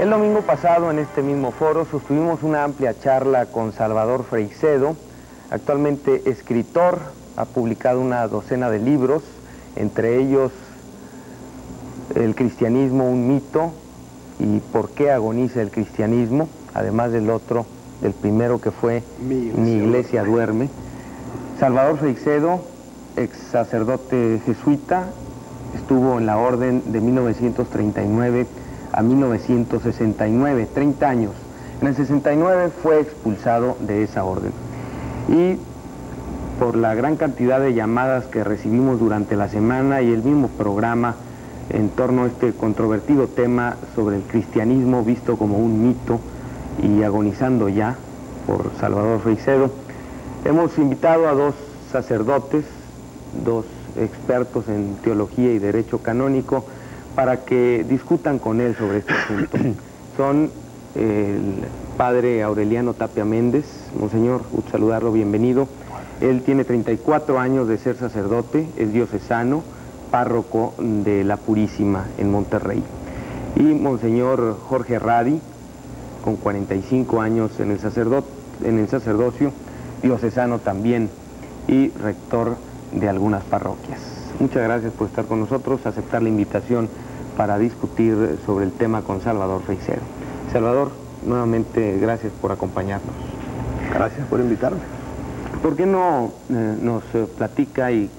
[0.00, 4.96] El domingo pasado en este mismo foro sostuvimos una amplia charla con Salvador Freixedo,
[5.50, 7.00] actualmente escritor,
[7.36, 9.22] ha publicado una docena de libros,
[9.76, 10.52] entre ellos
[12.14, 13.72] El cristianismo, un mito
[14.38, 17.66] y por qué agoniza el cristianismo, además del otro,
[18.00, 20.70] del primero que fue Mi iglesia, duerme.
[21.58, 22.64] Salvador Freixedo,
[23.18, 25.10] ex sacerdote jesuita,
[25.74, 28.46] estuvo en la orden de 1939
[28.92, 31.32] a 1969, 30 años.
[31.80, 34.52] En el 69 fue expulsado de esa orden.
[35.28, 35.56] Y
[36.58, 41.14] por la gran cantidad de llamadas que recibimos durante la semana y el mismo programa
[41.70, 46.20] en torno a este controvertido tema sobre el cristianismo visto como un mito
[46.82, 47.96] y agonizando ya
[48.46, 49.70] por Salvador Freixedo,
[50.44, 51.54] hemos invitado a dos
[51.92, 52.64] sacerdotes,
[53.44, 53.64] dos
[53.96, 56.64] expertos en teología y derecho canónico,
[57.14, 59.58] para que discutan con él sobre este asunto.
[60.16, 60.50] Son
[60.94, 61.64] el
[61.96, 63.64] padre Aureliano Tapia Méndez,
[63.98, 65.68] monseñor, saludarlo, bienvenido.
[66.20, 69.62] Él tiene 34 años de ser sacerdote, es diocesano,
[70.10, 72.82] párroco de la Purísima en Monterrey.
[73.56, 75.40] Y monseñor Jorge Radi,
[76.22, 77.78] con 45 años en el,
[78.64, 79.52] en el sacerdocio,
[80.02, 81.08] diocesano también
[81.68, 82.56] y rector
[82.92, 84.00] de algunas parroquias.
[84.38, 86.88] Muchas gracias por estar con nosotros, aceptar la invitación
[87.40, 90.02] para discutir sobre el tema con Salvador Freixero.
[90.52, 90.90] Salvador,
[91.24, 93.14] nuevamente gracias por acompañarnos.
[93.94, 94.80] Gracias por invitarme.
[95.62, 98.10] ¿Por qué no eh, nos eh, platica y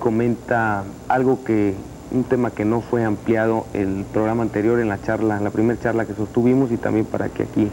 [0.00, 1.74] comenta algo que,
[2.12, 5.78] un tema que no fue ampliado el programa anterior en la charla, en la primera
[5.78, 7.68] charla que sostuvimos y también para que aquí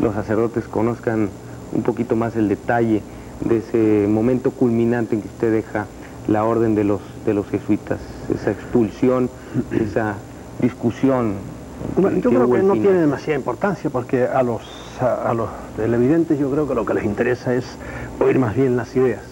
[0.00, 1.30] los sacerdotes conozcan
[1.72, 3.00] un poquito más el detalle
[3.40, 5.86] de ese momento culminante en que usted deja
[6.28, 9.30] la orden de los, de los jesuitas, esa expulsión,
[9.70, 10.16] esa
[10.62, 11.34] discusión.
[11.96, 14.62] yo creo que no tiene demasiada importancia porque a los,
[15.00, 17.66] a, los televidentes yo creo que lo que les interesa es
[18.20, 19.22] oír más bien las ideas.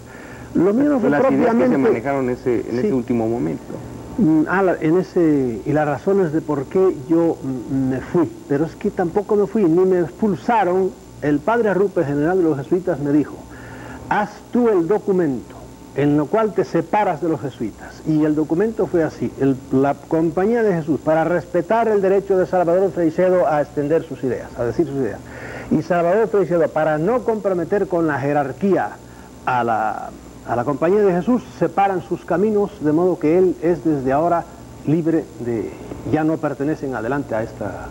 [0.54, 3.62] Lo mío fue las ideas que se manejaron ese, en ese último momento.
[4.18, 7.36] Mm, ah, en ese, y las razones de por qué yo
[7.70, 10.90] me fui, pero es que tampoco me fui, ni me expulsaron.
[11.22, 13.36] El padre Arrupe, general de los jesuitas, me dijo,
[14.08, 15.59] haz tú el documento
[15.96, 18.02] en lo cual te separas de los jesuitas.
[18.06, 19.32] Y el documento fue así,
[19.72, 24.48] la Compañía de Jesús, para respetar el derecho de Salvador Freixedo a extender sus ideas,
[24.58, 25.18] a decir sus ideas.
[25.70, 28.90] Y Salvador Freixedo, para no comprometer con la jerarquía
[29.46, 30.10] a la,
[30.46, 34.44] a la Compañía de Jesús, separan sus caminos, de modo que él es desde ahora
[34.86, 35.70] libre de,
[36.12, 37.88] ya no pertenecen adelante a esta,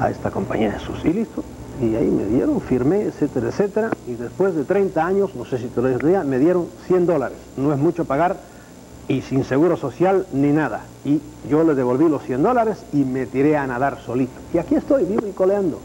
[0.00, 1.04] a esta Compañía de Jesús.
[1.04, 1.44] Y listo,
[1.80, 5.66] y ahí me dieron, firmé, etcétera, etcétera, y después de 30 años, no sé si
[5.66, 8.36] te lo dije, me dieron 100 dólares, no es mucho pagar,
[9.06, 13.26] y sin seguro social ni nada, y yo le devolví los 100 dólares y me
[13.26, 15.78] tiré a nadar solito, y aquí estoy, vivo y coleando.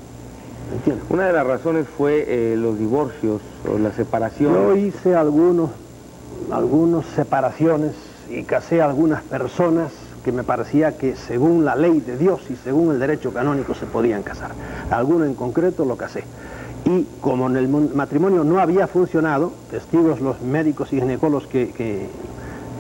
[0.74, 1.06] ¿Entiendes?
[1.10, 4.54] Una de las razones fue eh, los divorcios o la separación.
[4.54, 5.70] Yo hice algunos,
[6.52, 7.92] algunas separaciones
[8.30, 9.92] y casé a algunas personas
[10.24, 13.86] que me parecía que según la ley de Dios y según el derecho canónico se
[13.86, 14.52] podían casar.
[14.90, 16.24] Alguno en concreto lo casé.
[16.86, 22.08] Y como en el matrimonio no había funcionado, testigos los médicos y ginecólogos que, que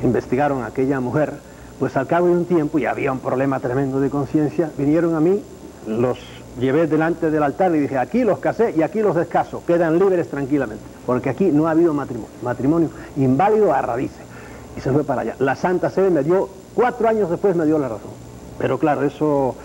[0.04, 1.34] investigaron a aquella mujer,
[1.80, 5.20] pues al cabo de un tiempo, y había un problema tremendo de conciencia, vinieron a
[5.20, 5.42] mí,
[5.88, 6.20] los
[6.60, 10.30] llevé delante del altar y dije, aquí los casé y aquí los descaso, quedan libres
[10.30, 14.18] tranquilamente, porque aquí no ha habido matrimonio, matrimonio inválido a raíces.
[14.76, 15.36] Y se fue para allá.
[15.40, 18.12] La Santa Sede me dio Cuatro años después me dio la razón.
[18.58, 19.56] Pero claro, eso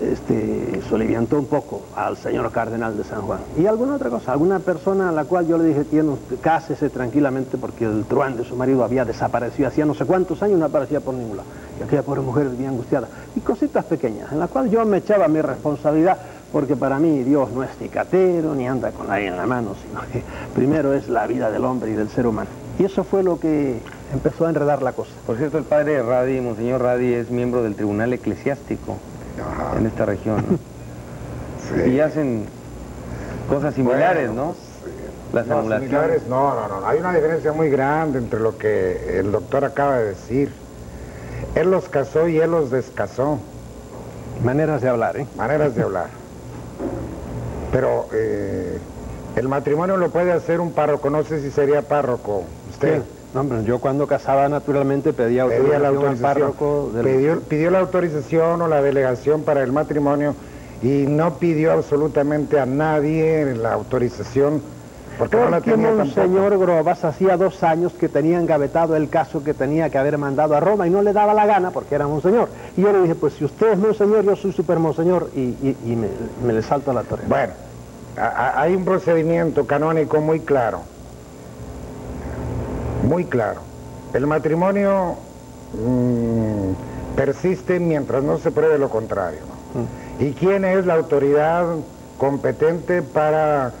[0.00, 3.40] este, soliviantó un poco al señor cardenal de San Juan.
[3.58, 6.12] Y alguna otra cosa, alguna persona a la cual yo le dije, tiene,
[6.42, 10.58] cásese tranquilamente porque el truán de su marido había desaparecido, hacía no sé cuántos años
[10.58, 11.48] no aparecía por ningún lado.
[11.80, 13.08] Y aquella pobre mujer vivía angustiada.
[13.34, 16.18] Y cositas pequeñas, en las cuales yo me echaba mi responsabilidad,
[16.52, 20.00] porque para mí Dios no es cicatero, ni anda con nadie en la mano, sino
[20.12, 20.22] que
[20.54, 22.48] primero es la vida del hombre y del ser humano.
[22.78, 23.80] Y eso fue lo que
[24.12, 25.12] empezó a enredar la cosa.
[25.26, 28.96] Por cierto, el padre Radi, Monseñor Radi, es miembro del Tribunal Eclesiástico
[29.78, 30.44] en esta región.
[31.84, 32.46] Y hacen
[33.48, 34.54] cosas similares, ¿no?
[35.32, 36.86] Las no, Similares, no, no, no.
[36.86, 40.52] Hay una diferencia muy grande entre lo que el doctor acaba de decir.
[41.56, 43.40] Él los casó y él los descasó.
[44.44, 45.26] Maneras de hablar, ¿eh?
[45.36, 46.06] Maneras de hablar.
[47.72, 48.78] Pero eh,
[49.34, 53.02] el matrimonio lo puede hacer un párroco, no sé si sería párroco usted.
[53.42, 59.42] No, yo cuando casaba naturalmente pedía autorización, la autorización pidió, la autorización o la delegación
[59.42, 60.34] para el matrimonio
[60.82, 64.62] y no pidió absolutamente a nadie la autorización
[65.18, 69.98] Porque, Porque Monseñor Grobas hacía dos años que tenía engavetado el caso que tenía que
[69.98, 72.48] haber mandado a Roma y no le daba la gana porque era Monseñor.
[72.76, 75.96] Y yo le dije, pues si usted es Monseñor, yo soy super Monseñor y,
[76.44, 77.24] me, le salto a la torre.
[77.26, 77.52] Bueno,
[78.16, 80.95] hay un procedimiento canónico muy claro.
[83.06, 83.60] Muy claro.
[84.12, 85.14] El matrimonio
[85.74, 89.40] mm, persiste mientras no se pruebe lo contrario.
[89.74, 90.24] Mm.
[90.24, 91.66] ¿Y quién es la autoridad
[92.18, 93.72] competente para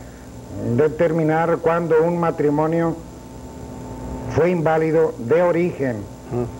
[0.76, 2.96] determinar cuándo un matrimonio
[4.34, 5.96] fue inválido de origen,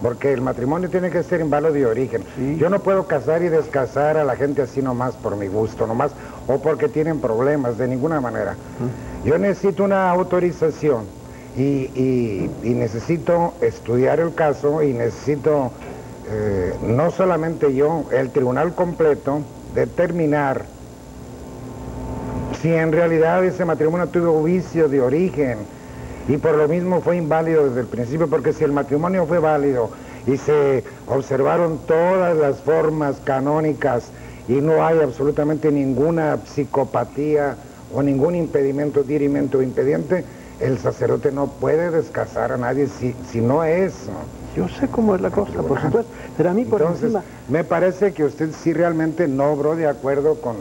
[0.02, 2.24] porque el matrimonio tiene que ser inválido de origen.
[2.58, 6.12] Yo no puedo casar y descasar a la gente así nomás por mi gusto, nomás,
[6.46, 8.56] o porque tienen problemas, de ninguna manera.
[9.24, 11.04] Yo necesito una autorización
[11.56, 15.70] y, necesito estudiar el caso y necesito,
[16.30, 19.40] eh, no solamente yo, el tribunal completo,
[19.74, 20.64] determinar
[22.60, 25.58] si en realidad ese matrimonio tuvo vicio de origen
[26.28, 29.90] y por lo mismo fue inválido desde el principio, porque si el matrimonio fue válido
[30.26, 34.10] y se observaron todas las formas canónicas
[34.48, 37.56] y no hay absolutamente ninguna psicopatía
[37.94, 40.24] o ningún impedimento, dirimento o impediente,
[40.60, 44.08] el sacerdote no puede descasar a nadie si, si no es.
[44.56, 47.12] Yo sé cómo es la cosa, por supuesto, pero a mí por Entonces,
[47.48, 50.56] me parece que usted sí realmente no obró de acuerdo con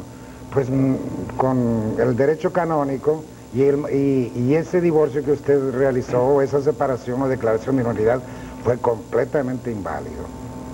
[0.54, 0.96] pues mm,
[1.38, 7.78] con el derecho canónico y, y, ese divorcio que usted realizó, esa separación o declaración
[7.78, 8.22] de minoridad,
[8.64, 10.24] fue completamente inválido.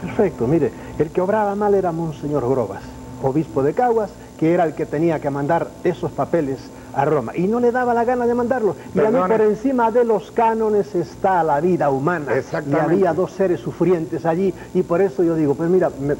[0.02, 2.82] Perfecto, mire, el que obraba mal era Monseñor Grobas,
[3.22, 6.58] obispo de Caguas, que era el que tenía que mandar esos papeles
[6.94, 8.76] a Roma, y no le daba la gana de mandarlo.
[8.94, 12.32] Y a mí por encima de los cánones está la vida humana.
[12.70, 16.16] Y había dos seres sufrientes allí, y por eso yo digo, pues mira, me,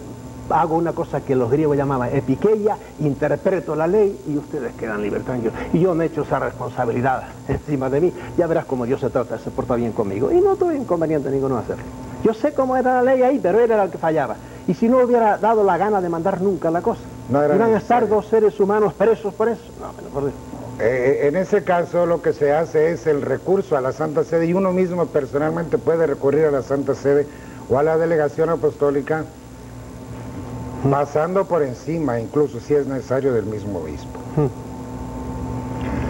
[0.50, 5.24] hago una cosa que los griegos llamaban epiqueia, interpreto la ley y ustedes quedan libres,
[5.74, 8.14] Y yo me echo esa responsabilidad encima de mí.
[8.38, 10.32] Ya verás cómo Dios se trata, se porta bien conmigo.
[10.32, 11.84] Y no tuve inconveniente ninguno hacerlo.
[12.24, 14.36] Yo sé cómo era la ley ahí, pero él era el que fallaba.
[14.68, 17.78] Y si no hubiera dado la gana de mandar nunca la cosa, no iban a
[17.78, 19.64] estar dos seres humanos presos por eso.
[19.80, 20.34] No, por Dios.
[20.84, 24.48] Eh, en ese caso lo que se hace es el recurso a la Santa Sede
[24.48, 27.28] y uno mismo personalmente puede recurrir a la Santa Sede
[27.70, 29.26] o a la delegación apostólica
[30.90, 34.20] pasando por encima, incluso si es necesario, del mismo obispo.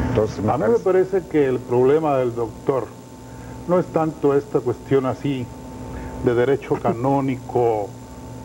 [0.08, 2.86] Entonces, a mí me parece que el problema del doctor
[3.68, 5.46] no es tanto esta cuestión así
[6.24, 7.90] de derecho canónico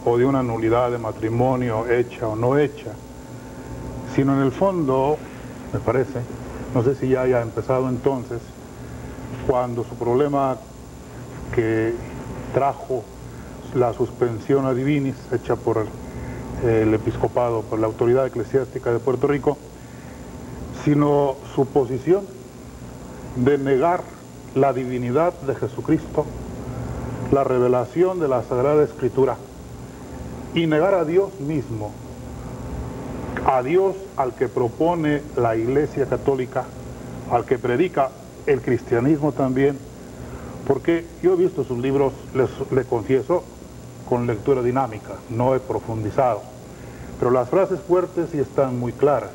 [0.05, 2.90] o de una nulidad de matrimonio hecha o no hecha,
[4.17, 5.19] sino en el fondo,
[5.72, 6.20] me parece,
[6.74, 8.40] no sé si ya haya empezado entonces,
[9.46, 10.56] cuando su problema
[11.54, 11.94] que
[12.54, 13.04] trajo
[13.74, 15.86] la suspensión a divinis hecha por el
[16.64, 19.58] el episcopado, por la autoridad eclesiástica de Puerto Rico,
[20.84, 22.24] sino su posición
[23.36, 24.02] de negar
[24.54, 26.24] la divinidad de Jesucristo,
[27.32, 29.36] la revelación de la Sagrada Escritura
[30.54, 31.92] y negar a Dios mismo,
[33.44, 36.64] a Dios al que propone la Iglesia Católica,
[37.30, 38.10] al que predica
[38.46, 39.78] el cristianismo también,
[40.66, 43.44] porque yo he visto sus libros, les, le confieso,
[44.08, 46.42] con lectura dinámica, no he profundizado.
[47.18, 49.30] Pero las frases fuertes sí están muy claras.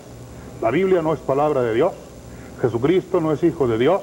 [0.61, 1.93] La Biblia no es palabra de Dios,
[2.61, 4.01] Jesucristo no es hijo de Dios,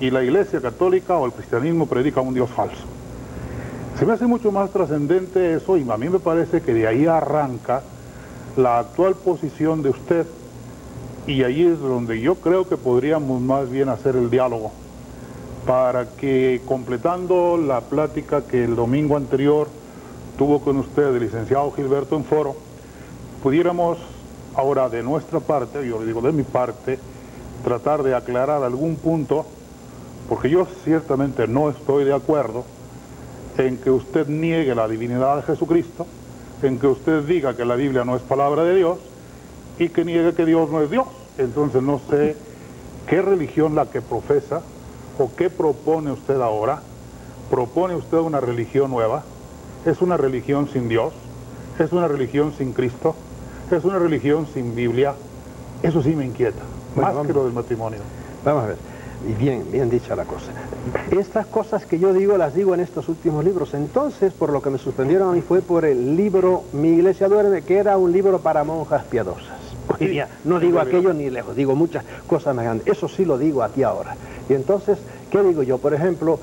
[0.00, 2.84] y la Iglesia Católica o el cristianismo predica un Dios falso.
[3.98, 7.06] Se me hace mucho más trascendente eso y a mí me parece que de ahí
[7.06, 7.82] arranca
[8.56, 10.26] la actual posición de usted
[11.26, 14.72] y ahí es donde yo creo que podríamos más bien hacer el diálogo
[15.66, 19.68] para que completando la plática que el domingo anterior
[20.36, 22.54] tuvo con usted el licenciado Gilberto en foro,
[23.42, 23.98] pudiéramos
[24.54, 26.98] ahora de nuestra parte, yo le digo de mi parte,
[27.64, 29.46] tratar de aclarar algún punto,
[30.28, 32.64] porque yo ciertamente no estoy de acuerdo
[33.56, 36.06] en que usted niegue la divinidad de Jesucristo,
[36.64, 38.98] en que usted diga que la Biblia no es palabra de Dios
[39.78, 41.06] y que niegue que Dios no es Dios.
[41.38, 42.36] Entonces no sé
[43.06, 44.62] qué religión la que profesa
[45.18, 46.82] ¿O qué propone usted ahora?
[47.50, 49.22] ¿Propone usted una religión nueva?
[49.86, 51.12] ¿Es una religión sin Dios?
[51.78, 53.14] ¿Es una religión sin Cristo?
[53.70, 55.14] ¿Es una religión sin Biblia?
[55.82, 56.62] Eso sí me inquieta,
[56.96, 58.00] más que lo del matrimonio.
[58.44, 58.76] Vamos a ver,
[59.28, 60.52] y bien, bien dicha la cosa.
[61.10, 63.74] Estas cosas que yo digo las digo en estos últimos libros.
[63.74, 67.62] Entonces, por lo que me suspendieron a mí fue por el libro Mi Iglesia Duerme,
[67.62, 69.58] que era un libro para monjas piadosas.
[70.44, 72.86] no digo aquello ni lejos, digo muchas cosas más grandes.
[72.86, 74.16] Eso sí lo digo aquí ahora.
[74.48, 74.98] Y entonces,
[75.30, 75.78] ¿qué digo yo?
[75.78, 76.38] Por ejemplo,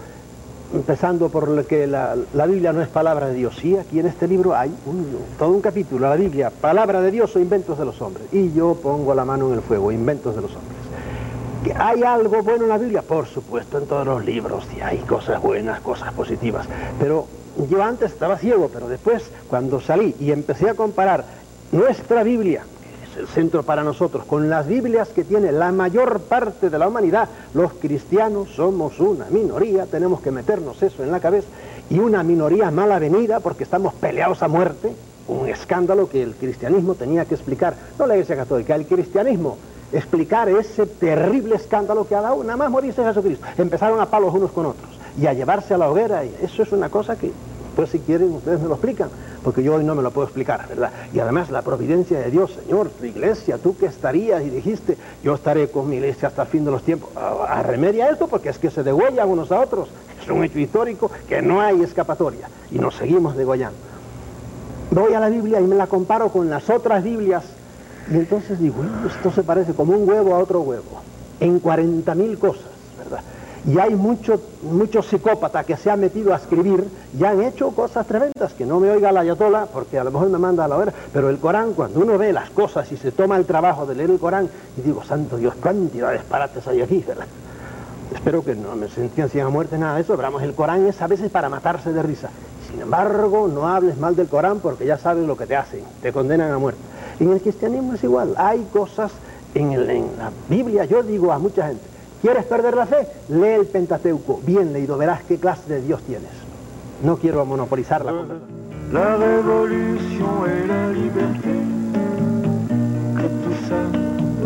[0.73, 2.15] empezando por lo que la,
[2.47, 3.57] Biblia no es palabra de Dios.
[3.59, 4.71] Sí, aquí en este libro hay
[5.37, 8.25] todo un capítulo, la Biblia, palabra de Dios o inventos de los hombres.
[8.31, 10.90] Y yo pongo la mano en el fuego, inventos de los hombres.
[11.63, 13.03] ¿Que ¿Hay algo bueno en la Biblia?
[13.03, 16.65] Por supuesto, en todos los libros y hay cosas buenas, cosas positivas.
[16.99, 17.27] Pero
[17.69, 21.23] yo antes estaba ciego, pero después, cuando salí y empecé a comparar
[21.71, 26.21] nuestra Biblia, que es el centro para nosotros, con las Biblias que tiene la mayor
[26.21, 31.19] parte de la humanidad, los cristianos somos una minoría, tenemos que meternos eso en la
[31.19, 31.47] cabeza,
[31.91, 34.93] y una minoría mal avenida porque estamos peleados a muerte,
[35.27, 39.57] un escándalo que el cristianismo tenía que explicar, no la Iglesia Católica, el cristianismo
[39.93, 43.45] explicar ese terrible escándalo que ha dado nada más morirse Jesucristo.
[43.57, 46.23] Empezaron a palos unos con otros y a llevarse a la hoguera.
[46.25, 47.31] Y eso es una cosa que,
[47.75, 49.09] pues si quieren, ustedes me lo explican,
[49.43, 50.91] porque yo hoy no me lo puedo explicar, ¿verdad?
[51.13, 55.33] Y además la providencia de Dios, Señor, tu iglesia, tú que estarías y dijiste, yo
[55.35, 57.09] estaré con mi iglesia hasta el fin de los tiempos.
[57.15, 59.89] A, a remedia esto porque es que se degüellan unos a otros.
[60.21, 63.77] Es un hecho histórico que no hay escapatoria y nos seguimos degollando.
[64.91, 67.43] Voy a la Biblia y me la comparo con las otras Biblias
[68.09, 71.01] y entonces digo, esto se parece como un huevo a otro huevo,
[71.39, 73.21] en 40 mil cosas, ¿verdad?
[73.65, 76.83] Y hay muchos mucho psicópatas que se han metido a escribir
[77.17, 80.29] y han hecho cosas tremendas, que no me oiga la ayatola, porque a lo mejor
[80.29, 83.11] me manda a la hora, pero el Corán, cuando uno ve las cosas y se
[83.11, 86.81] toma el trabajo de leer el Corán, y digo, santo Dios, cantidad de disparates hay
[86.81, 87.25] aquí, ¿verdad?
[88.13, 91.07] Espero que no me sentencien a muerte, nada de eso, pero el Corán es a
[91.07, 92.29] veces para matarse de risa.
[92.69, 96.11] Sin embargo, no hables mal del Corán porque ya sabes lo que te hacen, te
[96.11, 96.81] condenan a muerte.
[97.21, 99.11] En el cristianismo es igual, hay cosas
[99.53, 101.83] en, el, en la Biblia, yo digo a mucha gente,
[102.19, 103.05] ¿quieres perder la fe?
[103.29, 106.31] Lee el Pentateuco, bien leído, verás qué clase de Dios tienes.
[107.03, 108.61] No quiero monopolizar la conversación.
[108.91, 111.53] La révolution et la liberté,
[113.15, 113.77] que tout ça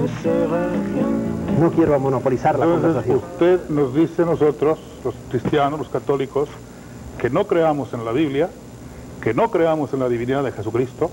[0.02, 1.60] ne sert à rien.
[1.62, 3.18] No quiero monopolizar la Entonces conversación.
[3.18, 6.50] usted nos dice nosotros, los cristianos, los católicos,
[7.18, 8.50] que no creamos en la Biblia,
[9.22, 11.10] que no creamos en la divinidad de Jesucristo,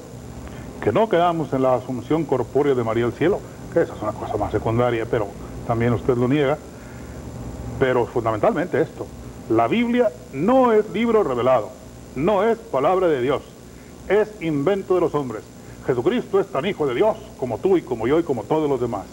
[0.83, 3.39] que no creamos en la asunción corpórea de María al cielo,
[3.73, 5.29] que esa es una cosa más secundaria, pero
[5.67, 6.59] también usted lo niega.
[7.79, 9.07] Pero fundamentalmente esto,
[9.49, 11.71] la Biblia no es libro revelado,
[12.17, 13.43] no es palabra de Dios,
[14.09, 15.43] es invento de los hombres.
[15.87, 18.81] Jesucristo es tan hijo de Dios como tú y como yo y como todos los
[18.81, 19.05] demás.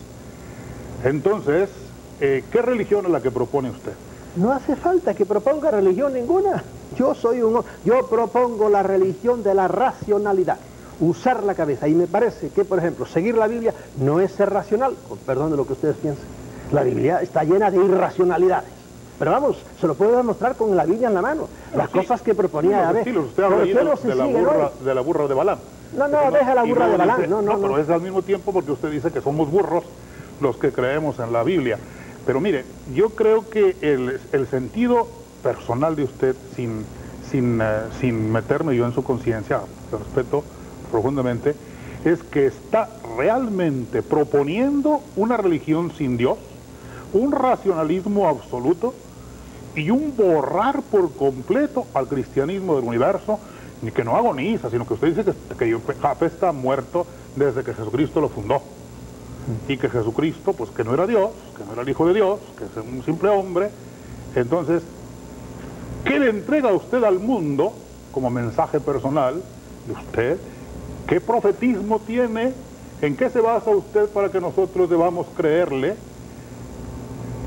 [1.04, 1.70] Entonces,
[2.20, 3.94] eh, ¿qué religión es la que propone usted?
[4.36, 6.64] No hace falta que proponga religión ninguna.
[6.96, 7.64] Yo soy un...
[7.86, 10.58] Yo propongo la religión de la racionalidad.
[11.00, 11.88] Usar la cabeza.
[11.88, 15.52] Y me parece que, por ejemplo, seguir la Biblia no es ser racional, con perdón
[15.52, 16.26] de lo que ustedes piensen.
[16.72, 18.70] La Biblia está llena de irracionalidades.
[19.18, 21.48] Pero vamos, se lo puedo demostrar con la Biblia en la mano.
[21.76, 21.98] Las Sí.
[22.00, 23.00] cosas que proponía Unos Yahvé.
[23.00, 23.26] estilos.
[23.26, 25.34] Usted habla ¿Por ahí qué de, no se de la burra, de la burra de
[25.34, 25.60] Balaam.
[25.98, 27.62] No, no, deja la burra de dice- No, no, no.
[27.62, 29.84] pero es al mismo tiempo porque usted dice que somos burros
[30.40, 31.78] los que creemos en la Biblia.
[32.26, 32.64] Pero mire,
[32.94, 35.08] yo creo que el, el sentido
[35.44, 36.86] personal de usted, sin,
[37.30, 37.66] sin, eh,
[38.00, 40.44] sin meterme yo en su conciencia, respeto
[40.90, 41.56] profundamente,
[42.06, 46.38] es que está realmente proponiendo una religión sin Dios,
[47.14, 48.94] un racionalismo absoluto
[49.76, 53.40] y un borrar por completo al cristianismo del universo,
[53.82, 57.06] ni que no agoniza, sino que usted dice que, que está muerto
[57.36, 58.62] desde que Jesucristo lo fundó.
[59.68, 62.40] Y que Jesucristo, pues que no era Dios, que no era el Hijo de Dios,
[62.58, 63.72] que es un simple hombre.
[64.36, 64.84] Entonces,
[66.06, 67.74] ¿qué le entrega usted al mundo
[68.12, 69.42] como mensaje personal
[69.88, 70.38] de usted?
[71.10, 72.54] ¿Qué profetismo tiene?
[73.02, 75.96] ¿En qué se basa usted para que nosotros debamos creerle?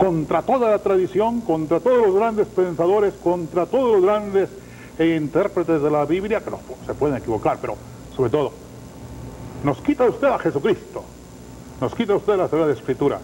[0.03, 4.49] contra toda la tradición, contra todos los grandes pensadores, contra todos los grandes
[4.99, 7.77] eh, intérpretes de la Biblia, que no, se pueden equivocar, pero
[8.17, 8.53] sobre todo,
[9.63, 11.05] nos quita usted a Jesucristo,
[11.81, 13.21] nos quita usted la Sagrada Escritura.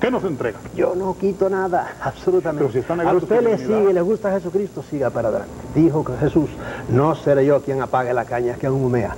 [0.00, 0.58] ¿Qué nos entrega?
[0.74, 2.70] Yo no quito nada, absolutamente.
[2.70, 5.54] Pero si está a usted le sigue, le gusta Jesucristo, siga para adelante.
[5.74, 6.50] Dijo que Jesús,
[6.90, 9.16] no seré yo quien apague la caña, quien humea.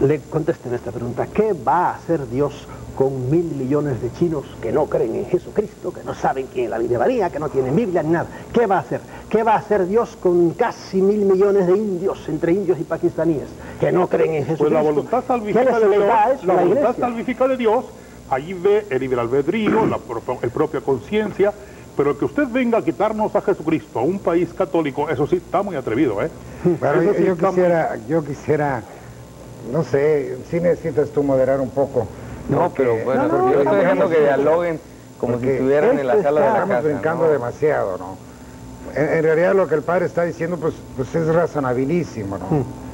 [0.00, 4.70] Le contesten esta pregunta, ¿qué va a hacer Dios con mil millones de chinos que
[4.70, 7.74] no creen en Jesucristo, que no saben quién es la Biblia María, que no tienen
[7.74, 8.28] Biblia ni nada?
[8.52, 9.00] ¿Qué va a hacer?
[9.30, 13.56] ¿Qué va a hacer Dios con casi mil millones de indios, entre indios y pakistaníes,
[13.80, 14.64] que no creen en Jesucristo?
[14.64, 15.98] Pues la voluntad ¿Qué salvífica de Dios,
[16.44, 17.94] la la voluntad salvífica de Dios,
[18.28, 21.54] allí ve el libre albedrío, la pro- el propia conciencia,
[21.96, 25.62] pero que usted venga a quitarnos a Jesucristo, a un país católico, eso sí está
[25.62, 26.30] muy atrevido, ¿eh?
[26.78, 28.84] Pero Eso yo, sí yo está muy- quisiera, yo quisiera,
[29.70, 32.06] no sé, si necesitas tú moderar un poco.
[32.48, 34.80] No, porque pero bueno, No, yo estoy dejando que dialoguen
[35.18, 36.88] como si Porque estuvieran en la esto sala de la Estamos casa.
[36.88, 37.30] brincando ¿no?
[37.32, 38.18] demasiado, ¿no?
[38.94, 42.86] En, en realidad lo que el padre está diciendo, pues, pues es razonabilísimo, ¿no?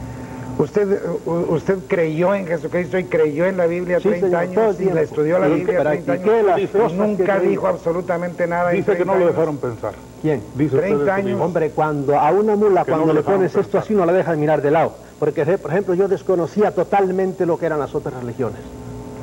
[0.58, 4.64] Usted, u- usted creyó en Jesucristo y creyó en la Biblia Sí, 30 señor, todo
[4.64, 8.46] el años y la estudió la Y Biblia 30 practiqué años y nunca dijo absolutamente
[8.46, 9.34] nada en Dice que no 30 lo años.
[9.34, 9.94] dejaron pensar.
[10.20, 10.42] ¿Quién?
[10.54, 11.40] Dice usted 30 eso años.
[11.40, 14.70] Hombre, cuando a una mula, cuando le pones esto así, no la dejas mirar de
[14.70, 14.96] lado.
[15.22, 18.58] Porque, por ejemplo, yo desconocía totalmente lo que eran las otras religiones.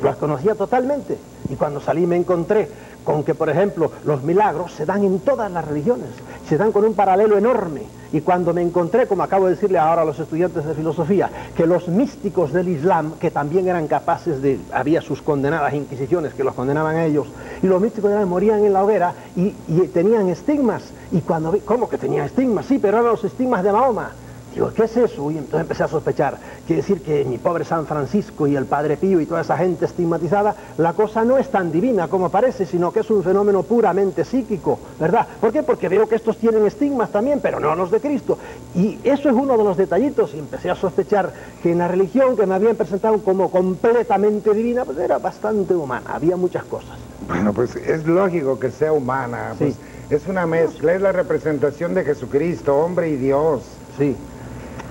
[0.02, 1.18] Las conocía totalmente.
[1.50, 2.70] Y cuando salí me encontré
[3.04, 6.08] con que, por ejemplo, los milagros se dan en todas las religiones,
[6.48, 7.82] se dan con un paralelo enorme.
[8.14, 11.68] Y cuando me encontré, como acabo de decirle ahora a los estudiantes de filosofía, que
[11.68, 16.56] los místicos del Islam, que también eran capaces de, había sus condenadas inquisiciones que los
[16.56, 17.28] condenaban a ellos,
[17.62, 19.50] y los místicos del Islam morían en la hoguera y,
[19.94, 20.94] tenían estigmas.
[21.12, 22.68] Y cuando vi, ¿cómo que tenían estigmas?
[22.68, 24.12] Sí, pero eran los estigmas de Mahoma.
[24.54, 25.30] Digo, ¿qué es eso?
[25.32, 26.38] Y entonces empecé a sospechar.
[26.66, 29.86] Quiere decir que mi pobre San Francisco y el Padre Pío y toda esa gente
[29.86, 34.26] estigmatizada, la cosa no es tan divina como parece, sino que es un fenómeno puramente
[34.26, 35.28] psíquico, ¿verdad?
[35.40, 35.64] ¿Por qué?
[35.64, 38.38] Porque veo que estos tienen estigmas también, pero no los de Cristo.
[38.76, 40.34] Y eso es uno de los detallitos.
[40.34, 44.84] Y empecé a sospechar que en la religión que me habían presentado como completamente divina,
[44.84, 46.10] pues era bastante humana.
[46.14, 46.98] Había muchas cosas.
[47.28, 49.54] Bueno, pues es lógico que sea humana.
[49.58, 49.66] Sí.
[49.66, 53.62] Pues, es una mezcla, es la representación de Jesucristo, hombre y Dios.
[53.98, 54.16] Sí.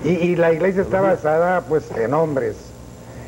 [0.03, 2.55] Y, y la iglesia está basada pues en hombres.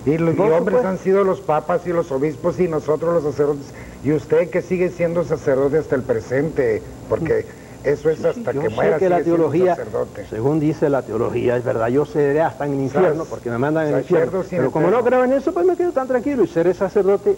[0.05, 0.87] Y los y hombres supuesto.
[0.87, 3.67] han sido los papas y los obispos y nosotros los sacerdotes.
[4.03, 7.45] Y usted que sigue siendo sacerdote hasta el presente, porque
[7.83, 10.25] eso es hasta Yo que muera que la teología, sacerdote.
[10.27, 13.87] según dice la teología, es verdad, yo seré hasta en el infierno, porque me mandan
[13.87, 14.43] en el infierno.
[14.49, 17.35] Pero como no creo en eso, pues me quedo tan tranquilo y seré sacerdote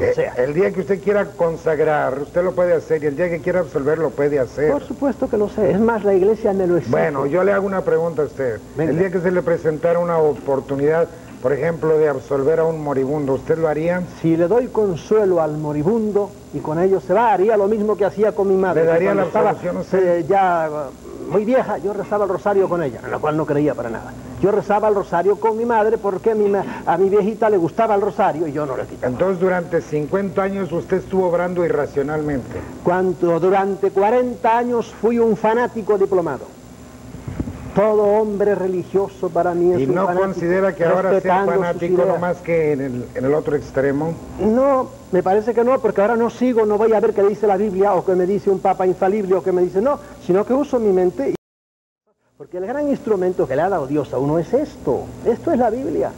[0.00, 0.34] Eh, sea.
[0.36, 3.60] el día que usted quiera consagrar, usted lo puede hacer, y el día que quiera
[3.60, 4.72] absolver, lo puede hacer.
[4.72, 5.72] Por supuesto que lo sé.
[5.72, 6.92] Es más, la iglesia me lo exige.
[6.92, 8.60] Bueno, yo le hago una pregunta a usted.
[8.76, 8.92] Venga.
[8.92, 11.08] El día que se le presentara una oportunidad,
[11.42, 14.02] por ejemplo, de absolver a un moribundo, ¿usted lo haría?
[14.20, 18.04] Si le doy consuelo al moribundo y con ello se va, haría lo mismo que
[18.04, 18.82] hacía con mi madre.
[18.82, 20.20] ¿Le daría la absolución usted?
[20.20, 20.70] eh, ya
[21.28, 24.12] muy vieja, yo rezaba el rosario con ella, en la cual no creía para nada.
[24.42, 27.94] Yo rezaba el rosario con mi madre porque a mi, a mi viejita le gustaba
[27.94, 29.12] el rosario y yo no le quitaba.
[29.12, 32.58] Entonces, durante 50 años usted estuvo obrando irracionalmente.
[32.82, 36.46] Cuando durante 40 años fui un fanático diplomado.
[37.76, 42.04] Todo hombre religioso para mí es ¿Y un no fanático, considera que ahora sea fanático
[42.04, 44.12] no más que en el, en el otro extremo?
[44.40, 47.46] No, me parece que no, porque ahora no sigo, no voy a ver qué dice
[47.46, 50.44] la Biblia o qué me dice un papa infalible o qué me dice no, sino
[50.44, 51.34] que uso mi mente.
[52.38, 55.58] Porque el gran instrumento que le ha dado Dios a uno es esto, esto es
[55.58, 56.10] la Biblia.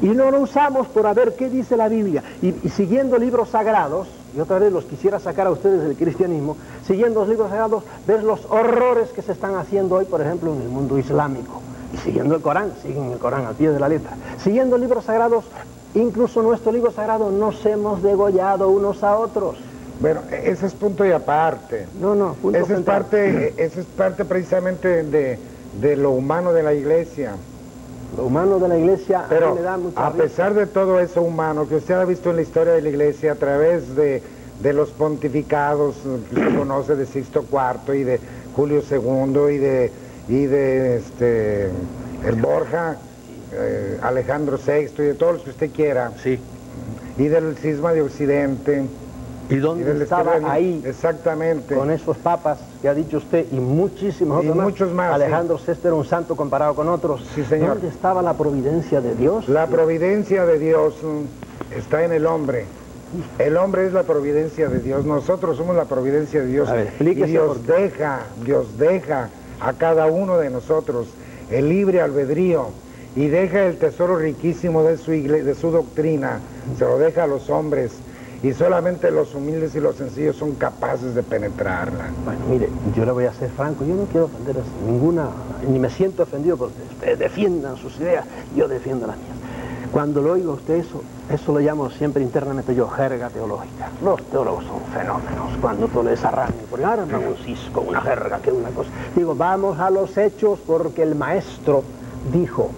[0.00, 2.22] Y no lo usamos por a ver qué dice la Biblia.
[2.40, 6.56] Y, y siguiendo libros sagrados, y otra vez los quisiera sacar a ustedes del cristianismo,
[6.86, 10.62] siguiendo los libros sagrados, ves los horrores que se están haciendo hoy, por ejemplo, en
[10.62, 11.60] el mundo islámico.
[11.92, 14.12] Y siguiendo el Corán, siguen el Corán al pie de la letra.
[14.42, 15.44] Siguiendo libros sagrados,
[15.94, 19.56] incluso nuestro libro sagrado, nos hemos degollado unos a otros.
[20.00, 21.86] Bueno, e- ese es punto y aparte.
[22.00, 25.38] No, no, punto Esa es parte, esa es parte precisamente de,
[25.80, 27.32] de lo humano de la iglesia.
[28.16, 31.68] Lo humano de la iglesia a Pero da mucha a pesar de todo eso humano
[31.68, 34.22] que usted ha visto en la historia de la iglesia a través de,
[34.62, 35.96] de los pontificados
[36.30, 38.18] que usted conoce de Sixto IV y de
[38.56, 39.92] Julio II y de,
[40.28, 41.64] y de este,
[42.26, 42.96] el Borja,
[43.52, 46.38] eh, Alejandro VI y de todos los que usted quiera, Sí.
[47.18, 48.84] y del cisma de Occidente.
[49.50, 51.74] ¿Y y dónde del estaba ahí Exactamente.
[51.74, 54.56] con esos papas que ha dicho usted y muchísimos Y más?
[54.58, 57.24] muchos más, Alejandro VI era un santo comparado con otros.
[57.34, 57.74] Sí, señor.
[57.74, 59.48] ¿Dónde estaba la providencia de Dios?
[59.48, 62.66] La providencia de Dios mm, está en el hombre.
[63.38, 65.06] El hombre es la providencia de Dios.
[65.06, 66.70] Nosotros somos la providencia de Dios.
[66.70, 69.30] Ver, y explíquese Dios deja, Dios deja
[69.60, 71.08] a cada uno de nosotros
[71.50, 72.66] el libre albedrío
[73.16, 76.40] y deja el tesoro riquísimo de su, igle- de su doctrina.
[76.78, 77.92] Se lo deja a los hombres
[78.42, 82.10] y solamente los humildes y los sencillos son capaces de penetrarla.
[82.24, 85.28] Bueno, mire, yo le voy a ser franco, yo no quiero ofender a ninguna,
[85.68, 88.24] ni me siento ofendido porque ustedes defiendan sus ideas,
[88.54, 89.36] yo defiendo las mías.
[89.90, 93.88] Cuando lo oigo a usted eso, eso lo llamo siempre internamente yo jerga teológica.
[94.04, 98.52] Los teólogos son fenómenos cuando tú les arrancan, porque arman un cisco, una jerga, que
[98.52, 98.90] una cosa.
[99.16, 101.82] Digo, vamos a los hechos porque el maestro
[102.32, 102.70] dijo,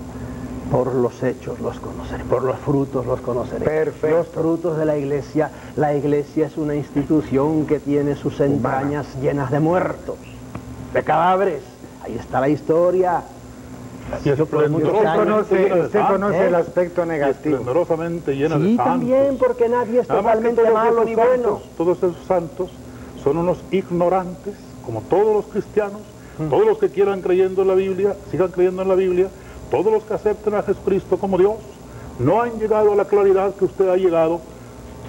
[0.70, 3.64] por los hechos los conoceré, por los frutos los conoceré.
[3.64, 4.16] Perfecto.
[4.18, 9.50] Los frutos de la iglesia, la iglesia es una institución que tiene sus entrañas llenas
[9.50, 10.16] de muertos,
[10.94, 11.62] de cadáveres.
[12.04, 13.22] Ahí está la historia.
[14.24, 16.46] Y años- conoce, llena de usted conoce ¿eh?
[16.48, 17.56] el aspecto negativo.
[17.56, 18.92] esplendorosamente llena de Sí, santos.
[18.92, 21.60] también, porque nadie es totalmente malo ni bueno.
[21.76, 22.70] Todos esos santos
[23.22, 24.54] son unos ignorantes,
[24.84, 26.00] como todos los cristianos,
[26.38, 26.48] Mm.
[26.48, 29.28] todos los que quieran creyendo en la Biblia, sigan creyendo en la Biblia,
[29.70, 31.54] todos los que acepten a Jesucristo como Dios,
[32.18, 34.40] no han llegado a la claridad que usted ha llegado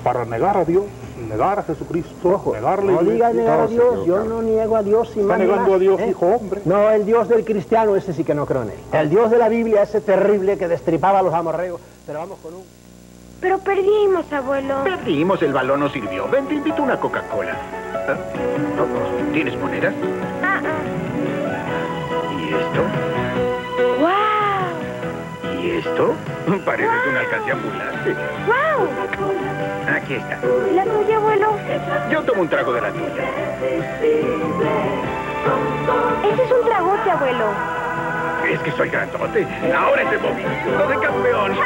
[0.03, 0.85] para negar a Dios,
[1.29, 3.33] negar a Jesucristo, Ojo, negar la no diga iglesia.
[3.33, 5.99] negar a Dios, yo no niego a Dios y Está más negando más, a Dios,
[5.99, 6.07] ¿eh?
[6.09, 6.61] hijo hombre.
[6.65, 8.79] No, el Dios del cristiano, ese sí que no creo en él.
[8.93, 11.79] El Dios de la Biblia, ese terrible que destripaba a los amorreos.
[12.07, 12.63] Pero vamos con un...
[13.41, 14.83] Pero perdimos, abuelo.
[14.83, 16.27] Perdimos, el balón no sirvió.
[16.29, 17.55] Ven, te invito a una Coca-Cola.
[18.07, 18.15] Ah,
[19.33, 19.93] ¿Tienes monedas?
[20.43, 22.31] Ah, ah.
[22.39, 23.20] ¿Y esto?
[25.61, 25.67] ¡Wow!
[25.67, 26.15] ¿Y esto?
[26.65, 28.15] Parece una alcancía ambulante.
[28.47, 28.87] ¡Wow!
[29.95, 30.39] Aquí está.
[30.71, 31.57] ¿Y la tuya, abuelo?
[32.09, 33.23] Yo tomo un trago de la tuya.
[36.23, 37.45] Ese es un tragote, abuelo.
[38.49, 39.47] Es que soy grandote.
[39.75, 41.57] Ahora es el movimiento de campeón.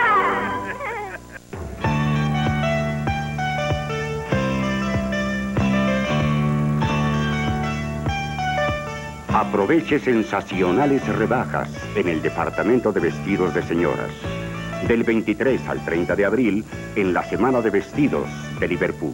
[9.35, 14.09] Aproveche sensacionales rebajas en el departamento de vestidos de señoras.
[14.87, 16.63] Del 23 al 30 de abril
[16.95, 18.29] en la Semana de Vestidos
[18.61, 19.13] de Liverpool.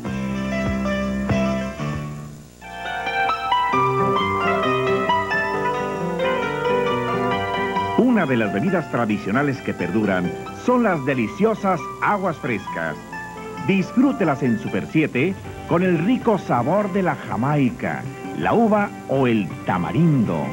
[7.98, 10.32] Una de las bebidas tradicionales que perduran
[10.64, 12.96] son las deliciosas aguas frescas.
[13.66, 15.34] Disfrútelas en Super 7
[15.68, 18.04] con el rico sabor de la jamaica,
[18.42, 20.46] la uva o el tamarindo.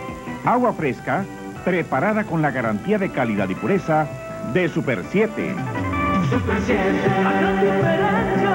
[0.45, 1.25] Agua fresca
[1.65, 4.07] preparada con la garantía de calidad y pureza
[4.53, 5.55] de Super 7.
[6.31, 6.81] Super 7,
[7.27, 8.53] haga diferencia.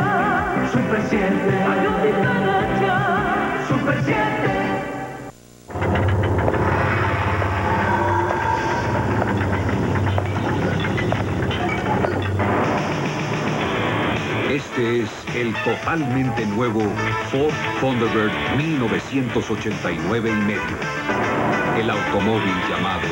[0.72, 1.26] Super 7,
[1.66, 2.96] haga diferencia.
[3.68, 4.63] Super 7.
[14.54, 16.82] Este es el totalmente nuevo
[17.32, 20.78] Ford Thunderbird 1989 y medio.
[21.76, 23.08] El automóvil llamado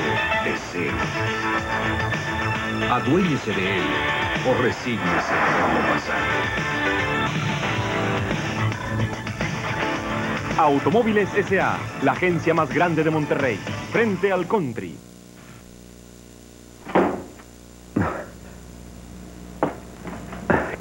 [0.46, 0.94] Deseo.
[2.92, 3.84] Aduéñese de él
[4.48, 6.20] o resígnese a verlo pasar.
[10.60, 13.60] Automóviles S.A., la agencia más grande de Monterrey,
[13.92, 14.96] frente al country.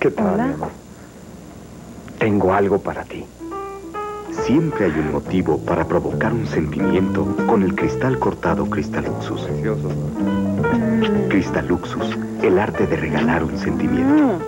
[0.00, 0.70] ¿Qué tal, mi amor?
[2.18, 3.22] Tengo algo para ti.
[4.32, 9.46] Siempre hay un motivo para provocar un sentimiento con el cristal cortado Cristaluxus.
[11.28, 14.42] Cristaluxus, el arte de regalar un sentimiento.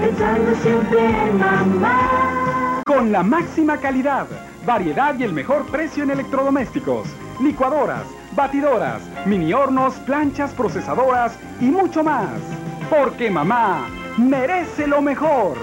[0.00, 2.82] Pensando siempre en mamá.
[2.86, 4.28] Con la máxima calidad,
[4.64, 7.08] variedad y el mejor precio en electrodomésticos,
[7.42, 8.04] licuadoras,
[8.38, 12.30] batidoras, mini hornos, planchas, procesadoras y mucho más.
[12.88, 15.56] Porque mamá merece lo mejor.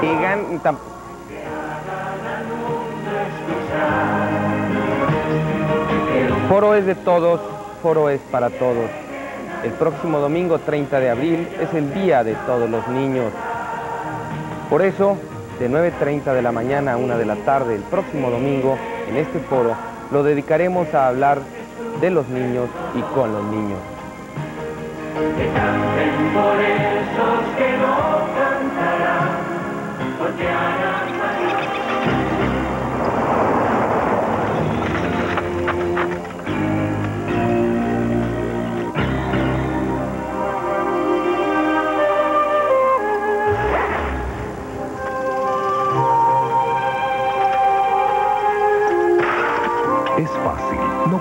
[0.00, 0.60] Digan,
[6.48, 7.40] Foro es de todos,
[7.82, 8.88] foro es para todos.
[9.64, 13.32] El próximo domingo 30 de abril es el día de todos los niños.
[14.70, 15.16] Por eso,
[15.58, 19.40] de 9.30 de la mañana a 1 de la tarde el próximo domingo, en este
[19.40, 19.74] foro,
[20.10, 21.40] lo dedicaremos a hablar
[22.00, 23.78] de los niños y con los niños.
[25.36, 27.96] que canten por esos que no
[28.38, 29.28] cantarán.
[30.18, 30.87] Porque harán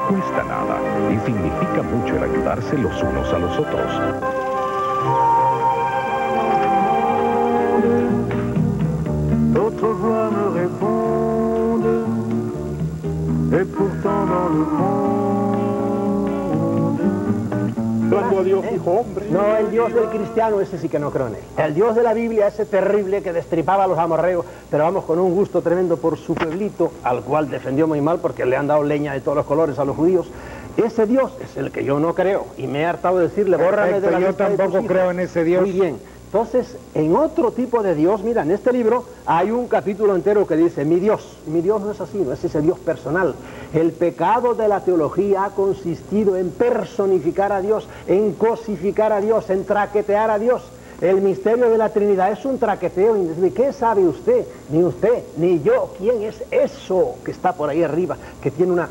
[0.07, 0.79] cuesta nada
[1.11, 3.91] y significa mucho el ayudarse los unos a los otros.
[18.09, 19.25] Cuando Dios hombre.
[19.29, 21.41] No, el Dios del cristiano, ese sí que no creo en él.
[21.57, 25.19] El Dios de la Biblia, ese terrible que destripaba a los amorreos, pero vamos con
[25.19, 28.83] un gusto tremendo por su pueblito, al cual defendió muy mal porque le han dado
[28.83, 30.27] leña de todos los colores a los judíos.
[30.77, 33.99] Ese Dios es el que yo no creo y me he hartado de decirle, bórrame
[33.99, 34.87] de la yo de tampoco hijos".
[34.87, 35.61] creo en ese Dios.
[35.63, 35.97] Muy bien.
[36.27, 40.57] Entonces, en otro tipo de Dios, mira, en este libro hay un capítulo entero que
[40.57, 43.33] dice, mi Dios, mi Dios no es así, no es ese Dios personal.
[43.73, 49.49] El pecado de la teología ha consistido en personificar a Dios, en cosificar a Dios,
[49.49, 50.63] en traquetear a Dios.
[50.99, 53.13] El misterio de la Trinidad es un traqueteo.
[53.13, 54.45] ¿De qué sabe usted?
[54.69, 55.93] Ni usted, ni yo.
[55.97, 58.89] ¿Quién es eso que está por ahí arriba, que tiene una,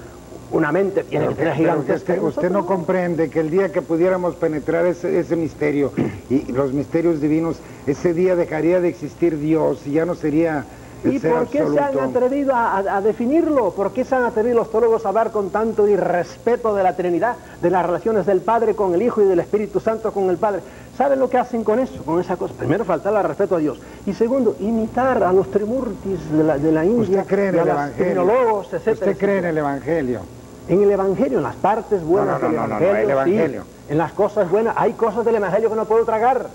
[0.50, 2.12] una mente, tiene que Pero que- que gigantesca?
[2.14, 5.92] usted, usted no comprende que el día que pudiéramos penetrar ese, ese misterio
[6.28, 10.66] y los misterios divinos, ese día dejaría de existir Dios y ya no sería
[11.04, 13.70] ¿Y por qué se han atrevido a, a- a definirlo?
[13.72, 17.36] ¿Por qué se han atrevido los teólogos a hablar con tanto irrespeto de la Trinidad,
[17.60, 20.62] de las relaciones del Padre con el Hijo y del Espíritu Santo con el Padre?
[20.96, 22.54] ¿Saben lo que hacen con eso, con esa cosa?
[22.54, 23.78] Primero, faltarle al respeto a Dios.
[24.06, 27.68] Y segundo, imitar a los trimurtis de la, de la India, ¿Usted cree en el
[27.68, 28.62] Evangelio?
[28.72, 30.20] etcétera, ¿Usted cree en el Evangelio?
[30.68, 33.10] En el Evangelio, en las partes buenas No, no, del no, sí.
[33.12, 33.64] Evangelio.
[33.88, 34.74] en las cosas buenas.
[34.76, 36.46] Hay cosas del Evangelio que no puedo tragar.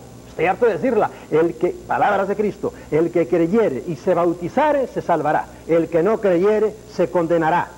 [0.47, 1.10] Harto de decirla.
[1.30, 5.45] El que, palabras de Cristo, el que creyere y se bautizare se salvará.
[5.67, 7.69] El que no creyere se condenará.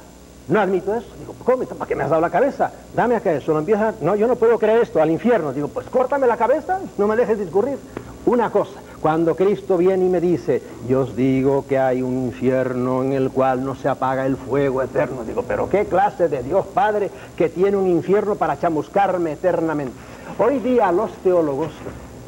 [0.47, 1.07] No admito eso.
[1.19, 1.63] Digo, ¿cómo?
[1.63, 2.71] ¿Para qué me has dado la cabeza?
[2.95, 3.53] Dame acá eso.
[3.53, 5.53] No empieza, no, yo no puedo creer esto, al infierno.
[5.53, 7.77] Digo, pues córtame la cabeza, no me dejes discurrir.
[8.25, 13.03] Una cosa, cuando Cristo viene y me dice, yo os digo que hay un infierno
[13.03, 15.25] en el cual no se apaga el fuego eterno.
[15.25, 19.93] Digo, pero qué clase de Dios Padre que tiene un infierno para chamuscarme eternamente.
[20.39, 21.71] Hoy día los teólogos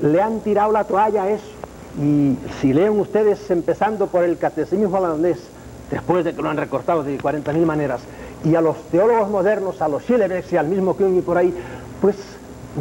[0.02, 1.46] le han tirado la toalla a eso.
[2.02, 5.40] Y si leen ustedes, empezando por el catecismo holandés,
[5.90, 8.02] después de que lo han recortado de 40.000 maneras,
[8.44, 11.54] y a los teólogos modernos, a los Schillebeck y al mismo Kuhn y por ahí,
[12.02, 12.16] pues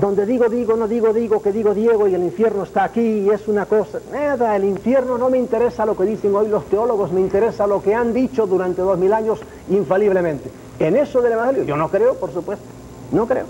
[0.00, 3.30] donde digo, digo, no digo, digo, que digo Diego y el infierno está aquí y
[3.30, 4.00] es una cosa.
[4.12, 7.80] Nada, el infierno no me interesa lo que dicen hoy los teólogos, me interesa lo
[7.80, 9.38] que han dicho durante dos mil años
[9.70, 10.50] infaliblemente.
[10.80, 12.64] En eso del Evangelio, yo no creo, por supuesto,
[13.12, 13.46] no creo.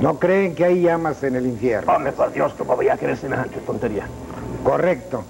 [0.00, 1.92] ¿No creen que hay llamas en el infierno?
[1.92, 4.06] Hombre, por Dios, ¿cómo voy a creer semejante tontería?
[4.64, 5.22] Correcto.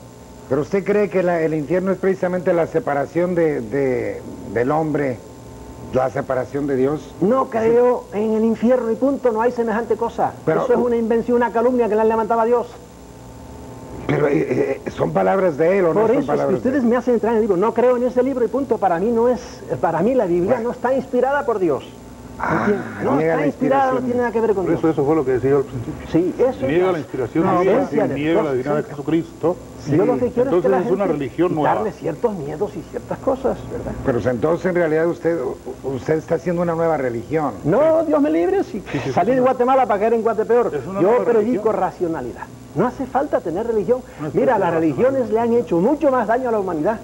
[0.48, 4.22] Pero usted cree que la- el infierno es precisamente la separación de, de-
[4.52, 5.18] del hombre,
[5.92, 7.14] la separación de Dios.
[7.20, 10.32] No creo en el infierno y punto, no hay semejante cosa.
[10.44, 12.66] Pero- Eso es una invención, una calumnia que le han levantado a Dios.
[14.06, 16.48] Pero eh, eh, son palabras de él o no Por son eso es que palabras
[16.50, 16.90] de ustedes él.
[16.90, 17.56] me hacen entrar en el libro.
[17.56, 18.76] No creo en ese libro y punto.
[18.76, 19.40] Para mí no es,
[19.80, 21.84] para mí la Biblia no está inspirada por Dios.
[22.36, 22.66] Ah,
[23.02, 24.78] no niega está inspirada, no tiene nada que ver con Dios.
[24.78, 26.06] eso, eso fue lo que decía yo al principio.
[26.08, 28.88] Sí, eso niega es la inspiración divina, esencia de niega la divinidad de Sí.
[28.90, 29.56] Jesucristo.
[29.86, 31.70] Yo lo que quiero es que Entonces la es una religión nueva.
[31.70, 33.92] quitarle ciertos miedos y ciertas cosas, ¿verdad?
[34.04, 35.38] Pero entonces en realidad usted,
[35.84, 37.54] usted está haciendo una nueva religión.
[37.64, 40.72] No, Dios me libre, si sí, salí de una- Guatemala para caer en Guatepeor.
[41.00, 42.46] Yo predico racionalidad.
[42.74, 44.02] No hace falta tener religión.
[44.20, 46.98] No Mira, las religiones le han hecho mucho más daño a la humanidad.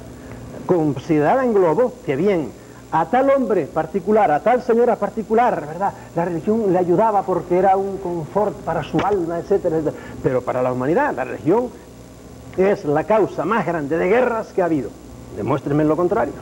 [0.67, 2.53] Considerada en globo, que bien,
[2.93, 5.93] a tal hombre particular, a tal señora particular, ¿verdad?
[6.17, 9.97] La religión le ayudaba porque era un confort para su alma, etcétera, etcétera.
[10.23, 11.69] Pero para la humanidad, la religión
[12.57, 14.91] es la causa más grande de guerras que ha habido.
[15.37, 16.33] Demuéstrenme lo contrario.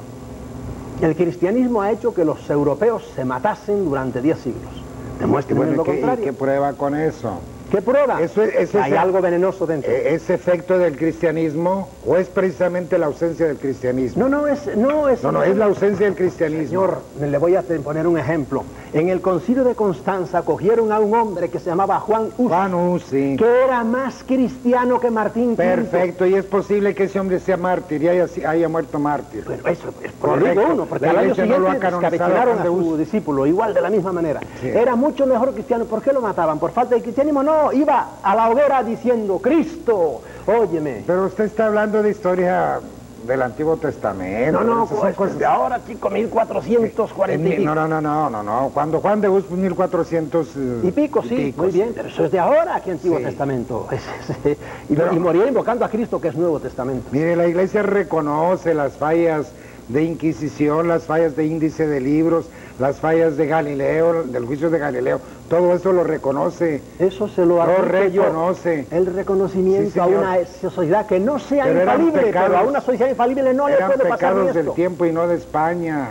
[1.03, 4.73] El cristianismo ha hecho que los europeos se matasen durante 10 siglos.
[5.21, 6.25] Demuéstrenme bueno, lo ¿y qué, y contrario.
[6.25, 7.39] qué prueba con eso?
[7.71, 8.21] ¿Qué prueba?
[8.23, 9.91] Eso es- eso es- Hay algo venenoso dentro.
[9.91, 14.23] Eh, ¿Es efecto del cristianismo o es precisamente la ausencia del cristianismo?
[14.23, 15.23] No, no es, no es.
[15.23, 16.69] No, no, es la ausencia del cristianismo.
[16.69, 18.65] Señor, le voy a poner un ejemplo.
[18.95, 23.01] En el concilio de Constanza cogieron a un hombre que se llamaba Juan Hus, Juan
[23.11, 23.37] sí.
[23.39, 25.63] que era más cristiano que Martín Quinto.
[25.63, 29.45] Perfecto, y es posible que ese hombre sea mártir y haya, haya muerto mártir.
[29.47, 32.97] Pero eso es por uno, porque La al año no siguiente canonizado descabecenaron a su
[32.97, 34.41] discípulo, igual de la misma manera.
[34.61, 34.69] Sí.
[34.69, 35.85] Era mucho mejor cristiano.
[35.85, 36.59] ¿Por qué lo mataban?
[36.59, 37.43] ¿Por falta de cristianismo?
[37.43, 41.03] No, iba a la hoguera diciendo, Cristo, óyeme.
[41.07, 42.81] Pero usted está hablando de historia
[43.27, 44.61] del Antiguo Testamento.
[44.61, 47.65] No, no, son pues, cosas- de ahora, chico, 1440 y pico.
[47.65, 48.71] No, no, no, no, no, no.
[48.73, 52.25] Cuando Juan de Hus, pues, 1400 eh, Y pico, sí, pico, muy bien, pero eso
[52.25, 53.25] es de ahora, aquí Antiguo Sí.
[53.25, 53.89] Testamento.
[53.93, 54.07] Es-
[54.47, 54.57] es-
[54.89, 57.09] y, Pero- y moría invocando a Cristo, que es Nuevo Testamento.
[57.11, 59.53] Mire, la iglesia reconoce las fallas
[59.89, 64.79] de Inquisición, las fallas de índice de libros, las fallas de Galileo, del juicio de
[64.79, 66.81] Galileo, todo eso lo reconoce.
[66.99, 67.67] Eso se lo Lo
[68.09, 68.23] yo.
[68.23, 68.87] reconoce.
[68.91, 72.81] El reconocimiento Sí, a una sociedad que no sea Pero infalible, pecados- pero a una
[72.81, 74.73] sociedad infalible no le puede pasar pecados ni del esto.
[74.73, 76.09] tiempo y no de España.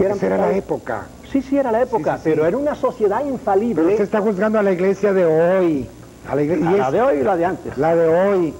[0.00, 1.06] Eran Esa era la época.
[1.32, 2.30] Sí, sí, era la época, Sí, sí, sí.
[2.34, 3.74] pero era una sociedad infalible.
[3.74, 5.88] Pero usted está juzgando a la iglesia de hoy.
[6.28, 7.76] A la, igle- y a la es- de hoy y la de antes.
[7.78, 8.54] la de hoy.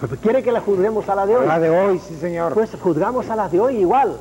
[0.22, 1.46] ¿Quiere que la juzguemos a la de hoy?
[1.46, 2.52] La de hoy, sí, señor.
[2.52, 4.16] Pues juzgamos a la de hoy igual.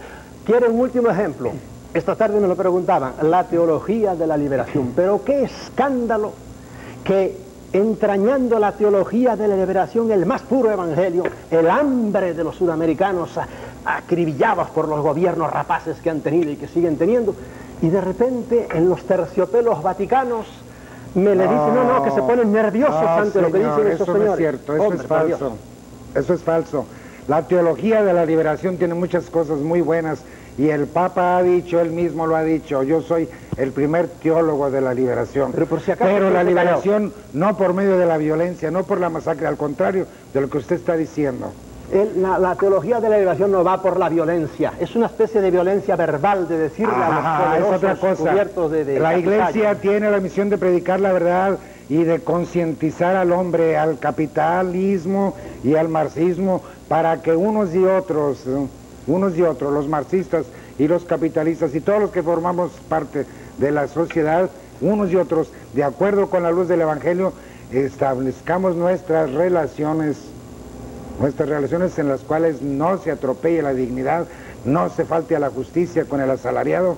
[0.45, 1.51] Quiero un último ejemplo.
[1.93, 4.93] Esta tarde me lo preguntaban, la teología de la liberación.
[4.95, 6.33] Pero qué escándalo
[7.03, 7.37] que
[7.71, 13.31] entrañando la teología de la liberación, el más puro evangelio, el hambre de los sudamericanos
[13.85, 17.35] acribillados por los gobiernos rapaces que han tenido y que siguen teniendo,
[17.81, 20.45] y de repente en los terciopelos vaticanos
[21.15, 24.01] me le dicen, no, no, que se ponen nerviosos No, ante lo que dicen esos
[24.01, 24.31] eso no señores.
[24.33, 25.51] es cierto, eso Hombre, es falso.
[26.15, 26.85] Eso es falso.
[27.27, 30.25] La teología de la liberación tiene muchas cosas muy buenas
[30.57, 34.69] y el Papa ha dicho, él mismo lo ha dicho, yo soy el primer teólogo
[34.69, 35.51] de la liberación.
[35.53, 38.83] Pero por si acaso Pero usted la liberación no por medio de la violencia, no
[38.85, 41.53] por la masacre, al contrario de lo que usted está diciendo.
[41.91, 45.41] El- la, la teología de la liberación no va por la violencia, es una especie
[45.41, 48.31] de violencia verbal de decirle Ah, a es los otra poderosos cosa.
[48.31, 53.15] cubiertos de, de la iglesia tiene la misión de predicar la verdad y de concientizar
[53.15, 58.43] al hombre al capitalismo y al marxismo para que unos y otros,
[59.07, 60.45] unos y otros, los marxistas
[60.79, 63.25] y los capitalistas y todos los que formamos parte
[63.57, 64.49] de la sociedad,
[64.81, 67.33] unos y otros, de acuerdo con la luz del Evangelio,
[67.71, 70.17] establezcamos nuestras relaciones
[71.19, 74.25] nuestras relaciones en las cuales no se atropelle la dignidad,
[74.65, 76.97] no se falte a la justicia con el asalariado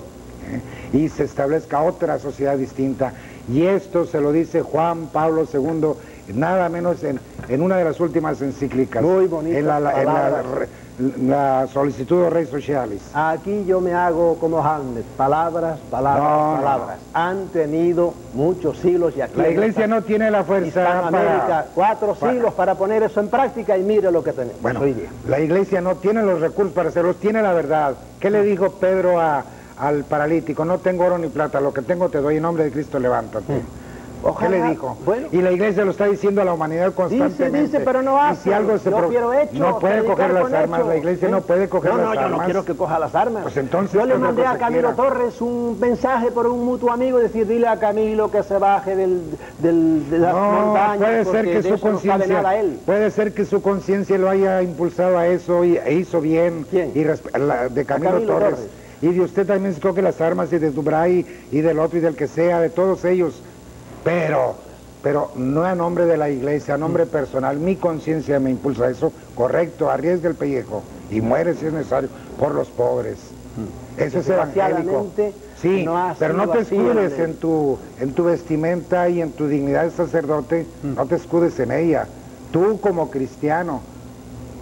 [0.50, 0.96] ¿eh?
[0.96, 3.12] y se establezca otra sociedad distinta.
[3.48, 5.92] Y esto se lo dice Juan Pablo II
[6.34, 9.02] nada menos en, en una de las últimas encíclicas.
[9.02, 10.46] Muy bonitas en la, la- en la palabras.
[10.46, 10.68] re-
[11.22, 13.02] la solicitud de Rey Socialis.
[13.12, 16.62] Aquí yo me hago como Hamlet, palabras, palabras, No, no.
[16.62, 16.98] palabras.
[17.12, 21.66] Han tenido muchos siglos y aquí La iglesia no tiene la fuerza para...
[21.74, 24.80] cuatro para- siglos para poner eso en práctica y mire lo que tenemos Bueno,
[25.28, 27.94] la iglesia no tiene los recursos para hacerlos, tiene la verdad.
[28.18, 29.44] ¿Qué le dijo Pedro a-
[29.76, 30.64] al paralítico?
[30.64, 33.62] No tengo oro ni plata, lo que tengo te doy en nombre de Cristo, levántate.
[34.22, 34.96] Ojalá- ¿Qué le dijo?
[35.04, 35.28] bueno.
[35.30, 37.60] y la iglesia lo está diciendo a la humanidad constantemente.
[37.60, 38.42] dice, pero no Y hace.
[38.44, 41.30] si algo se Yo quiero hechos, No puede coger las armas, la iglesia ¿Eh?
[41.30, 42.38] no puede coger no, las no, yo armas.
[42.38, 43.42] no quiero que coja las armas.
[43.42, 44.96] Pues entonces, yo le ¿qué otra mandé a Camilo quiera?
[44.96, 49.22] Torres un mensaje por un mutuo amigo, decir, dile a Camilo que se baje del,
[49.58, 52.42] del- de las No, montañas, puede ser que su no conciencia,
[52.86, 56.66] puede ser que su conciencia lo haya impulsado a eso y, e hizo bien.
[56.68, 56.92] ¿Quién?
[56.94, 58.50] Y la- de Camilo, Camilo Torres.
[58.54, 58.70] Torres.
[59.02, 62.00] Y de usted también se coge las armas y de Dubray y del otro y
[62.00, 63.42] del que sea, de todos ellos.
[64.04, 64.54] Pero,
[65.02, 67.58] pero no a nombre de la iglesia, a nombre personal.
[67.58, 69.12] Mi conciencia me impulsa a eso.
[69.34, 73.18] Correcto, arriesga el pellejo y muere si es necesario por los pobres.
[73.96, 75.06] Eso es evangélico.
[75.60, 79.84] Sí, no pero no te escudes en tu, en tu vestimenta y en tu dignidad
[79.84, 82.06] de sacerdote, no te escudes en ella.
[82.52, 83.80] Tú como cristiano,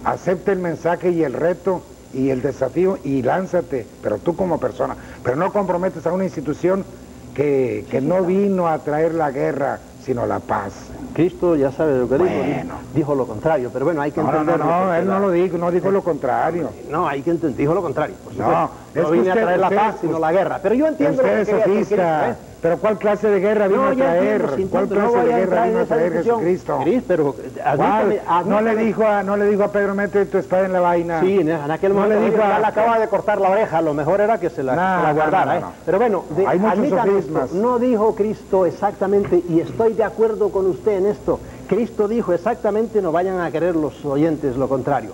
[0.05, 1.81] acepta el mensaje y el reto
[2.15, 6.85] y el desafío y lánzate, pero tú como persona, pero no comprometes a una institución
[7.33, 10.93] que, que no vino a traer la guerra, sino la paz.
[11.13, 12.75] Cristo ya sabe lo que dijo, Bueno.
[12.93, 15.57] dijo lo contrario, pero bueno, hay que No, no, no, no, él no lo dijo,
[15.57, 16.71] no dijo lo contrario.
[16.87, 18.15] No, hay que entender, dijo lo contrario.
[18.23, 20.61] por No, es no vine usted- a traer la usted- paz, sino la guerra.
[20.61, 22.35] Pero yo entiendo Usted lo es que sofista, ¿eh?
[22.65, 24.41] Pero ¿cuál clase de guerra vino No, a traer?
[24.41, 26.13] entiendo, ¿Cuál no clase voy de guerra vino a traer.
[26.13, 26.77] Jesucristo?
[26.81, 27.61] Cris, pero ¿Cuál?
[27.63, 30.79] admítame, No le dijo a, no le dijo a Pedro, mete tu espada en la
[30.79, 31.19] vaina.
[31.19, 33.83] Sí, en aquel No momento le dijo ya a- le acaba de cortar la oreja,
[33.83, 35.45] lo mejor era que se la, No, se la no, guardara.
[35.45, 35.61] no, ¿eh?
[35.61, 35.71] no.
[35.85, 37.53] Pero bueno, de, Hay esto, sofismas.
[37.53, 42.99] no dijo Cristo exactamente, y estoy de acuerdo con usted en esto, Cristo dijo exactamente,
[42.99, 45.11] no vayan a querer los oyentes lo contrario.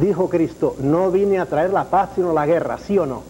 [0.00, 3.22] Dijo Cristo, no vine a traer la paz sino la guerra, ¿sí o no?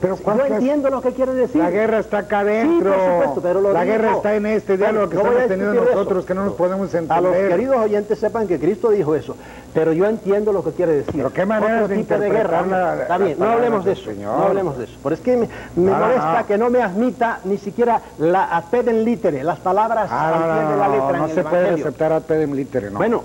[0.00, 1.60] Pero ¿cuál Yo entiendo lo que quiere decir.
[1.60, 2.92] La guerra está acá adentro.
[2.92, 6.18] Sí, por supuesto, pero lo la guerra está en este diálogo que estamos teniendo nosotros,
[6.18, 6.26] eso.
[6.26, 7.48] que no nos podemos A los entender.
[7.48, 9.36] queridos oyentes sepan que Cristo dijo eso,
[9.74, 11.14] pero yo entiendo lo que quiere decir.
[11.16, 12.62] Pero qué maneras Otro de tipo de guerra.
[12.66, 14.38] la- Está bien, no hablemos de eso, Señor.
[14.38, 14.98] no hablemos de eso.
[15.02, 16.46] Pero es que me, molesta no.
[16.46, 20.76] que no me admita ni siquiera la ad litere, las palabras Ah, al pie de
[20.78, 21.84] la letra no en el se puede Evangelio.
[21.86, 22.98] aceptar ad litere, no.
[22.98, 23.24] Bueno,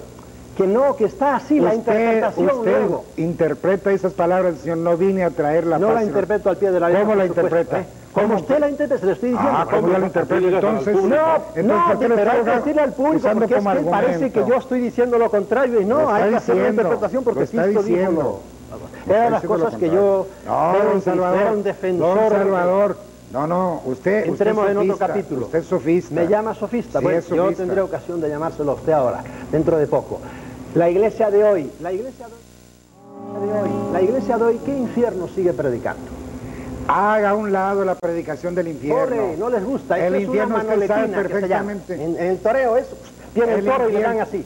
[0.55, 3.05] que no, que está así la usted, interpretación usted luego.
[3.17, 5.95] interpreta esas palabras, Señor, no vine a traer la No paz.
[5.95, 7.03] la interpreto al pie de la letra.
[7.03, 7.79] ¿Cómo la interpreta?
[7.79, 7.87] ¿eh?
[8.13, 9.57] Como usted la interpreta, se lo estoy diciendo.
[9.57, 10.47] Ah, ¿cómo yo la interpreto?
[10.47, 11.01] Entonces, No,
[11.55, 14.31] entonces, no, ¿por qué lo pero hay que decirle al público, porque es que parece
[14.31, 17.67] que yo estoy diciendo lo contrario y no, hay que hacer una interpretación porque Cristo
[17.67, 18.21] dijo diciendo.
[18.21, 18.53] lo-
[19.11, 20.27] Era Está las cosas que yo.
[20.45, 22.15] No, era un- Salvador, era un defensor.
[22.19, 22.97] don Salvador,
[23.31, 25.45] no, no, usted, Entremos usted en otro sofista, capítulo.
[25.47, 26.13] Usted es sofista.
[26.15, 26.99] Me llama sofista.
[26.99, 27.63] Sí, bueno, es yo sofista.
[27.63, 30.21] tendré ocasión de llamárselo a usted ahora, dentro de poco.
[30.75, 35.53] La iglesia de hoy, la iglesia de hoy, la iglesia de hoy, ¿qué infierno sigue
[35.53, 36.01] predicando?
[36.87, 38.99] Haga a un lado la predicación del infierno.
[39.05, 39.97] Corre, no les gusta.
[39.99, 41.93] El Esto es infierno una usted sabe perfectamente.
[41.93, 42.87] En, en el toreo es,
[43.33, 44.17] tiene el, El toro y le infierno.
[44.17, 44.45] dan así.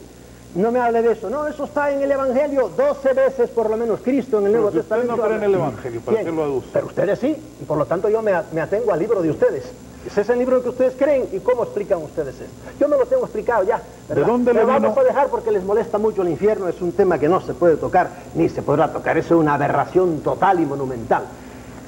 [0.54, 1.30] No me hable de eso.
[1.30, 4.00] No, eso está en el Evangelio 12 veces por lo menos.
[4.00, 5.16] Cristo en el Nuevo Pero si usted Testamento.
[5.16, 5.54] no cree en el.
[5.54, 6.68] Evangelio, ¿para qué lo aduce?
[6.72, 9.64] Pero ustedes sí, y por lo tanto yo me atengo al libro de ustedes.
[10.06, 12.54] Ese es el libro que ustedes creen y cómo explican ustedes esto.
[12.78, 13.82] Yo me lo tengo explicado ya.
[14.08, 14.24] ¿verdad?
[14.24, 16.68] ¿De dónde le vamos a dejar porque les molesta mucho el infierno.
[16.68, 19.18] Es un tema que no se puede tocar ni se podrá tocar.
[19.18, 21.24] Es una aberración total y monumental.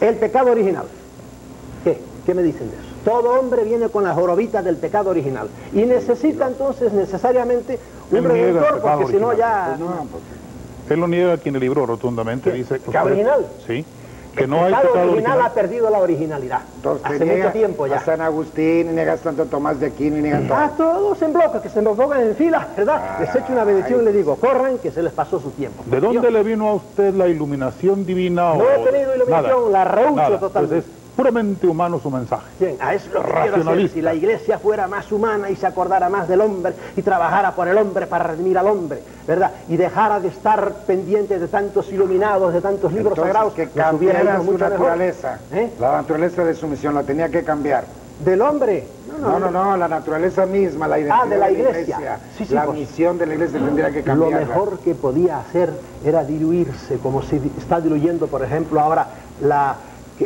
[0.00, 0.86] El pecado original.
[1.84, 2.00] ¿Qué?
[2.26, 2.88] ¿Qué me dicen de eso?
[3.04, 7.78] Todo hombre viene con la jorobita del pecado original y necesita entonces necesariamente
[8.10, 9.76] un redentor porque si no ya...
[9.78, 10.22] Pues,
[10.90, 12.50] Él lo niega aquí en el libro rotundamente.
[12.50, 12.58] ¿Qué?
[12.58, 13.46] Dice ¿Pecado usted- original?
[13.66, 13.86] Sí.
[14.40, 15.40] Que el no hay pecado pecado original, original.
[15.50, 16.60] ha perdido la originalidad.
[16.76, 18.00] entonces Hace niega mucho tiempo A ya.
[18.00, 20.54] San Agustín, y niega a Santo Tomás de Aquino, y niega todo.
[20.56, 23.18] Ah, todos en bloque, que se nos pongan en fila, ¿verdad?
[23.20, 25.82] Les echo una bendición y les digo, corran, que se les pasó su tiempo.
[25.86, 28.54] ¿De dónde le vino a usted la iluminación divina?
[28.54, 30.38] No o- he tenido iluminación, la rehuso Nada.
[30.40, 30.76] totalmente.
[30.76, 32.46] Pues es puramente humano su mensaje.
[32.58, 33.88] Bien, a eso es lo que.
[33.88, 37.68] Si la iglesia fuera más humana y se acordara más del hombre y trabajara por
[37.68, 39.50] el hombre para redimir al hombre, ¿verdad?
[39.68, 44.40] Y dejara de estar pendiente de tantos iluminados, de tantos libros Entonces, sagrados, que cambiara
[44.42, 45.38] su naturaleza.
[45.52, 45.70] ¿Eh?
[45.78, 47.84] La naturaleza de sumisión la tenía que cambiar.
[48.24, 48.86] Del hombre.
[49.20, 52.18] No, no, no, la naturaleza misma, la identidad Ah, de la iglesia.
[52.38, 52.78] Sí, sí, la pues.
[52.78, 54.46] misión de la iglesia tendría que Lo cambiar.
[54.46, 55.70] mejor que podía hacer
[56.04, 59.06] era diluirse, como se está diluyendo, por ejemplo, ahora
[59.42, 59.76] la,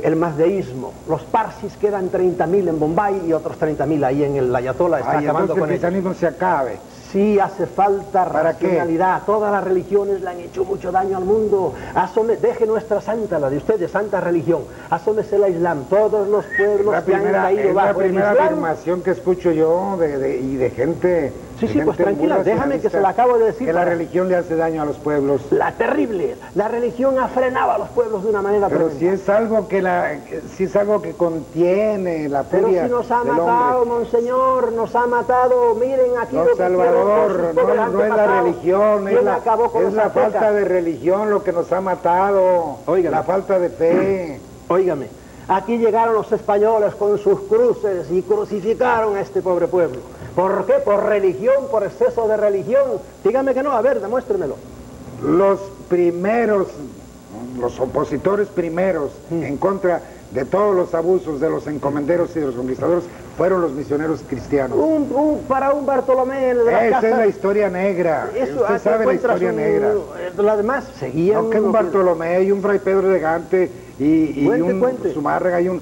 [0.02, 0.92] el mazdeísmo.
[1.08, 4.98] Los parsis quedan 30.000 en Bombay y otros 30.000 ahí en el Ayatollah.
[5.00, 5.80] Está Ay, acabando el con ellos.
[5.80, 6.78] cristianismo se acabe.
[7.12, 8.66] Sí hace falta ¿Para qué?
[8.66, 9.22] racionalidad.
[9.24, 11.72] Todas las religiones le han hecho mucho daño al mundo.
[11.94, 14.62] Asome- deje nuestra santa, la de ustedes, santa religión.
[14.90, 15.84] Asómese la Islam.
[15.88, 18.46] Todos los pueblos La que han caído es la bajo el primera Islam.
[18.48, 22.90] afirmación que escucho yo de, de- y de gente Sí, sí, pues tranquila, déjame que
[22.90, 23.66] se la acabo de decir.
[23.66, 25.40] Que la religión le hace daño a los pueblos.
[25.52, 26.36] La terrible.
[26.56, 28.98] La religión ha frenado a los pueblos de una manera Pero tremenda.
[29.16, 30.16] si es algo que la,
[30.56, 33.98] si es algo que contiene la Pero furia si nos ha matado, hombre.
[33.98, 35.74] monseñor, nos ha matado.
[35.76, 39.36] Miren aquí con Salvador, no, no es la religión, es ¿Quién la,
[40.06, 43.16] es falta de religión lo que nos ha matado, Óigame.
[43.16, 44.40] la falta de fe.
[44.68, 45.08] Óigame,
[45.48, 49.98] aquí llegaron los españoles con sus cruces y crucificaron a este pobre pueblo.
[50.34, 50.74] ¿Por qué?
[50.84, 52.82] Por religión, por exceso de religión.
[53.22, 54.56] Dígame que no, a ver, demuéstremelo.
[55.22, 56.68] Los primeros,
[57.60, 59.42] los opositores primeros Mm.
[59.44, 63.04] en contra de todos los abusos de los encomenderos y de los conquistadores
[63.36, 64.76] fueron los misioneros cristianos.
[64.76, 67.08] Un, un- para un Bartolomé de la Esa casa.
[67.10, 68.30] es la historia negra.
[68.34, 69.92] Eso, Usted aquí sabe la historia un- negra.
[70.36, 71.44] Lo demás seguían.
[71.44, 73.70] No, que un Bartolomé y un Fray Pedro de Gante
[74.00, 74.04] y,
[74.40, 75.12] y Cuente, un cuente.
[75.12, 75.80] Zumárraga y un...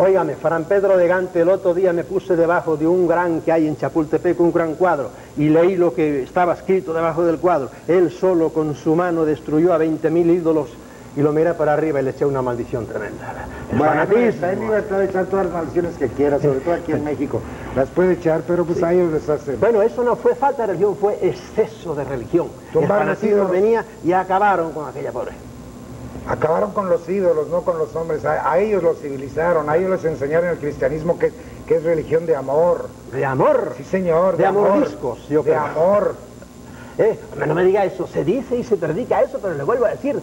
[0.00, 3.50] Óigame, Fran Pedro de Gante, el otro día me puse debajo de un gran que
[3.50, 7.68] hay en Chapultepec, un gran cuadro, y leí lo que estaba escrito debajo del cuadro.
[7.88, 10.68] Él solo con su mano destruyó a 20.000 ídolos
[11.16, 13.48] y lo miré para arriba y le eché una maldición tremenda.
[13.72, 16.92] El Bueno, está en libertad de echar todas las maldiciones que quiera, sobre todo aquí
[16.92, 17.40] en México.
[17.74, 19.56] Las puede echar, pero pues a ellos les hace...
[19.56, 22.46] Bueno, eso no fue falta de religión, fue exceso de religión.
[22.72, 25.47] El fanatismo venía y acabaron con aquella pobre.
[26.28, 28.24] Acabaron con los ídolos, no con los hombres.
[28.24, 31.32] A, a ellos los civilizaron, a ellos les enseñaron el cristianismo que,
[31.66, 32.88] que es religión de amor.
[33.12, 33.72] ¿De amor?
[33.76, 36.14] Sí, señor, de, De amordiscos, yo de amor.
[36.98, 39.90] Eh, no me diga eso, se dice y se predica eso, pero le vuelvo a
[39.90, 40.20] decir,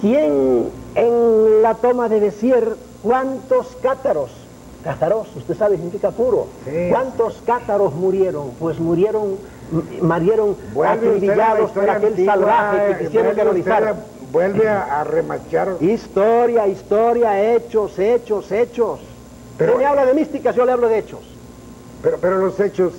[0.00, 4.30] ¿quién en la toma de Besier, cuántos cátaros,
[4.82, 6.88] cátaros, usted sabe, significa puro, Sí.
[6.90, 8.52] cuántos cátaros murieron?
[8.58, 9.36] Pues murieron,
[9.70, 13.50] m- murieron Vuelve usted a la acribillados por aquel antigua, salvaje eh, que quisieron vuelve
[13.60, 14.17] usted canonizar.
[14.32, 15.76] Vuelve a, a remachar.
[15.80, 19.00] Historia, historia, hechos, hechos, hechos.
[19.56, 21.20] Pero- Usted me habla de místicas, yo le hablo de hechos.
[22.02, 22.92] Pero, pero los hechos,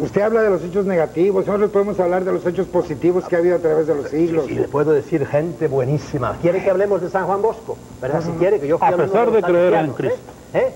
[0.00, 3.38] usted habla de los hechos negativos, nosotros podemos hablar de los hechos positivos que ha
[3.40, 4.48] habido a través de los siglos.
[4.50, 6.36] Y le puedo decir gente buenísima.
[6.42, 7.76] ¿Quiere que hablemos de San Juan Bosco?
[8.00, 8.22] ¿Verdad?
[8.24, 10.18] Si quiere que yo fui A pesar de creer en salesianos,
[10.54, 10.58] ¿eh?
[10.58, 10.72] ¿Eh?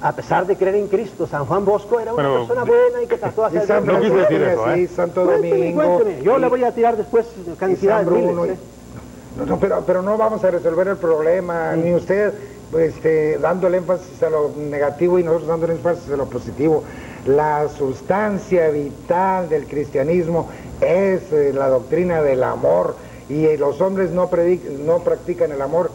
[0.00, 3.06] A pesar de creer en Cristo, San Juan Bosco era una Pero- persona buena y
[3.06, 3.86] que trató de Y hacer San.
[3.86, 4.88] No quise decir de eso, ¿eh?
[4.88, 5.82] Santo Cuénteme, Domingo.
[5.98, 6.22] cuénteme.
[6.24, 7.26] Yo y- le voy a tirar después
[7.58, 8.58] cantidad de miles.
[9.36, 12.34] No, no, pero, pero no vamos a resolver el problema, ni usted
[12.78, 16.84] este, dándole énfasis a lo negativo y nosotros dándole énfasis a lo positivo.
[17.26, 20.48] La sustancia vital del cristianismo
[20.80, 22.96] es eh, la doctrina del amor
[23.28, 24.28] y eh, los hombres no,
[24.84, 25.90] no practican el amor,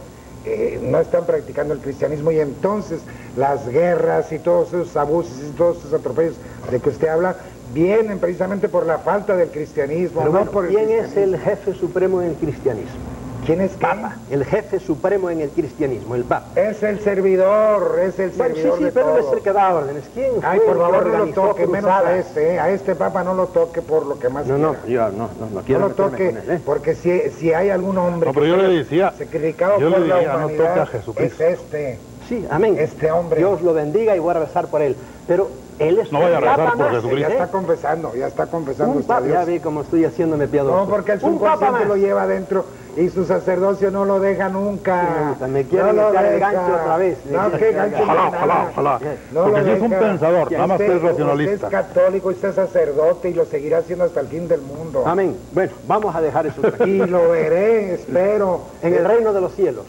[0.45, 3.01] eh, no están practicando el cristianismo y entonces
[3.35, 6.35] las guerras y todos esos abusos y todos esos atropellos
[6.71, 7.35] de que usted habla
[7.73, 11.35] vienen precisamente por la falta del cristianismo, Pero no por el ¿quién es cristianismo.
[11.35, 13.16] el jefe supremo en el cristianismo?
[13.47, 13.77] ¿Quién es qué?
[13.79, 14.15] Papa.
[14.29, 16.45] El jefe supremo en el cristianismo, el Papa.
[16.55, 19.51] Es el servidor, es el Bueno, sí, servidor sí, de pero no es el que
[19.53, 20.03] da órdenes.
[20.13, 22.59] ¿Quién Ay, fue por favor, no lo toque, menos a este, ¿eh?
[22.59, 25.09] a este papa no lo toque por lo que más No, no, quiera.
[25.09, 26.61] yo no, no, no No quiero lo meterme toque, con él, ¿eh?
[26.65, 30.05] porque si, si hay algún hombre No, pero yo le decía, sacrificado yo le por
[30.07, 31.43] la diría, no humanidad, toque a Jesucristo.
[31.43, 31.99] es este.
[32.27, 32.75] Sí, amén.
[32.77, 33.37] Este hombre.
[33.39, 34.95] Dios lo bendiga y voy a rezar por él.
[35.27, 35.49] Pero
[35.79, 37.17] él es No vaya a rezar por Jesucristo.
[37.19, 37.31] Ya ¿eh?
[37.33, 40.75] está confesando, ya está confesando Un usted papa, ya vi cómo estoy haciéndome piadoso.
[40.75, 42.65] No, porque el subconsciente lo lleva adentro
[42.95, 45.35] y su sacerdocio no lo deja nunca.
[45.39, 47.17] Sí, me quieren no lo meter el gancho otra vez.
[47.25, 48.99] No, qué gancho Ojalá, ojalá, ojalá.
[49.31, 51.53] No Porque sí es un pensador, nada más que es Usted- racionalista.
[51.53, 55.03] Usted es católico, usted es sacerdote y lo seguirá haciendo hasta el fin del mundo.
[55.05, 55.37] Amén.
[55.51, 58.61] Bueno, vamos a dejar eso Y lo veré, espero.
[58.81, 59.85] en el reino de los cielos.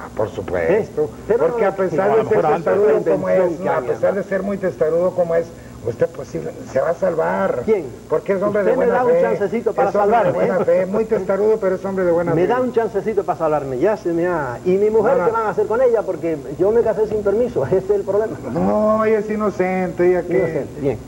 [0.00, 1.02] Ah, por supuesto.
[1.04, 1.08] ¿Eh?
[1.26, 5.10] Pero Porque a pesar de ser testarudo como es, a pesar de ser muy testarudo
[5.10, 5.46] como es,
[5.86, 7.62] usted posible, se va a salvar.
[7.64, 7.86] ¿Quién?
[8.08, 9.22] Porque es hombre de Usted me buena da un fe.
[9.22, 10.64] chancecito para es hombre de salvarme, buena ¿eh?
[10.64, 12.46] fe, muy testarudo, pero es hombre de buena Me fe.
[12.48, 14.58] da un chancecito para salvarme, ya se me ha...
[14.64, 15.24] ¿Y mi mujer No, no.
[15.26, 16.02] qué van a hacer con ella?
[16.02, 18.36] Porque yo me casé sin permiso, ese es el problema.
[18.52, 20.36] No, ella es inocente, ya que...
[20.38, 20.98] Inocente, bien.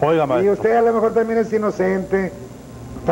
[0.00, 0.52] Oiga, Y maestro.
[0.54, 2.32] usted a lo mejor también es inocente.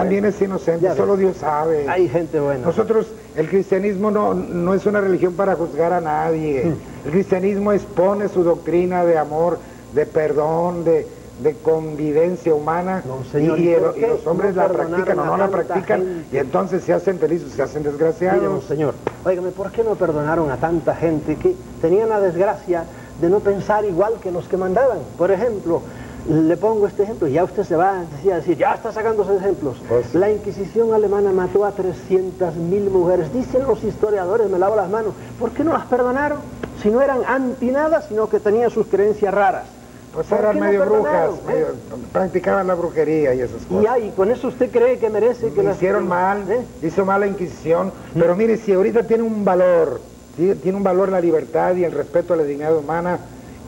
[0.00, 1.16] También es inocente, solo.
[1.16, 1.88] Dios sabe.
[1.88, 2.66] Hay gente buena.
[2.66, 6.64] Nosotros, el cristianismo no, no es una religión para juzgar a nadie.
[6.64, 7.06] Mm.
[7.06, 9.58] El cristianismo expone su doctrina de amor,
[9.94, 11.06] de perdón, de,
[11.42, 13.02] de convivencia humana.
[13.06, 15.24] No, señor, y, ¿y y por el- y qué los hombres no la practican o
[15.24, 16.36] no la practican gente?
[16.36, 18.42] y entonces se hacen felices, se hacen Mire, desgraciados.
[18.52, 18.94] monseñor,
[19.24, 22.84] óigame, ¿por qué no perdonaron a tanta gente que tenían la desgracia
[23.20, 24.98] de no pensar igual que los que mandaban?
[25.16, 25.82] Por ejemplo,
[26.28, 29.40] le pongo este ejemplo, y ya usted se va a decir, ya está sacando sus
[29.40, 29.78] ejemplos.
[29.88, 33.32] Pues- La Inquisición alemana mató a 300 mil mujeres.
[33.32, 36.40] Dicen los historiadores, me lavo las manos, ¿por qué no las perdonaron?
[36.82, 39.64] Si no eran anti nada, sino que tenían sus creencias raras.
[40.12, 41.66] Pues ¿Por eran no medio brujas, eh?
[42.12, 43.82] practicaban la brujería y esas cosas.
[43.84, 46.60] Y ahí, con eso usted cree que merece que las- hicieron mal, ¿Eh?
[46.82, 50.00] hizo mal la Inquisición, pero mire, si ahorita tiene un valor,
[50.36, 50.54] ¿sí?
[50.62, 53.18] tiene un valor la libertad y el respeto a la dignidad humana,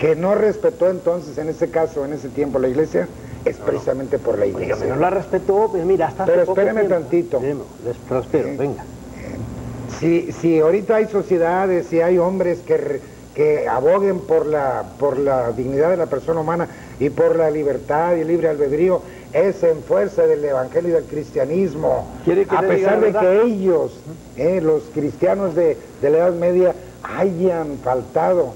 [0.00, 3.06] que no respetó entonces en ese caso, en ese tiempo la iglesia,
[3.44, 4.76] es precisamente por la iglesia.
[4.80, 7.40] Pero la respetó, pues mira, hasta hace Pero poco espéreme tantito.
[8.08, 8.82] Prospero, venga.
[9.98, 13.00] Si, si ahorita hay sociedades, si hay hombres que,
[13.34, 16.66] que aboguen por la, por la dignidad de la persona humana
[16.98, 19.02] y por la libertad y libre albedrío,
[19.34, 22.06] es en fuerza del evangelio y del cristianismo.
[22.24, 23.92] ¿Quiere que A pesar de que ellos,
[24.38, 28.54] eh, los cristianos de, de la Edad Media, hayan faltado,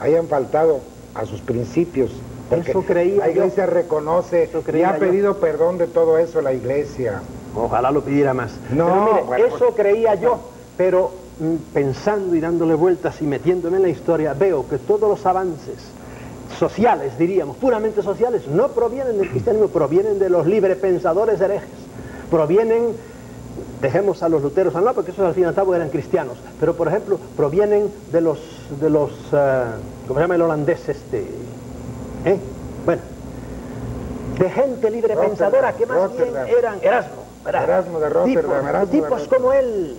[0.00, 0.80] hayan faltado
[1.14, 2.10] a sus principios.
[2.48, 3.32] Porque Eso creía La yo.
[3.44, 4.98] iglesia reconoce Eso y ha yo.
[4.98, 7.20] pedido perdón de todo eso la iglesia.
[7.54, 8.52] Ojalá lo pidiera más.
[8.72, 10.40] No, Pero mire, bueno, eso creía yo,
[10.76, 15.24] pero mm, pensando y dándole vueltas y metiéndome en la historia, veo que todos los
[15.26, 15.76] avances
[16.58, 21.68] sociales, diríamos, puramente sociales, no provienen del cristianismo, provienen de los librepensadores herejes,
[22.30, 22.88] provienen,
[23.80, 26.36] dejemos a los luteros al lado, porque esos al fin y al cabo eran cristianos,
[26.58, 28.38] pero por ejemplo, provienen de los,
[28.80, 29.64] de los, eh,
[30.06, 31.20] ¿cómo se llama el holandés este?
[32.24, 32.36] ¿Eh?
[32.84, 33.02] Bueno,
[34.38, 36.44] de gente libre Rotterdam, pensadora que más Rotterdam.
[36.46, 37.22] bien eran Erasmo.
[37.44, 37.64] ¿verdad?
[37.64, 39.28] Erasmo de Rotterdam, Tipos, Erasmo de tipos Rotterdam.
[39.40, 39.96] como él,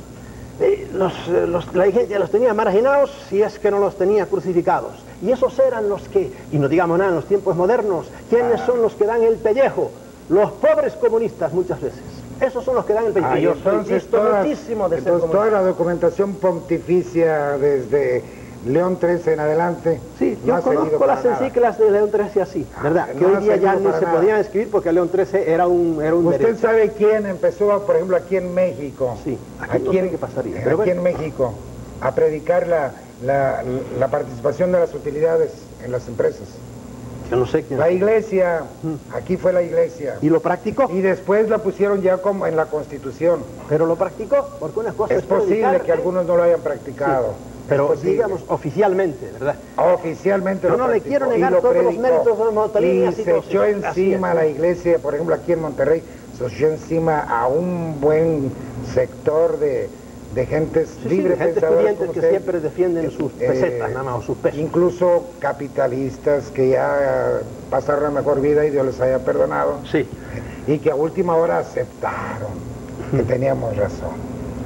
[0.60, 4.94] eh, los, los- la iglesia los tenía marginados si es que no los tenía crucificados.
[5.24, 8.66] Y esos eran los que, y no digamos nada en los tiempos modernos, ¿quiénes Ah.
[8.66, 9.92] son los que dan el pellejo?
[10.30, 12.00] Los pobres comunistas muchas veces.
[12.42, 13.24] Esos son los que dan el.
[13.24, 18.24] Ah, entonces toda, de ser entonces toda la documentación pontificia desde
[18.66, 23.08] León XIII en adelante Sí, no yo conozco las encíclicas de León XIII así, ¿verdad?
[23.10, 24.14] Ah, que no hoy día ya ni se nada.
[24.14, 26.62] podían escribir porque León XIII era un, era un ¿Usted derecho.
[26.62, 29.18] sabe quién empezó, por ejemplo, aquí en México?
[29.24, 31.08] Sí, aquí no sé qué pasaría, pero aquí bueno.
[31.10, 31.54] en México,
[32.02, 32.92] a predicar la,
[33.24, 33.64] la,
[34.00, 35.52] la participación de las utilidades
[35.84, 36.48] en las empresas.
[37.32, 37.80] Yo no sé quién.
[37.80, 38.64] La iglesia,
[39.14, 40.18] aquí fue la iglesia.
[40.22, 40.90] ¿Y lo practicó?
[40.92, 43.40] Y después la pusieron ya como en la Constitución.
[43.70, 46.60] Pero lo practicó, porque una cosa Es es, posible predicar, que algunos no lo hayan
[46.60, 47.28] practicado.
[47.30, 47.34] Sí,
[47.70, 49.56] pero digamos oficialmente, ¿verdad?
[49.78, 53.24] Oficialmente Yo no le quiero negar lo todos los méritos de los Montalinas y Y
[53.24, 54.36] se todo echó encima es.
[54.36, 56.04] la iglesia, por ejemplo, aquí en Monterrey,
[56.38, 58.52] se echó encima a un buen
[58.94, 59.90] sector de,
[60.34, 62.30] de gentes Sí, sí, libre gente como que usted.
[62.30, 64.60] siempre defienden sus Eh, pesetas, nada más, o sus pesos.
[64.60, 69.80] Incluso capitalistas que ya pasaron la mejor vida y Dios les haya perdonado.
[69.84, 70.08] Sí.
[70.68, 72.52] Y que a última hora aceptaron
[73.12, 74.12] que teníamos razón.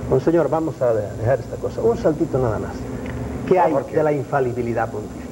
[0.10, 1.82] Bueno, señor, vamos a de- dejar esta cosa.
[1.82, 2.76] Un saltito nada más.
[3.48, 3.96] ¿Qué hay ¿por qué?
[3.98, 5.25] de la infalibilidad pontificia?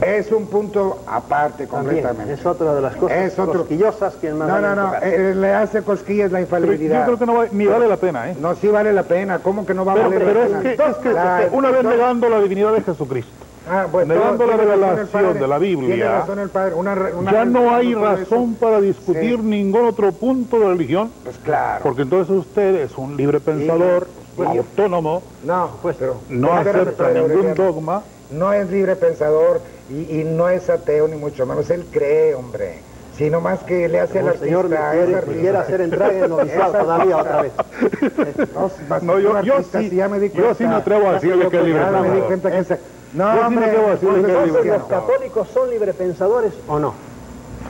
[0.00, 2.32] Es un punto aparte También, completamente.
[2.34, 5.52] es otra de las cosas Es otro- cosquillosas que más No, no, no, eh, le
[5.54, 7.00] hace cosquillas la Pero infalibilidad.
[7.00, 8.36] yo creo que no va- ni vale la pena, ¿eh?
[8.40, 9.40] No, sí vale la pena.
[9.40, 10.62] ¿Cómo que no va a valer pero la es pena?
[10.62, 13.30] que, es que La- una vez negando la divinidad de Jesucristo,
[13.70, 16.74] Ah, bueno, negando la revelación padre, de la Biblia, razón el padre.
[16.74, 19.42] Una, re- una ya no hay razón para discutir Sí.
[19.42, 21.80] ningún otro punto de religión, Pues claro.
[21.82, 26.16] porque entonces usted es un libre pensador, pues, autónomo, No, pues, pero...
[26.30, 28.02] no acepta ningún dogma.
[28.30, 31.68] No es libre pensador y, y no es ateo ni mucho menos.
[31.70, 32.82] Él cree, hombre.
[33.12, 34.90] Sino más que le hace al el señor artista.
[34.92, 36.32] quiere, me hacer entrar en el
[36.72, 37.52] todavía otra vez.
[39.02, 40.54] No, yo- yo artista, sí- sí, ya me di yo cuenta.
[40.54, 42.26] sí me atrevo a decirle yo que es libre ya me di pensador.
[42.26, 42.78] cuenta que esa-
[43.12, 46.60] No, Yo sí me hombre, atrevo a decirle que es libre ¿los católicos son librepensadores
[46.68, 47.09] o no?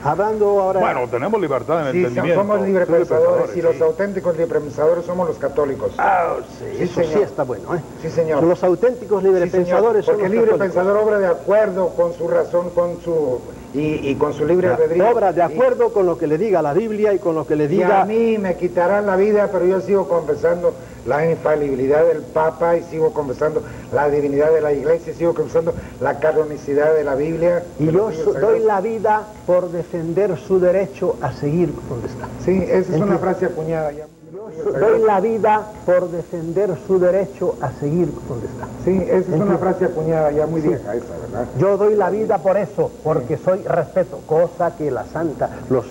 [0.03, 0.80] Hablando ahora...
[0.80, 2.40] Bueno, tenemos libertad en Sí, entendimiento.
[2.40, 3.82] somos librepensadores y los sí.
[3.82, 5.92] auténticos librepensadores somos los católicos.
[5.98, 7.80] Ah, sí, Sí, eso sí está bueno, ¿eh?
[8.01, 8.42] Sí, señor.
[8.42, 10.74] Los auténticos Sí, librepensadores son Porque el los libre católicos.
[10.82, 13.40] pensador obra de acuerdo con su razón, con su
[13.75, 15.09] y, y con su libre albedrío.
[15.11, 17.64] Obra de acuerdo con lo que le diga la Biblia y con lo que le
[17.64, 18.03] Y, y diga...
[18.03, 20.75] a mí me quitarán la vida, pero yo sigo confesando
[21.07, 23.62] la infalibilidad del Papa y sigo confesando
[23.93, 27.62] la divinidad de la Iglesia y sigo confesando la canonicidad de la Biblia.
[27.79, 28.11] Y yo
[28.41, 32.29] doy la vida por defender su derecho a seguir donde está.
[32.45, 34.07] Sí, esa es una frase acuñada ya.
[34.78, 38.66] Doy la vida por defender su derecho a seguir donde está.
[38.84, 41.46] Sí, esa es una frase acuñada ya muy vieja esa, ¿verdad?
[41.59, 45.86] Yo doy la vida por eso, porque soy respeto, cosa que la Santa, los...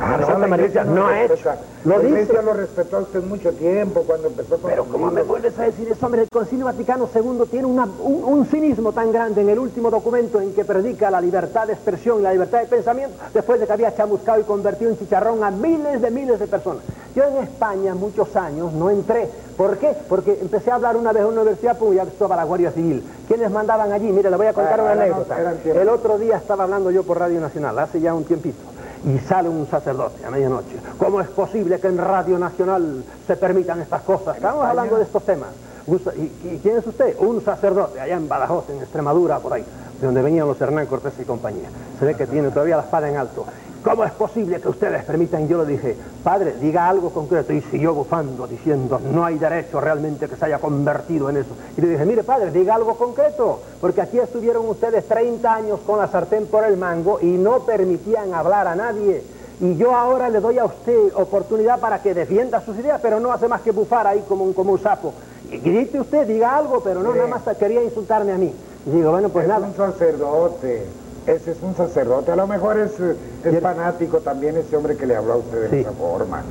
[0.00, 1.50] Ah, la Santa María no ha hecho.
[1.88, 2.42] Lo dice.
[2.42, 5.88] Lo respetó a usted mucho tiempo cuando empezó con Pero ¿cómo me vuelves a decir
[5.90, 6.22] eso, hombre?
[6.22, 10.40] El Concilio Vaticano II tiene una- un, un cinismo tan grande en el último documento
[10.40, 13.72] en que predica la libertad de expresión y la libertad de pensamiento, después de que
[13.72, 16.82] había chamuscado y convertido en chicharrón a miles de miles de personas.
[17.14, 19.28] Yo en España muchos años no entré.
[19.56, 19.96] ¿Por qué?
[20.08, 23.02] Porque empecé a hablar una vez en una universidad, pues ya estaba la Guardia Civil.
[23.26, 24.12] ¿Quiénes mandaban allí?
[24.12, 25.36] Mire, le voy a contar Ah, una anécdota.
[25.64, 28.58] El otro día estaba hablando yo por Radio Nacional, hace ya un tiempito.
[29.06, 30.76] Y sale un sacerdote a medianoche.
[30.98, 34.36] ¿Cómo es posible que en Radio Nacional se permitan estas cosas?
[34.36, 35.48] Estamos hablando de estos temas.
[35.86, 37.16] Un sa- ¿Y, y quién es usted?
[37.20, 39.64] Un sacerdote allá en Badajoz, en Extremadura, por ahí,
[40.00, 41.68] de donde venían los Hernán Cortés y compañía.
[41.98, 43.46] Se ve que tiene todavía la espada en alto.
[43.82, 45.48] ¿Cómo es posible que ustedes permitan?
[45.48, 47.52] Yo le dije, padre, diga algo concreto.
[47.52, 51.50] Y siguió bufando, diciendo, no hay derecho realmente que se haya convertido en eso.
[51.76, 55.98] Y le dije, mire, padre, diga algo concreto, porque aquí estuvieron ustedes 30 años con
[55.98, 59.22] la sartén por el mango y no permitían hablar a nadie.
[59.60, 63.32] Y yo ahora le doy a usted oportunidad para que defienda sus ideas, pero no
[63.32, 65.12] hace más que bufar ahí como un, como un sapo.
[65.50, 68.54] Y grite usted, diga algo, pero no, nada más quería insultarme a mí.
[68.86, 69.66] Y digo, bueno, pues es nada.
[69.66, 70.86] un sacerdote.
[71.28, 72.32] Ese es un sacerdote.
[72.32, 73.14] A lo mejor es, eh,
[73.44, 75.76] es fanático también ese hombre que le habló a usted de Sí.
[75.80, 76.42] esa forma.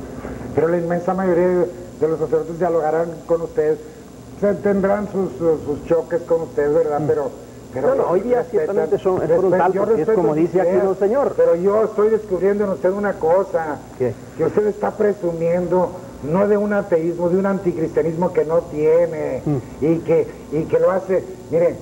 [0.54, 1.66] Pero la inmensa mayoría de,
[2.00, 3.76] de los sacerdotes dialogarán con usted.
[4.40, 7.02] Se tendrán sus, sus- sus choques con usted, ¿verdad?
[7.08, 7.30] Pero,
[7.72, 7.90] pero Mm.
[7.90, 11.34] No, no, hoy día respetan- ciertamente son- es porque es como dice aquí el señor.
[11.36, 13.80] Pero yo estoy descubriendo en usted una cosa.
[13.98, 14.14] ¿Qué?
[14.36, 15.90] Que usted está presumiendo
[16.22, 19.56] no de un ateísmo, de un anticristianismo que no tiene Mm.
[19.80, 21.76] y, que, y que lo hace, mire,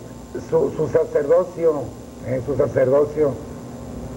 [0.49, 1.83] su, su sacerdocio,
[2.27, 3.33] eh, su sacerdocio,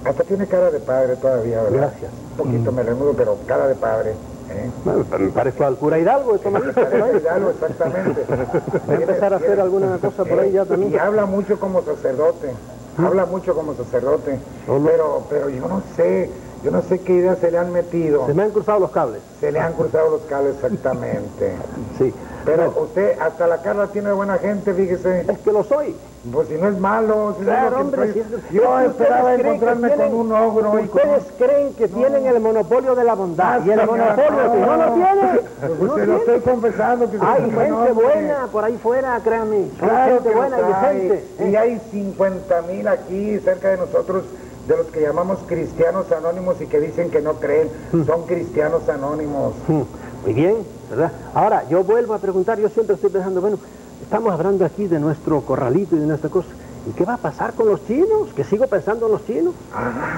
[0.04, 1.92] hasta tiene cara de padre todavía, ¿verdad?
[1.92, 2.12] Gracias.
[2.32, 4.12] Un poquito melenudo, pero cara de padre.
[4.12, 4.70] ¿eh?
[4.84, 7.00] Bueno, me parezco al cura Hidalgo, eso me dice por ahí.
[7.00, 8.26] Parece Hidalgo, exactamente.
[8.88, 10.94] Voy a empezar a hacer alguna cosa por ahí ya también.
[10.94, 12.52] Y habla mucho como sacerdote,
[12.98, 16.30] habla mucho como sacerdote, pero, pero yo no sé,
[16.64, 18.26] yo no sé qué ideas se le han metido.
[18.26, 19.22] Se me han cruzado los cables.
[19.40, 21.54] Se le han cruzado los cables exactamente.
[21.98, 22.14] Sí.
[22.56, 25.26] Pero usted, hasta la Carla tiene buena gente, fíjese.
[25.30, 25.96] Es que lo soy.
[26.32, 28.50] Pues si no es malo, si no es Claro, que hombre, estoy- si es- es
[28.52, 32.96] Yo esperaba encontrarme tienen- con un ogro y con Ustedes creen que tienen el monopolio
[32.96, 35.42] de la bondad y el monopolio que no lo tiene.
[35.68, 39.70] Pues no se lo estoy confesando que Hay gente buena por ahí fuera, créanme.
[39.80, 40.98] Claro gente buena y hay.
[41.08, 41.26] decente.
[41.44, 41.50] ¿eh?
[41.52, 44.26] Y hay 50 mil aquí cerca de nosotros
[44.68, 47.70] de los que llamamos cristianos anónimos y que dicen que no creen.
[47.92, 48.04] Hmm.
[48.06, 49.54] Son cristianos anónimos.
[49.68, 50.58] Muy bien,
[50.90, 51.12] ¿verdad?
[51.34, 53.58] Ahora, yo vuelvo a preguntar, yo siempre estoy pensando, bueno,
[54.02, 56.50] estamos hablando aquí de nuestro corralito y de nuestra cosa.
[56.88, 58.34] ¿Y qué va a pasar con los chinos?
[58.36, 59.54] Que sigo pensando en los chinos.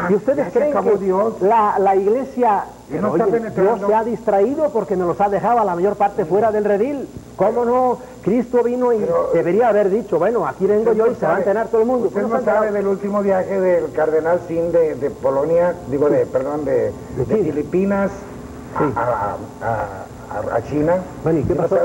[0.10, 1.42] ¿Y ustedes creen que Dios.
[1.42, 2.66] La, la iglesia,
[3.02, 3.24] no oye.
[3.56, 6.64] Dios se ha distraído porque nos los ha dejado a la mayor parte fuera del
[6.64, 7.10] redil?
[7.36, 7.98] ¿Cómo no?
[8.22, 11.40] Cristo vino y Pero- debería haber dicho, bueno, aquí vengo yo y se va a
[11.40, 12.08] enterar todo el mundo.
[12.10, 16.10] Usted Pues no ha sabe del último viaje del cardenal Sin de, de Polonia, digo,
[16.12, 16.94] de, perdón, de.
[17.28, 18.12] Filipinas
[18.76, 18.94] a, Sí.
[18.96, 20.06] a- a- a-
[20.40, 20.94] a China.
[21.24, 21.78] Bueno, ¿y qué pasó?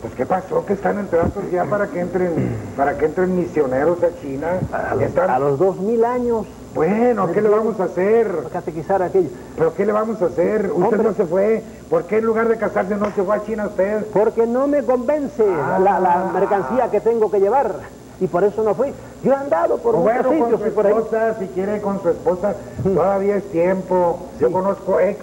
[0.00, 4.02] Pues qué pasó, que están en tratos ya para que entren, para que entren misioneros
[4.02, 4.58] a China.
[4.72, 8.44] A los, Están- a los dos mil años, Bueno, ¿qué le vamos a hacer?
[8.50, 9.28] catequizar a aquello.
[9.58, 10.70] ¿Pero qué le vamos a hacer?
[10.72, 11.02] Usted Hombre.
[11.02, 11.62] no se fue.
[11.90, 14.06] ¿Por qué en lugar de casarse no se fue a China usted?
[14.06, 15.78] Porque no me convence Ah.
[15.78, 17.74] la, la mercancía que tengo que llevar.
[18.20, 18.92] Y por eso no fui.
[19.22, 20.92] Yo he andado por muchos bueno, con sitios su y por ahí.
[20.94, 24.18] esposa, si quiere con su esposa, todavía es tiempo.
[24.38, 25.18] Yo conozco ex,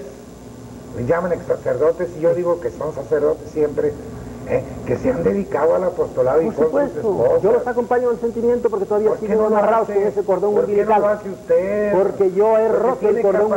[0.98, 3.94] le llaman ex sacerdotes y yo digo que son sacerdotes siempre,
[4.50, 7.40] eh, que se han dedicado al apostolado y Por supuesto.
[7.44, 10.72] Yo los acompaño en sentimiento porque todavía ¿Por no amarrados con ese cordón ¿Por qué
[10.72, 11.02] no umbilical.
[11.02, 11.94] lo hace usted?
[11.94, 13.50] Porque yo he Porque roto el cordón,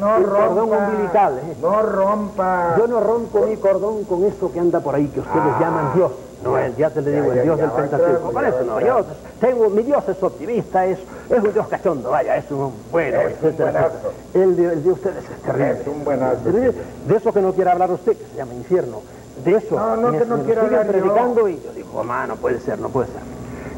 [0.00, 1.38] no el rompa, cordón umbilical.
[1.38, 1.56] ¿eh?
[1.62, 2.74] No rompa.
[2.78, 5.58] Yo no rompo mi cordón con esto que anda por ahí, que ustedes Ah.
[5.60, 6.12] llaman Dios.
[6.42, 8.30] No, el, ya te le digo, ya, el Dios ya del Pentateuco.
[8.30, 9.00] Por eso no, yo
[9.40, 10.98] tengo, mi Dios es optimista, es,
[11.30, 13.90] es un Dios cachondo, vaya, es un bueno, Es etcétera.
[14.34, 15.80] El de, el de ustedes es terrible.
[15.80, 16.40] Es un buenazo.
[16.52, 19.00] De eso que no quiere hablar usted, que se llama infierno.
[19.42, 19.76] De eso.
[19.76, 21.02] No, no, me- que no me quiero siguen hablar yo.
[21.02, 23.20] predicando y yo digo, mamá, no puede ser, no puede ser.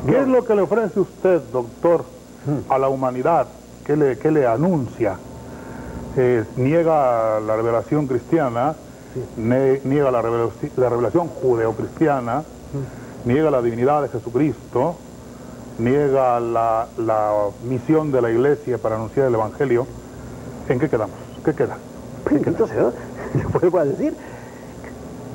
[0.07, 2.05] ¿Qué es lo que le ofrece usted, doctor,
[2.45, 2.71] Hmm.
[2.71, 3.49] a la humanidad?
[3.85, 5.17] ¿Qué le, qué le anuncia?
[6.17, 8.75] Eh, niega la revelación cristiana,
[9.37, 12.41] ne- niega la, revelaci- la revelación judeocristiana,
[12.73, 13.29] Hmm.
[13.29, 14.97] niega la divinidad de Jesucristo,
[15.79, 17.33] niega la, la
[17.65, 19.87] misión de la iglesia para anunciar el Evangelio.
[20.69, 21.17] ¿En qué quedamos?
[21.45, 21.77] ¿Qué queda?
[22.31, 22.91] Bendito sea,
[23.35, 24.17] le vuelvo a decir.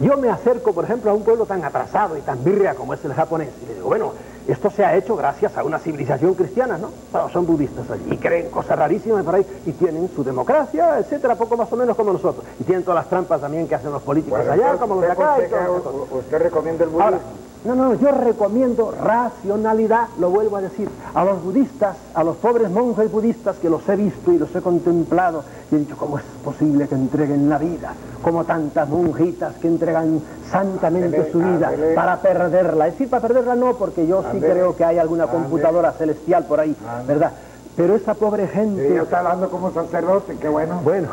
[0.02, 3.06] Yo me acerco, por ejemplo, a un pueblo tan atrasado y tan birria como es
[3.06, 3.50] el japonés.
[3.62, 4.14] Y le digo, bueno,
[4.48, 6.90] esto se ha hecho gracias a una civilización cristiana, ¿no?
[7.12, 11.36] Pero son budistas allí y creen cosas rarísimas por ahí y tienen su democracia, etcétera,
[11.36, 12.44] poco más o menos como nosotros.
[12.60, 15.10] Y tienen todas las trampas también que hacen los políticos Bueno, allá, como los de
[15.10, 17.06] usted acá y usted recomienda el budismo.
[17.06, 17.20] Ahora,
[17.64, 22.72] no, no, yo recomiendo racionalidad, lo vuelvo a decir, a los budistas, a los pobres
[22.72, 26.24] monjes budistas que los he visto y los he contemplado y he dicho, ¿cómo es
[26.44, 27.94] posible que entreguen la vida?
[28.24, 32.88] Como tantas monjitas que entregan santamente su vida para perderla.
[32.88, 36.60] Es decir, para perderla no, porque yo sí creo que hay alguna computadora celestial por
[36.60, 36.76] ahí.
[37.08, 37.32] ¿verdad?
[37.76, 38.88] Pero esa pobre gente...
[38.88, 40.82] Sí, ya está hablando como sacerdote, qué bueno.
[40.84, 41.10] Bueno,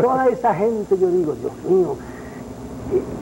[0.00, 1.96] toda esa gente, yo digo, Dios mío,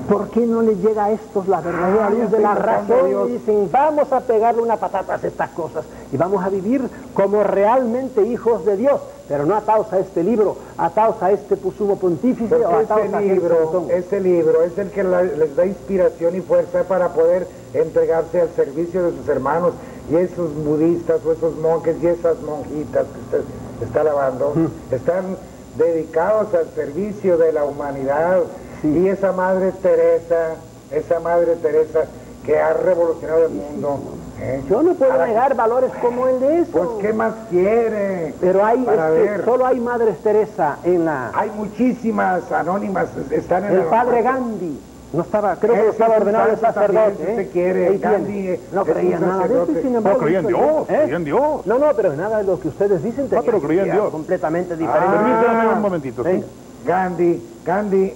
[0.09, 3.29] ¿por qué no le llega a estos la verdadera luz de la a razón?
[3.29, 6.83] Y dicen, vamos a pegarle una patata a estas cosas y vamos a vivir
[7.15, 11.97] como realmente hijos de Dios, pero no atados a este libro, atados a este sumo
[11.97, 13.91] pontífice o atados a ese aquel libro, santón.
[13.91, 18.49] ese libro es el que la- les da inspiración y fuerza para poder entregarse al
[18.57, 19.73] servicio de sus hermanos
[20.11, 23.41] y esos budistas o esos monjes y esas monjitas que usted
[23.83, 24.55] está lavando,
[24.91, 25.37] están
[25.77, 28.41] dedicados al servicio de la humanidad.
[28.83, 30.57] Y esa Madre Teresa,
[30.91, 32.01] esa Madre Teresa
[32.45, 33.99] que ha revolucionado el mundo.
[34.41, 34.63] ¿eh?
[34.71, 36.71] Yo no puedo negar valores como el de eso.
[36.73, 38.35] Pues, ¿qué más quiere?
[38.41, 39.45] Pero hay, Para este, ver.
[39.45, 41.31] solo hay Madres Teresa en la...
[41.35, 44.81] Hay muchísimas anónimas, están en El la- padre Gandhi.
[45.11, 47.17] No estaba, creo que estaba ordenado de santo también, sacerdote.
[47.17, 47.31] si ¿eh?
[47.33, 47.99] usted quiere.
[47.99, 49.83] Gandhi, eh, no creía nada de eso y sacerdote.
[49.83, 50.19] sin No, embargo...
[50.21, 50.61] creía en Dios,
[50.91, 50.99] ¿eh?
[51.03, 51.67] creía en Dios.
[51.67, 54.11] No, no, pero nada de lo que ustedes dicen tenía pero creía en Dios.
[54.11, 55.07] completamente diferente.
[55.09, 56.45] Ah, Permítame un momentito, sí.
[56.87, 58.15] Gandhi, Gandhi,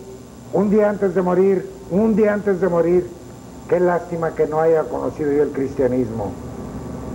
[0.53, 3.07] un día antes de morir, un día antes de morir,
[3.69, 6.31] qué lástima que no haya conocido yo el cristianismo.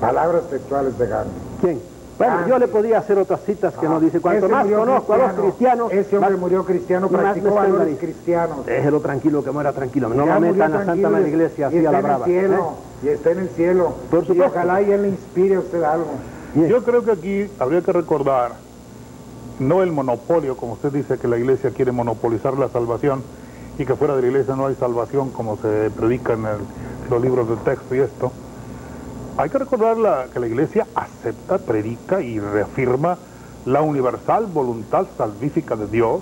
[0.02, 1.32] Palabras textuales de Gandhi.
[1.62, 1.82] ¿Quién?
[2.18, 2.50] Bueno, Gandhi.
[2.50, 5.32] yo le podía hacer otras citas que nos dice, cuanto Ese más conozco a los
[5.34, 5.92] cristiano, cristianos...
[5.94, 8.66] Ese hombre más- murió cristiano, practicó me valores cristianos.
[8.66, 10.10] Déjelo tranquilo, que muera tranquilo.
[10.10, 12.10] No Ya murió metan a Santa María y- Iglesia así a está la en el
[12.10, 12.26] brava.
[12.26, 12.56] cielo,
[13.04, 13.06] ¿eh?
[13.06, 13.96] y está en el cielo.
[14.10, 16.08] Por Y ojalá y él le inspire a usted algo.
[16.56, 18.54] Yo creo que aquí habría que recordar
[19.60, 23.24] no el monopolio, como usted dice, que la iglesia quiere monopolizar la salvación
[23.78, 26.58] y que fuera de la iglesia no hay salvación como se predica en el-
[27.10, 28.32] los libros de texto y esto.
[29.38, 33.18] Hay que recordar la- que la iglesia acepta, predica y reafirma
[33.66, 36.22] la universal voluntad salvífica de Dios,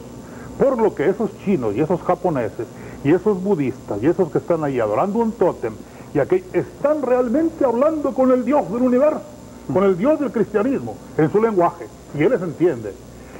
[0.59, 2.67] por lo que esos chinos y esos japoneses
[3.03, 5.73] y esos budistas y esos que están ahí adorando un tótem
[6.13, 9.21] y aquel están realmente hablando con el Dios del universo,
[9.71, 12.93] con el Dios del cristianismo, en su lenguaje, y Él les entiende.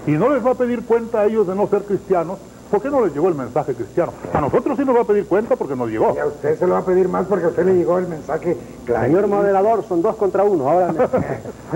[0.07, 2.39] Y no les va a pedir cuenta a ellos de no ser cristianos,
[2.69, 4.13] porque no les llegó el mensaje cristiano.
[4.33, 6.13] A nosotros sí nos va a pedir cuenta porque nos llegó.
[6.15, 8.07] Y a usted se lo va a pedir más porque a usted le llegó el
[8.07, 9.05] mensaje claro.
[9.05, 10.69] Señor moderador, son dos contra uno.
[10.69, 10.99] Ahora me...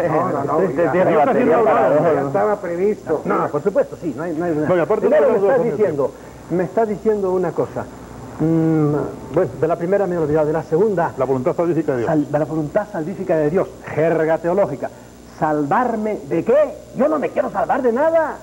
[0.09, 3.21] No, no, no, ya- estaba previsto.
[3.25, 5.63] No, por supuesto, sí, no hay, no hay No, y aparte Primero no me son
[5.63, 6.13] diciendo,
[6.49, 7.86] me estás diciendo una cosa.
[8.39, 8.95] Mm,
[9.34, 12.07] bueno, de la primera me he olvidado, de la segunda, La voluntad salvífica de Dios.
[12.07, 14.89] sal- de la voluntad salvífica de Dios, jerga teológica.
[15.40, 16.76] ¿Salvarme de qué?
[16.98, 18.38] Yo no me quiero salvar de nada.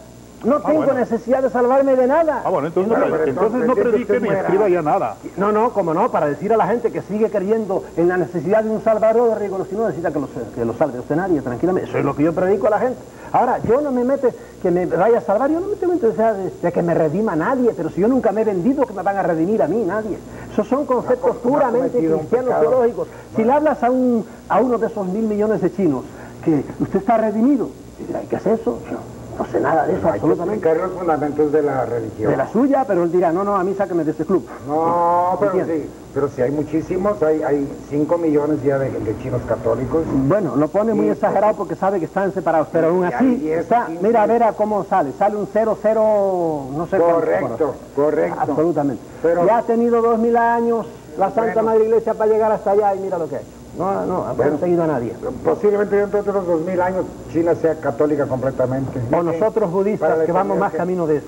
[0.44, 0.94] No tengo bueno.
[0.94, 2.42] necesidad de salvarme de nada.
[2.44, 5.16] Ah, bueno, entonces, Bueno, no, entonces predique ni escriba ya nada.
[5.36, 8.62] No, no, como no, para decir a la gente que sigue creyendo en la necesidad
[8.62, 11.88] de un salvador, digo, si no necesita que lo, que lo salve usted nadie, tranquilamente.
[11.88, 12.98] Eso es lo que yo predico a la gente.
[13.32, 14.28] Ahora, yo no me mete
[14.62, 17.34] que me vaya a salvar, yo no me tengo necesidad de, de que me redima
[17.34, 19.84] nadie, pero si yo nunca me he vendido, que me van a redimir a mí,
[19.84, 20.18] nadie.
[20.52, 23.08] Esos son conceptos puramente cristianos teológicos.
[23.34, 26.04] Si le hablas a, un, a uno de esos mil millones de chinos
[26.46, 28.80] que usted está redimido, y dirá, ¿y qué es eso?
[28.90, 28.98] Yo
[29.38, 30.54] no sé nada de eso, Hay que absolutamente.
[30.68, 32.30] explicar los fundamentos de la religión.
[32.30, 34.46] De la suya, pero él dirá, no, no, a mí sáqueme de este club.
[34.66, 39.42] No, pero sí, pero sí hay muchísimos, hay, hay 5 millones ya de, de chinos
[39.42, 40.06] católicos.
[40.26, 43.88] Bueno, lo pone muy exagerado porque sabe que están separados, pero aún así hay está,
[43.88, 47.16] mira a ver a cómo sale, sale un 0, 0, no sé cuánto.
[47.20, 48.40] Correcto, correcto.
[48.40, 49.02] Absolutamente.
[49.22, 50.86] Pero- ya ha tenido dos mil años
[51.18, 51.62] la Santa Bueno.
[51.64, 53.40] Madre Iglesia para llegar hasta allá y mira lo que ha
[53.76, 53.84] hecho.
[53.84, 54.52] No, no, ha Bueno.
[54.52, 55.12] conseguido a nadie.
[55.44, 59.00] Posiblemente dentro de otros 2000 años China sea católica completamente.
[59.16, 61.26] O nosotros budistas que vamos más camino de eso.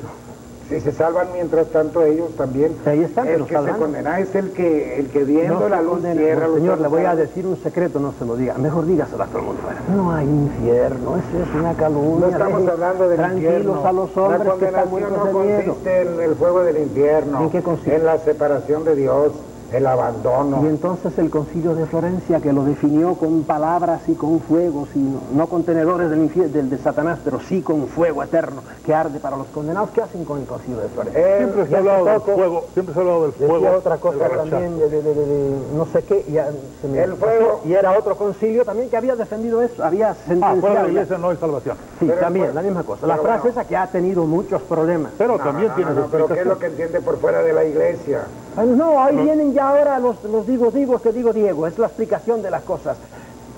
[0.68, 2.76] Si se salvan mientras tanto ellos también.
[2.84, 3.78] Ahí están, el que se saldrán.
[3.80, 6.20] condena es el que, el que viendo No la se luz condena.
[6.20, 8.52] cierra los Señor, le voy a decir un secreto, no se lo diga.
[8.58, 9.62] Mejor dígaselo a todo el mundo.
[9.96, 12.26] No hay infierno, eso es una calumnia.
[12.26, 13.86] No estamos Deje hablando del Tranquilos infierno.
[13.86, 17.42] a los hombres La que están condenación no de consiste en el fuego del infierno.
[17.44, 17.96] ¿En qué consiste?
[17.96, 19.32] En la separación de Dios,
[19.72, 20.60] el abandono.
[20.64, 25.20] Y entonces el concilio de Florencia, que lo definió con palabras y con fuego, sino,
[25.34, 29.18] no con tenedores del, infierno, del de Satanás, pero sí con fuego eterno que arde
[29.20, 29.90] para los condenados.
[29.90, 31.20] ¿Qué hacen con el concilio de Florencia?
[31.20, 33.76] Eh, Siempre se ha hablado del fuego, siempre se ha hablado del Decía fuego.
[33.76, 36.48] otra cosa también, de, de- de- de- de no sé qué, y ya
[36.80, 37.60] se me El fuego.
[37.64, 40.60] Y era otro concilio también que había defendido eso, había Ah, sentenciado.
[40.60, 41.76] fuera de la iglesia no hay salvación.
[41.98, 43.06] Sí, Pero también, la misma cosa.
[43.06, 43.50] La frase bueno.
[43.60, 45.12] esa que ha tenido muchos problemas.
[45.18, 47.52] Pero No, también no, tiene no, pero ¿qué es lo que entiende por fuera de
[47.52, 48.22] la iglesia?
[48.56, 51.86] Ay, No, ahí vienen ya ahora los, los digo, digo que digo Diego, es la
[51.86, 52.96] explicación de las cosas.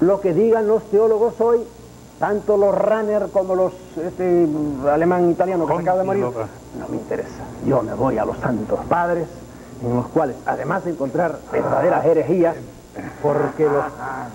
[0.00, 1.60] Lo que digan los teólogos hoy,
[2.18, 3.72] tanto los Runner como los
[4.02, 4.46] este,
[4.90, 7.44] alemán italiano que se acaba de morir, no, no me interesa.
[7.66, 9.28] Yo me voy a los santos padres,
[9.84, 12.56] en los cuales, además de encontrar verdaderas herejías,
[13.22, 13.84] porque los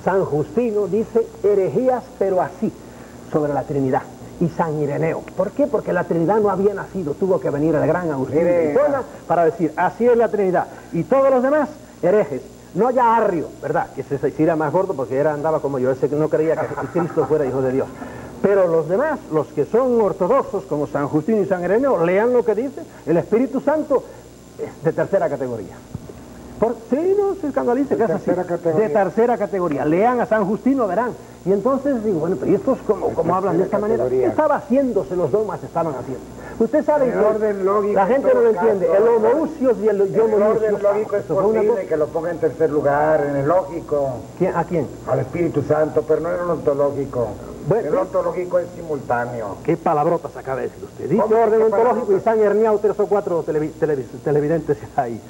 [0.04, 2.72] San Justino dice herejías, pero así,
[3.32, 4.04] sobre la Trinidad.
[4.40, 5.22] Y San Ireneo.
[5.38, 5.68] ¿Por qué?
[5.68, 9.46] Porque la Trinidad no había nacido, tuvo que venir el gran Agustín de Hipona para
[9.46, 10.68] decir, así es la Trinidad.
[10.92, 11.70] Y todos los demás,
[12.02, 12.42] herejes.
[12.74, 13.88] No ya Arrio, ¿verdad?
[13.96, 16.58] Que se, se era más gordo porque era, andaba como yo, ese que no creía
[16.58, 17.88] que Cristo fuera hijo de Dios.
[18.42, 22.44] Pero los demás, los que son ortodoxos, como San Justino y San Ireneo, lean lo
[22.44, 24.04] que dice, el Espíritu Santo
[24.60, 25.76] es de tercera categoría.
[26.60, 28.32] Por, sí, no se escandalice, que es así.
[28.32, 28.88] categoría.
[28.88, 29.86] De tercera categoría.
[29.86, 31.12] Lean a San Justino, verán.
[31.46, 34.08] Y entonces digo, bueno, pero ¿y estos cómo, cómo hablan de esta manera?
[34.10, 36.24] ¿Qué estaba haciéndose los dogmas estaban haciendo?
[36.58, 38.88] Usted sabe que orden lógico, la gente en no lo entiende.
[38.88, 42.40] caso, El homoousios y el En el orden lógico es posible que lo ponga en
[42.40, 44.88] tercer lugar, en el lógico, ¿Quién- ¿A quién?
[45.08, 47.28] al Espíritu Santo, pero no en el ontológico.
[47.68, 49.58] Bueno, el ontológico es simultáneo.
[49.64, 51.10] ¿Qué palabrotas acaba de decir usted?
[51.10, 52.18] Dice orden ¿Qué ontológico y palabrotas?
[52.18, 55.22] están herniados tres o cuatro televi- televi- televidentes ahí.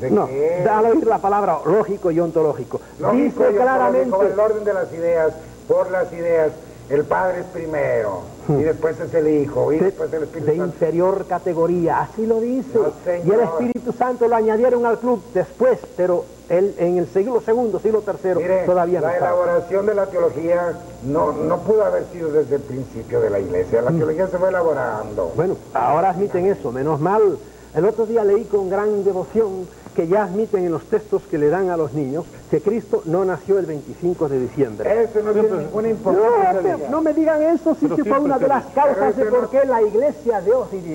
[0.00, 0.66] ¿De no, qué?
[0.70, 2.80] al oír la palabra lógico y ontológico.
[2.98, 4.04] Lógico Dice y claramente...
[4.04, 5.34] ontológico, el orden de las ideas,
[5.70, 6.50] por las ideas.
[6.88, 10.56] El Padre es primero, y después es el Hijo, y de, después el Espíritu de
[10.56, 10.74] Santo.
[10.74, 12.76] inferior categoría, así lo dice.
[12.76, 12.92] No,
[13.24, 17.78] y el Espíritu Santo lo añadieron al club después, pero él en el siglo segundo,
[17.78, 19.30] siglo tercero, Mire, todavía no la estaba.
[19.30, 20.72] elaboración de la teología
[21.04, 23.82] no, no pudo haber sido desde el principio de la iglesia.
[23.82, 25.30] La teología se fue elaborando.
[25.36, 27.38] Bueno, ahora admiten eso, menos mal.
[27.72, 29.68] El otro día leí con gran devoción
[30.00, 33.22] que ya admiten en los textos que le dan a los niños que Cristo no
[33.22, 35.02] nació el 25 de diciembre.
[35.04, 36.60] Eso no tiene ninguna No, importancia.
[36.62, 39.50] pero no me digan eso, sí Pero que fue una de las causas de por
[39.50, 40.52] qué la iglesia de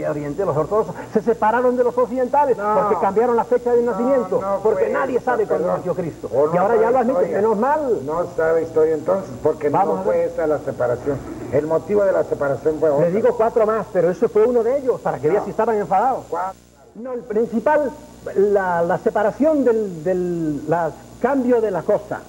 [0.10, 2.76] Oriente, los ortodoxos, se separaron de los occidentales, No.
[2.82, 6.28] porque cambiaron la fecha de nacimiento, no porque nadie eso, sabe cuándo nació Cristo.
[6.34, 8.00] O no y ahora ya lo admiten, menos mal.
[8.08, 11.18] No sabe historia entonces, porque Vamos no fue esa la separación.
[11.52, 13.06] El motivo de la separación fue otro.
[13.06, 15.78] Les digo cuatro más, pero ese fue uno de ellos, para que vean si estaban
[15.78, 16.24] enfadados.
[16.28, 16.65] Cuatro.
[16.96, 17.92] No, el principal,
[18.36, 22.22] la, la separación del, del la- cambio de la cosa.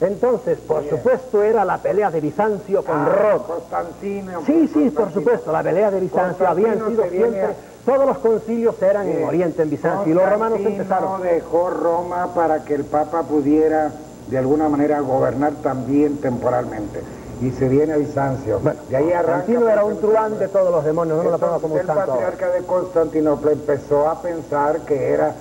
[0.00, 3.44] Entonces, por supuesto, era la pelea de Bizancio con Ah, Roma.
[3.44, 4.40] Constantino.
[4.42, 7.54] Sí, sí, por supuesto, la pelea de Bizancio habían sido siempre, a-
[7.84, 9.24] todos los concilios eran en.
[9.24, 11.22] Oriente, en Bizancio, y los romanos empezaron.
[11.22, 13.92] dejó Roma para que el Papa pudiera
[14.26, 17.02] de alguna manera gobernar también temporalmente.
[17.42, 18.60] Y se viene a Bizancio.
[18.88, 19.10] de ahí.
[19.10, 21.86] Constantino era un truán de todos los demonios, no me la ponga como un el
[21.86, 22.00] santo.
[22.02, 22.12] ahora.
[22.14, 25.34] patriarca de Constantinopla empezó a pensar que era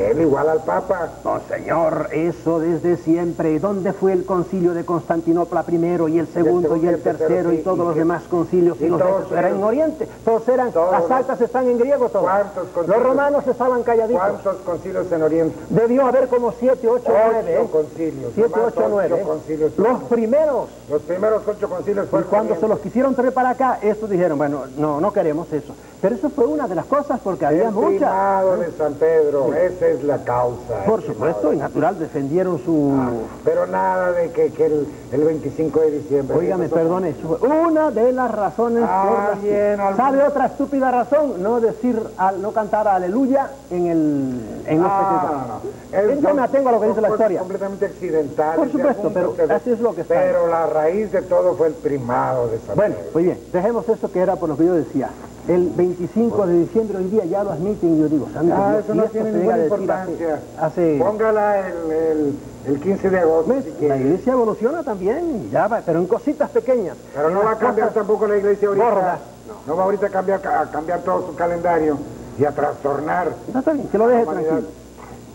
[0.00, 1.08] él igual al Papa.
[1.24, 3.58] No, señor, eso desde siempre.
[3.58, 7.62] ¿Dónde fue el concilio de Constantinopla primero y el segundo y el tercero y sí,
[7.62, 8.80] todos y los que- demás concilios?
[8.80, 10.08] Y y los todos eran en Oriente.
[10.24, 12.24] Todos eran, todos las actas están en griego todos.
[12.24, 14.20] ¿Cuántos Los romanos estaban calladitos.
[14.22, 15.56] ¿Cuántos concilios en Oriente?
[15.70, 17.54] Debió haber como siete, ocho, Ocho nueve.
[17.62, 17.68] ¿eh?
[17.70, 18.32] concilios.
[18.34, 19.14] Siete, ocho, nueve.
[19.14, 19.78] ocho concilios.
[19.78, 20.68] Los primeros.
[20.88, 24.62] Los primeros ocho concilios Y cuando se los quisieron traer para acá, estos dijeron, bueno,
[24.76, 25.74] no, no queremos eso.
[26.00, 27.98] Pero eso fue una de las cosas porque había El muchas.
[27.98, 30.84] primado de San Pedro, esa es la causa.
[30.86, 32.98] Por el supuesto, y natural, defendieron su...
[33.44, 36.36] Pero nada de que, que el, el 25 de diciembre.
[36.38, 40.46] Óigame, Eso son- perdone, eso fue una de las razones Ah, por bien, ¿Sabe otra
[40.46, 41.42] estúpida razón?
[41.42, 44.62] No decir, al- no cantar aleluya en el...
[44.66, 45.32] En Ah, cosa.
[45.36, 46.20] no, no.
[46.20, 47.40] Yo me atengo a lo que dice la historia.
[47.40, 48.56] completamente accidentales.
[48.56, 50.14] Por supuesto, pero así es lo que está.
[50.14, 53.10] Pero la raíz de todo fue el primado de San Bueno, Pedro.
[53.12, 55.10] muy bien, dejemos esto que era por lo que yo decía.
[55.50, 58.94] El 25 de diciembre hoy día ya lo admiten y yo digo, santo Ah, eso
[58.94, 60.40] no tiene ninguna hace- importancia.
[60.60, 65.98] hace Póngala el, el, el 15 de agosto La iglesia evoluciona también, ya va, pero
[65.98, 66.96] en cositas pequeñas.
[67.12, 68.90] Pero no va a cambiar tampoco la iglesia ahorita.
[68.90, 69.18] gordas.
[69.66, 71.98] No va ahorita a cambiar, a cambiar todo su calendario
[72.38, 73.32] y a trastornar.
[73.52, 74.62] No, está bien, que lo deje tranquilo.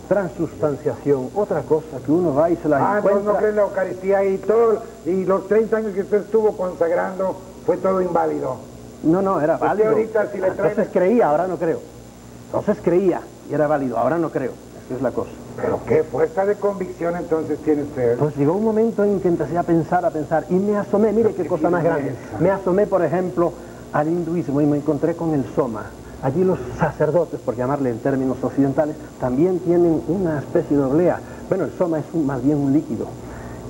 [0.08, 3.34] Transustanciación, otra cosa que uno va y se la Ah, encuentra.
[3.34, 7.36] no cree en la Eucaristía y todo, y los 30 años que usted estuvo consagrando
[7.66, 8.58] fue todo inválido.
[9.04, 9.90] No, no, era válido.
[9.90, 11.82] ahorita si le traen- Entonces creía, ahora no creo.
[12.48, 14.54] Entonces creía y era válido, ahora no creo.
[14.86, 15.32] Esa es la cosa.
[15.56, 18.18] Pero qué fuerza de convicción entonces tiene usted.
[18.18, 21.34] Pues llegó un momento en que empecé a pensar, a pensar, y me asomé, mire
[21.34, 22.16] qué cosa más grande.
[22.40, 23.54] Me asomé, por ejemplo,
[23.92, 25.92] al hinduismo y me encontré con el soma.
[26.22, 31.20] Allí los sacerdotes, por llamarle en términos occidentales, también tienen una especie de oblea.
[31.50, 33.08] Bueno, el soma es un- más bien un líquido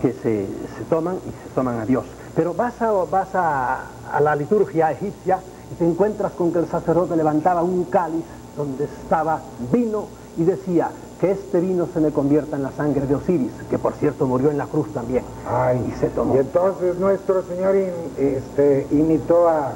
[0.02, 0.48] que se,
[0.78, 2.06] se toman y se toman a Dios.
[2.36, 5.40] Pero vas, a, vas a, a la liturgia egipcia
[5.72, 8.26] y te encuentras con que el sacerdote levantaba un cáliz
[8.58, 10.08] donde estaba vino
[10.38, 13.94] y decía que este vino se me convierta en la sangre de Osiris, que por
[13.94, 15.24] cierto murió en la cruz también.
[15.50, 16.36] Ay, Y se tomó.
[16.36, 19.74] Y entonces nuestro Señor in- este, imitó, a,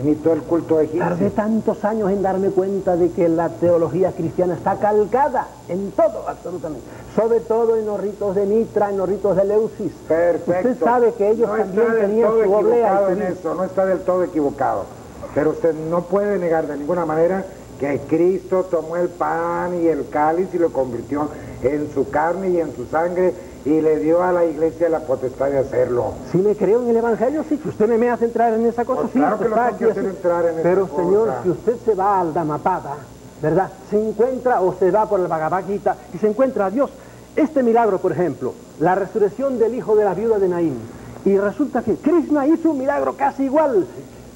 [0.00, 1.00] imitó el culto egipcio.
[1.00, 6.24] Tardé tantos años en darme cuenta de que la teología cristiana está calcada en todo,
[6.28, 6.84] absolutamente.
[7.14, 9.92] Sobre todo en los ritos de Mitra, en los ritos de Leusis.
[10.06, 10.68] Perfecto.
[10.70, 13.08] Usted sabe que ellos no también tenían su oblea.
[13.10, 14.84] en eso, no está del todo equivocado.
[15.34, 17.44] Pero usted no puede negar de ninguna manera
[17.78, 21.28] que Cristo tomó el pan y el cáliz y lo convirtió
[21.62, 23.32] en su carne y en su sangre
[23.68, 26.14] y le dio a la iglesia la potestad de hacerlo.
[26.32, 29.02] Si me creo en el Evangelio, sí, que usted me hace entrar en esa cosa,
[29.02, 29.18] Pues sí.
[29.18, 31.02] claro que está aquí hacer entrar en esa Pero cosa.
[31.02, 32.96] señor, si usted se va al Dhammapada,
[33.42, 33.70] ¿verdad?
[33.90, 36.90] Se encuentra o se va por el Bhagavad Gita y se encuentra a Dios.
[37.36, 40.78] Este milagro, por ejemplo, la resurrección del hijo de la viuda de Naín.
[41.26, 43.86] Y resulta que Krishna hizo un milagro casi igual.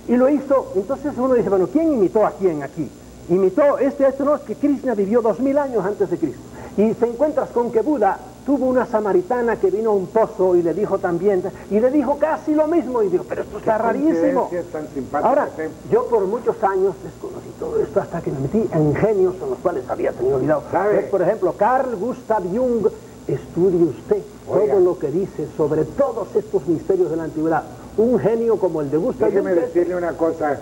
[0.09, 2.91] Y lo hizo, entonces uno dice, bueno, ¿quién imitó a quién aquí?
[3.31, 6.41] Imitó este, este no, es que Krishna vivió dos mil años antes de Cristo.
[6.77, 10.63] Y te encuentras con que Buda tuvo una samaritana que vino a un pozo y
[10.63, 14.51] le dijo también, y le dijo casi lo mismo, y dijo, pero esto está rarísimo.
[14.73, 15.49] tan Ahora,
[15.91, 19.59] yo por muchos años desconocí todo esto hasta que me metí en genios con los
[19.59, 20.41] cuales había tenido.
[20.93, 22.89] Es, por ejemplo, Carl Gustav Jung,
[23.27, 24.73] estudie usted Oiga.
[24.75, 27.63] todo lo que dice sobre todos estos misterios de la antigüedad.
[27.97, 29.61] Un genio como el de Gustav Déjeme Jung.
[29.61, 30.59] decirle una cosa.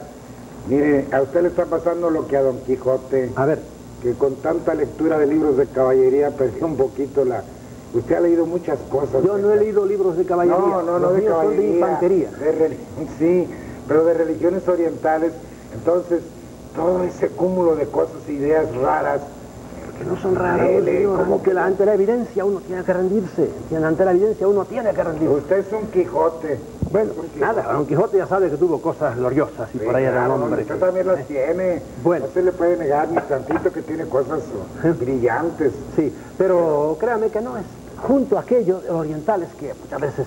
[0.69, 3.33] Mire, a usted le está pasando lo que a Don Quijote.
[3.35, 3.61] A ver.
[4.03, 7.43] Que con tanta lectura de libros de caballería perdió un poquito la...
[7.93, 9.23] Usted ha leído muchas cosas.
[9.25, 10.59] Yo no he leído libros de caballería.
[10.61, 11.61] No, no, no Los de son caballería.
[11.61, 12.31] de infantería.
[12.31, 12.77] de
[13.19, 13.49] sí,
[13.89, 15.33] pero de religiones orientales.
[15.75, 16.21] Entonces,
[16.75, 19.21] todo ese cúmulo de cosas, ideas raras.
[19.99, 23.51] Que no son señor, como ante la, ante la evidencia uno tiene que rendirse.
[23.85, 25.35] Ante la evidencia uno tiene que rendirse.
[25.35, 26.59] Usted es un Quijote.
[26.91, 30.29] Bueno, nada, Don Quijote ya sabe que tuvo cosas gloriosas y Sí, por ahí era
[30.29, 30.63] un hombre.
[30.63, 31.83] Usted que- también las tiene.
[32.03, 32.27] Bueno.
[32.27, 35.73] No se le puede negar ni tantito que tiene cosas uh, brillantes.
[35.95, 37.67] Sí, pero créame que no es.
[37.99, 40.27] Junto a aquellos orientales que muchas veces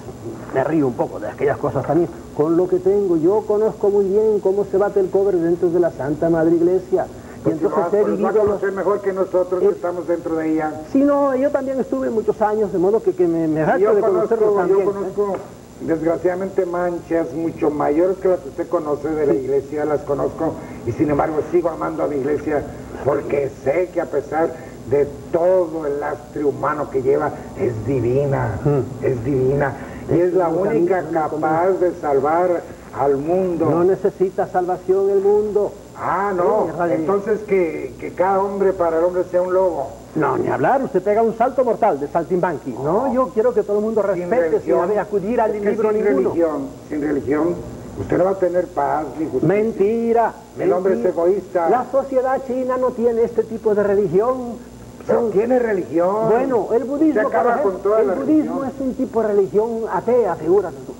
[0.53, 4.05] me río un poco de aquellas cosas también, con lo que tengo, yo conozco muy
[4.05, 7.07] bien cómo se bate el cobre dentro de la Santa Madre Iglesia.
[7.39, 8.63] Y Pues si entonces va, he pues vivido los...
[8.73, 10.81] mejor que nosotros que Eh, estamos dentro de ella.
[10.85, 14.53] Sí, no, yo también estuve muchos años, de modo que, que me, me de conocerlo
[14.53, 14.85] conozco, también.
[14.85, 15.37] yo ¿eh?
[15.81, 20.53] Desgraciadamente manchas mucho mayores que las que usted conoce de la iglesia, las conozco
[20.85, 22.63] y sin embargo sigo amando a mi iglesia
[23.03, 24.53] porque sé que a pesar
[24.89, 28.59] de todo el lastre humano que lleva, es divina,
[29.01, 29.73] es divina
[30.09, 32.61] y es la única capaz de salvar
[32.93, 33.69] al mundo.
[33.69, 35.71] No necesita salvación el mundo.
[35.97, 40.02] Ah, no, entonces que, que cada hombre para el hombre sea un lobo.
[40.15, 42.71] No, ni hablar, usted pega un salto mortal de saltimbanqui.
[42.83, 46.03] No, yo quiero que todo el mundo Sin respete sin haber acudir al libro sin
[46.03, 46.29] ninguno.
[46.29, 47.55] religión, sin religión,
[47.99, 49.47] usted no va a tener paz ni justicia.
[49.47, 50.33] Mentira.
[50.59, 51.67] El hombre es egoísta.
[51.69, 54.73] La sociedad china no tiene este tipo de religión.
[55.07, 56.29] Pero Son- tiene religión.
[56.29, 58.67] Bueno, el budismo, Se acaba ejemplo, con toda el la budismo religión.
[58.69, 60.93] es un tipo de religión atea, figúrate tú.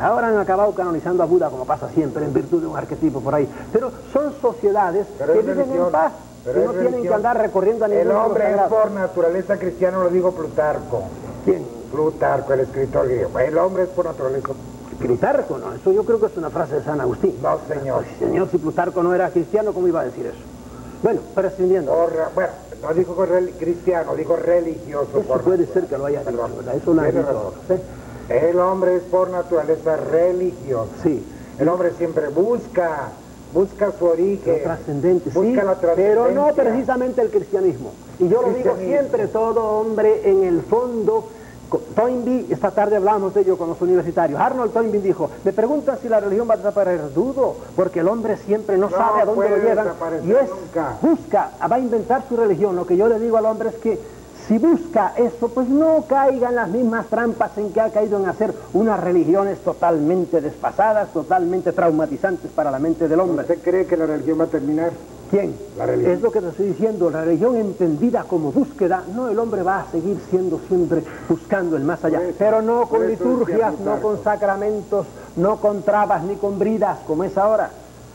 [0.00, 3.34] Ahora han acabado canonizando a Buda como pasa siempre en virtud de un arquetipo por
[3.34, 3.48] ahí.
[3.72, 5.86] Pero son sociedades Pero que viven religión.
[5.86, 6.12] en paz,
[6.44, 10.10] Pero no tienen que andar recorriendo a ningún El hombre es por naturaleza cristiano, lo
[10.10, 11.02] digo Plutarco.
[11.44, 11.64] ¿Quién?
[11.90, 13.38] Plutarco, el escritor griego.
[13.38, 14.48] El hombre es por naturaleza.
[14.98, 17.36] Plutarco, no, eso yo creo que es una frase de San Agustín.
[17.42, 18.04] No, señor.
[18.04, 20.38] Pues, señor, si Plutarco no era cristiano, ¿cómo iba a decir eso?
[21.02, 21.92] Bueno, prescindiendo.
[22.34, 22.50] Bueno,
[22.82, 23.16] no dijo
[23.58, 25.08] cristiano, dijo religioso.
[25.18, 26.48] Eso por puede ser que lo haya dicho.
[26.56, 26.74] ¿verdad?
[26.76, 27.80] Eso otros, ¿eh?
[28.28, 30.90] El hombre es por naturaleza religioso.
[31.02, 31.26] Sí.
[31.58, 33.08] El hombre siempre busca,
[33.52, 34.62] busca su origen.
[34.62, 35.56] Trascendente, sí,
[35.96, 37.92] pero no precisamente el cristianismo.
[38.18, 41.28] Y yo lo digo siempre, todo hombre en el fondo...
[41.94, 44.40] Toynbee, esta tarde hablamos de ello con los universitarios.
[44.40, 47.12] Arnold Toynbee dijo, me preguntan si la religión va a desaparecer.
[47.14, 49.86] Dudo, porque el hombre siempre no, No sabe a dónde lo llevan.
[50.26, 50.98] Y es, nunca.
[51.00, 52.74] busca, va a inventar su religión.
[52.74, 54.00] Lo que yo le digo al hombre es que
[54.50, 58.26] si busca eso, pues no caiga en las mismas trampas en que ha caído en
[58.28, 63.42] hacer unas religiones totalmente desfasadas, totalmente traumatizantes para la mente del hombre.
[63.42, 64.90] ¿Usted cree que la religión va a terminar?
[65.30, 65.54] ¿Quién?
[65.78, 66.14] La religión.
[66.14, 69.82] Es lo que te estoy diciendo, la religión entendida como búsqueda, no, el hombre va
[69.82, 74.20] a seguir siendo siempre buscando el más allá, eso, pero no con liturgias, no con
[74.24, 77.70] sacramentos, no con trabas ni con bridas, como es ahora.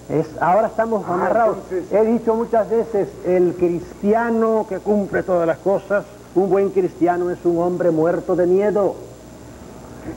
[0.10, 1.58] Es, ahora estamos Ah, amarrados.
[1.72, 6.04] entonces- He dicho muchas veces, el cristiano que cumple todas las cosas,
[6.36, 8.96] un buen cristiano es un hombre muerto de miedo.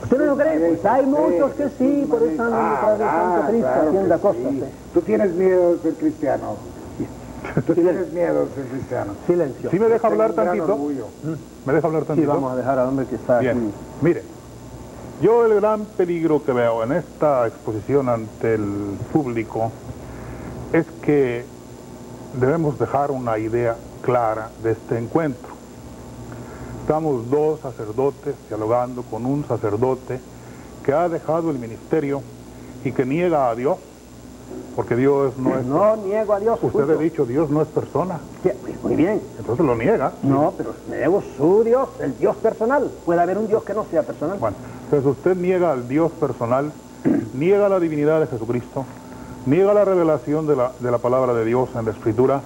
[0.03, 0.59] ¿Usted no lo cree?
[0.59, 4.41] Pues hay muchos que sí, por eso andan detrás del Santo Cristo claro haciendo cosas.
[4.51, 4.59] sí.
[4.63, 4.69] ¿eh?
[4.93, 6.55] Tú tienes miedo de ser cristiano.
[7.65, 7.75] Tú Silencio.
[7.93, 9.13] tienes miedo de ser cristiano.
[9.25, 9.71] Silencio.
[9.71, 10.77] ¿Sí me deja hablar tantito?
[11.65, 12.27] ¿Me deja hablar Sí, tantito?
[12.27, 13.71] vamos a dejar al hombre que está Bien, aquí.
[14.01, 14.23] mire,
[15.21, 19.71] yo el gran peligro que veo en esta exposición ante el público
[20.73, 21.45] es que
[22.39, 25.49] debemos dejar una idea clara de este encuentro.
[26.89, 30.19] Estamos dos sacerdotes dialogando con un sacerdote
[30.83, 32.23] que ha dejado el ministerio
[32.83, 33.77] y que niega a Dios,
[34.75, 35.67] porque Dios no es...
[35.67, 36.57] No niego a Dios.
[36.59, 38.49] Usted ha dicho Dios no es persona, Sí,
[38.81, 39.21] Muy bien.
[39.37, 40.13] entonces lo niega.
[40.23, 42.89] No, pero niego su Dios, el Dios personal.
[43.05, 44.39] Puede haber un Dios que no sea personal.
[44.39, 46.71] Bueno, entonces usted niega al Dios personal,
[47.35, 48.83] niega la divinidad de Jesucristo,
[49.45, 52.41] niega la revelación de la, de la palabra de Dios en la Escritura,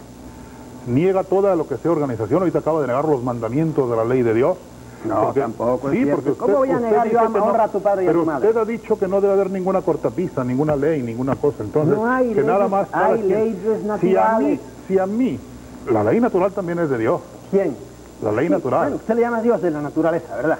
[0.88, 4.22] niega toda lo que sea organización, ahorita acaba de negar los mandamientos de la ley
[4.22, 4.58] de Dios.
[5.06, 7.82] No, tampoco es Sí, porque ¿Cómo voy a usted negar yo que honra a tu
[7.82, 8.48] padre y a tu madre?
[8.48, 11.62] usted ha dicho que no debe haber ninguna cortapista, ninguna ley, ninguna cosa.
[11.62, 14.60] Entonces, No hay que leyes, nada más hay quien- leyes Si a mí, naturales.
[14.88, 15.40] si a mí,
[15.92, 17.22] la ley natural también es de Dios,
[17.52, 17.76] ¿Quién?
[18.22, 18.80] la ley Sí, natural.
[18.82, 20.60] Bueno, usted le llama Dios de la naturaleza, ¿verdad?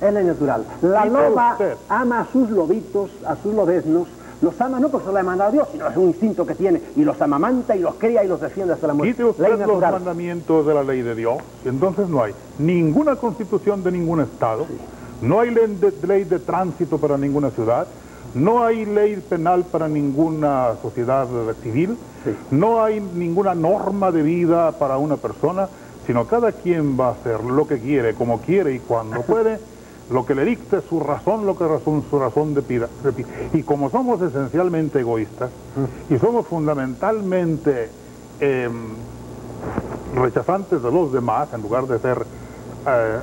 [0.00, 0.64] Es ley natural.
[0.82, 4.08] La Sí, loba usted- ama a sus lobitos, a sus lobeznos,
[4.42, 6.80] Los ama no porque se lo ha mandado Dios, sino es un instinto que tiene
[6.96, 9.14] y los amamanta y los cría y los defiende hasta la muerte.
[9.14, 13.92] Quite usted los mandamientos de la ley de Dios, entonces no hay ninguna constitución de
[13.92, 14.66] ningún estado,
[15.22, 17.86] no hay ley de, ley de tránsito para ninguna ciudad,
[18.34, 21.26] no hay ley penal para ninguna sociedad
[21.62, 21.96] civil,
[22.50, 25.68] no hay ninguna norma de vida para una persona,
[26.06, 29.58] sino cada quien va a hacer lo que quiere, como quiere y cuando puede,
[30.10, 32.88] lo que le dicte su razón, lo que razón, su razón de pida.
[33.52, 35.50] Y como somos esencialmente egoístas
[36.10, 37.88] y somos fundamentalmente
[38.40, 38.72] em,
[40.14, 42.24] rechazantes de los demás en lugar de ser
[42.86, 43.18] eh,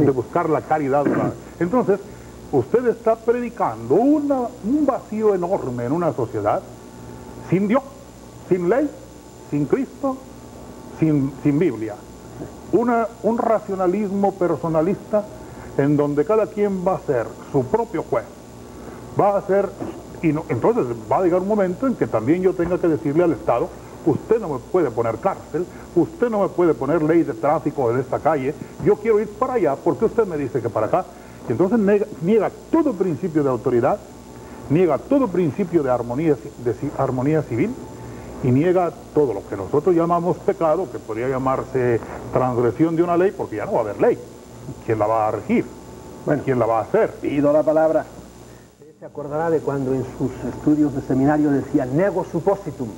[0.00, 1.32] de buscar la caridad humana.
[1.60, 2.00] Entonces,
[2.52, 6.60] usted está predicando una- un vacío enorme en una sociedad
[7.50, 7.82] sin Dios,
[8.48, 8.90] sin ley,
[9.50, 10.16] sin Cristo,
[10.98, 11.94] sin, sin Biblia.
[12.72, 15.24] Una, un racionalismo personalista
[15.78, 18.24] en donde cada quien va a ser su propio juez.
[19.18, 19.70] Va a ser,
[20.22, 23.24] y no- entonces va a llegar un momento en que también yo tenga que decirle
[23.24, 23.68] al Estado,
[24.06, 27.98] usted no me puede poner cárcel, usted no me puede poner ley de tráfico en
[27.98, 28.54] esta calle,
[28.84, 31.06] yo quiero ir para allá porque usted me dice que para acá.
[31.48, 31.78] Y entonces
[32.22, 34.00] niega, todo principio de autoridad,
[34.70, 37.74] niega todo principio de armonía, de armonía civil
[38.44, 42.00] y niega todo lo que nosotros llamamos pecado, que podría llamarse
[42.32, 44.18] transgresión de una ley, porque ya no va a haber ley.
[44.84, 45.66] ¿Quién la va a regir?
[46.44, 47.12] ¿Quién la va a hacer?
[47.20, 48.04] Pido la palabra.
[49.00, 52.88] Se acordará de cuando en sus estudios de seminario decía nego suppositum.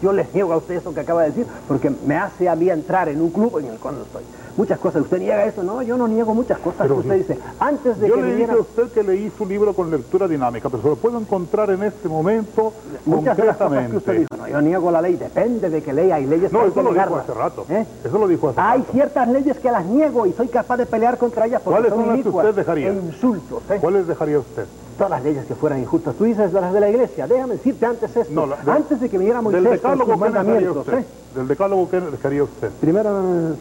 [0.00, 2.70] Yo les niego a usted eso que acaba de decir, porque me hace a mí
[2.70, 4.24] entrar en un club en el cual no estoy.
[4.56, 7.38] Muchas cosas, usted niega eso, no, yo no niego muchas cosas Pero que usted dice.
[7.58, 10.68] Antes de Yo que le dije a usted que leí su libro con lectura dinámica,
[10.68, 12.74] pero se lo puedo encontrar en este momento
[13.06, 13.96] Muchas de las cosas que concretamente.
[13.96, 16.66] usted dijo, no, yo niego la ley, depende de qué ley, hay leyes No, que
[16.66, 17.64] eso que lo dijo hace rato.
[17.68, 17.86] ¿Eh?
[18.04, 18.92] Eso lo dijo hace Hay rato.
[18.92, 22.08] ciertas leyes que las niego y soy capaz de pelear contra ellas porque ¿Cuáles son
[22.08, 22.88] las que usted dejaría?
[22.88, 23.62] e insultos.
[23.70, 23.78] ¿eh?
[23.80, 24.66] ¿Cuáles dejaría usted?
[24.98, 26.14] Todas las leyes que fueran injustas.
[26.16, 27.26] Tú dices las de la iglesia.
[27.26, 28.32] Déjame decirte antes esto.
[28.32, 30.86] No, la- de- antes de que viniera Moisés Del con decálogo, sus ¿qué dejaría mandamientos.
[30.86, 30.98] usted?
[30.98, 31.06] ¿eh?
[31.34, 32.70] Del decálogo, ¿qué dejaría usted?
[32.80, 33.56] Primero,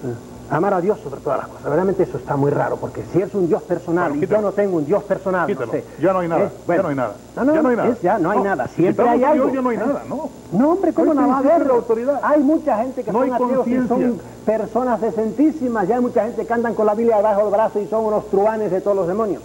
[0.52, 1.64] amar a Dios sobre todas las cosas.
[1.64, 4.52] Verdaderamente eso está muy raro, porque si es un Dios personal Bueno, y yo no
[4.52, 5.68] tengo un Dios personal, Quítalo.
[5.68, 5.84] no sé.
[6.00, 6.44] Ya no hay nada.
[6.44, 6.50] ¿eh?
[6.68, 6.82] Bueno.
[6.82, 7.16] Ya no hay nada.
[7.36, 7.90] No, no, ya no hay nada.
[7.90, 8.68] es ya no hay nada.
[8.68, 9.50] Siempre hay Dios, algo.
[9.50, 10.30] ya no hay nada, ¿no?
[10.52, 12.20] No, hombre, ¿cómo no va a haber autoridad.
[12.24, 15.88] Hay mucha gente que son ateos y son personas decentísimas.
[15.88, 18.30] Ya hay mucha gente que andan con la Biblia debajo del brazo y son unos
[18.30, 19.42] truanes de todos los demonios.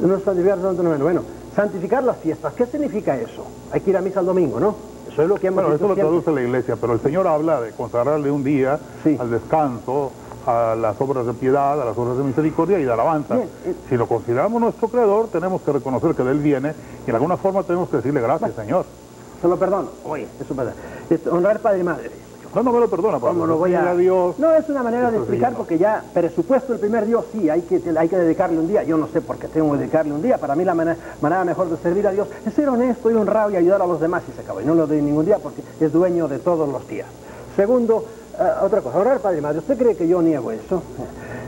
[0.00, 1.04] No noveno.
[1.04, 1.22] Bueno,
[1.54, 2.52] santificar las fiestas.
[2.54, 3.44] ¿Qué significa eso?
[3.72, 4.74] Hay que ir a misa el domingo, ¿no?
[5.10, 7.60] Eso es lo que hemos Bueno, eso lo traduce la iglesia, pero el Señor habla
[7.60, 8.80] de consagrarle un día
[9.18, 10.10] al descanso,
[10.46, 13.36] a las obras de piedad, a las obras de misericordia y de alabanza.
[13.36, 13.74] Bien, eh.
[13.88, 16.74] Si lo consideramos nuestro creador, tenemos que reconocer que de él viene
[17.06, 18.84] y en alguna forma tenemos que decirle gracias, Señor.
[19.40, 19.88] Se lo perdono.
[20.04, 20.72] Oye, eso pasa.
[21.30, 22.10] Honrar padre y madre.
[22.54, 23.46] No, no me lo perdona, ¿Cómo padre.
[23.48, 23.94] lo voy a...
[23.96, 24.38] Dios.
[24.38, 25.58] No, es una manera de sí, explicar no.
[25.58, 28.84] porque ya presupuesto el primer Dios, sí, hay que, hay que dedicarle un día.
[28.84, 30.38] Yo no sé por qué tengo que dedicarle un día.
[30.38, 33.50] Para mí la manera, manera mejor de servir a Dios es ser honesto y honrado
[33.50, 34.60] y ayudar a los demás y se acabó.
[34.60, 37.08] Y no lo doy ningún día porque es dueño de todos los días.
[37.56, 38.04] Segundo,
[38.38, 39.58] eh, otra cosa, orar padre madre.
[39.58, 40.82] ¿Usted cree que yo niego eso?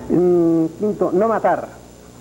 [0.09, 1.69] Mm, quinto, no matar.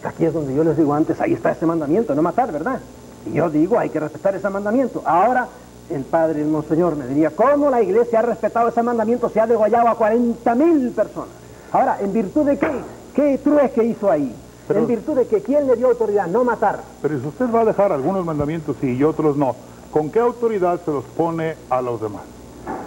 [0.03, 2.80] Aquí es donde yo les digo antes, ahí está ese mandamiento, no matar, ¿verdad?
[3.26, 5.01] Y yo digo, hay que respetar ese mandamiento.
[5.05, 5.47] Ahora,
[5.89, 9.30] el padre, el monseñor, me diría, ¿cómo la iglesia ha respetado ese mandamiento?
[9.30, 11.30] Se ha degollado a 40 mil personas.
[11.72, 12.72] Ahora, ¿en virtud de qué?
[13.16, 14.36] ¿Qué trueque hizo ahí?
[14.68, 16.28] Pero- en virtud de que, ¿quién le dio autoridad?
[16.28, 16.80] No matar.
[17.01, 19.55] Pero si usted va a dejar algunos mandamientos y otros no,
[19.91, 22.24] ¿con qué autoridad se los pone a los demás?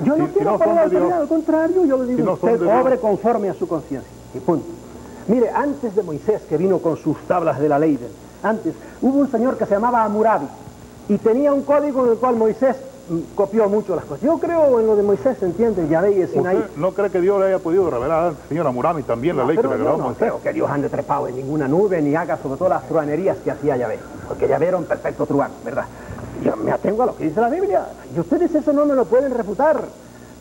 [0.05, 1.21] Yo no Si- si quiero no poner autoridad, Dios.
[1.21, 4.11] al contrario, yo le digo, Si no usted obre conforme a su conciencia.
[4.35, 4.67] Y punto.
[5.27, 8.09] Mire, antes de Moisés, que vino con sus tablas de la ley, de-
[8.43, 10.47] antes, hubo un señor que se llamaba Amurabi
[11.09, 12.77] y tenía un código en el cual Moisés
[13.11, 14.21] mm, copió mucho las cosas.
[14.23, 15.89] Yo creo en lo de Moisés, ¿entiende?
[15.89, 16.59] Yahvé y el Sinaí.
[16.59, 19.49] ¿Usted no cree que Dios le haya podido revelar al señor Amurami también la No,
[19.49, 20.19] ley que le reveló no Moisés?
[20.19, 23.51] creo que Dios ande trepado en ninguna nube ni haga sobre todo las truanerías que
[23.51, 23.99] hacía Yahvé.
[24.29, 25.87] Porque Yahvé era un perfecto truán, ¿verdad?
[26.43, 27.87] Yo me atengo a lo que dice la Biblia.
[28.15, 29.83] Y ustedes eso no me lo pueden refutar.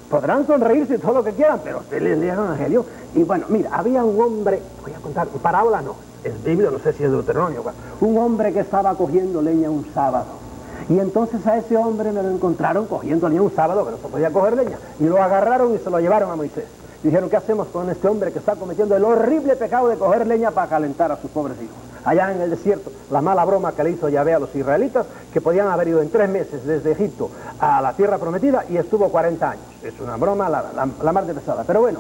[0.09, 2.85] Podrán sonreírse todo lo que quieran, pero ustedes le lean el Evangelio.
[3.15, 6.93] Y bueno, mira, había un hombre, voy a contar, parábola no, es Biblia, no sé
[6.93, 7.63] si es Deuteronomio,
[7.99, 10.47] un hombre que estaba cogiendo leña un sábado.
[10.87, 14.07] Y entonces a ese hombre me lo encontraron cogiendo leña un sábado, que no se
[14.07, 14.77] podía coger leña.
[14.99, 16.65] Y lo agarraron y se lo llevaron a Moisés.
[17.03, 20.25] Y dijeron, ¿qué hacemos con este hombre que está cometiendo el horrible pecado de coger
[20.25, 21.86] leña para calentar a sus pobres hijos?
[22.07, 25.41] Allá en el desierto, la mala broma que le hizo Yahvé a los israelitas, que
[25.41, 27.29] podían haber ido en tres meses desde Egipto
[27.59, 29.65] a la tierra prometida y estuvo 40 años.
[29.83, 31.65] Es una broma la, más de pesada.
[31.67, 31.99] Pero bueno,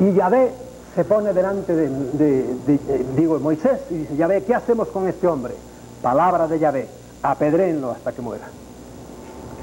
[0.00, 0.52] y Yahvé
[0.94, 5.06] se pone delante de, de- de- eh, digo, Moisés y dice, Yahvé, ¿qué hacemos con
[5.06, 5.54] este hombre?
[6.02, 6.88] Palabra de Yahvé,
[7.22, 8.46] apedréenlo hasta que muera.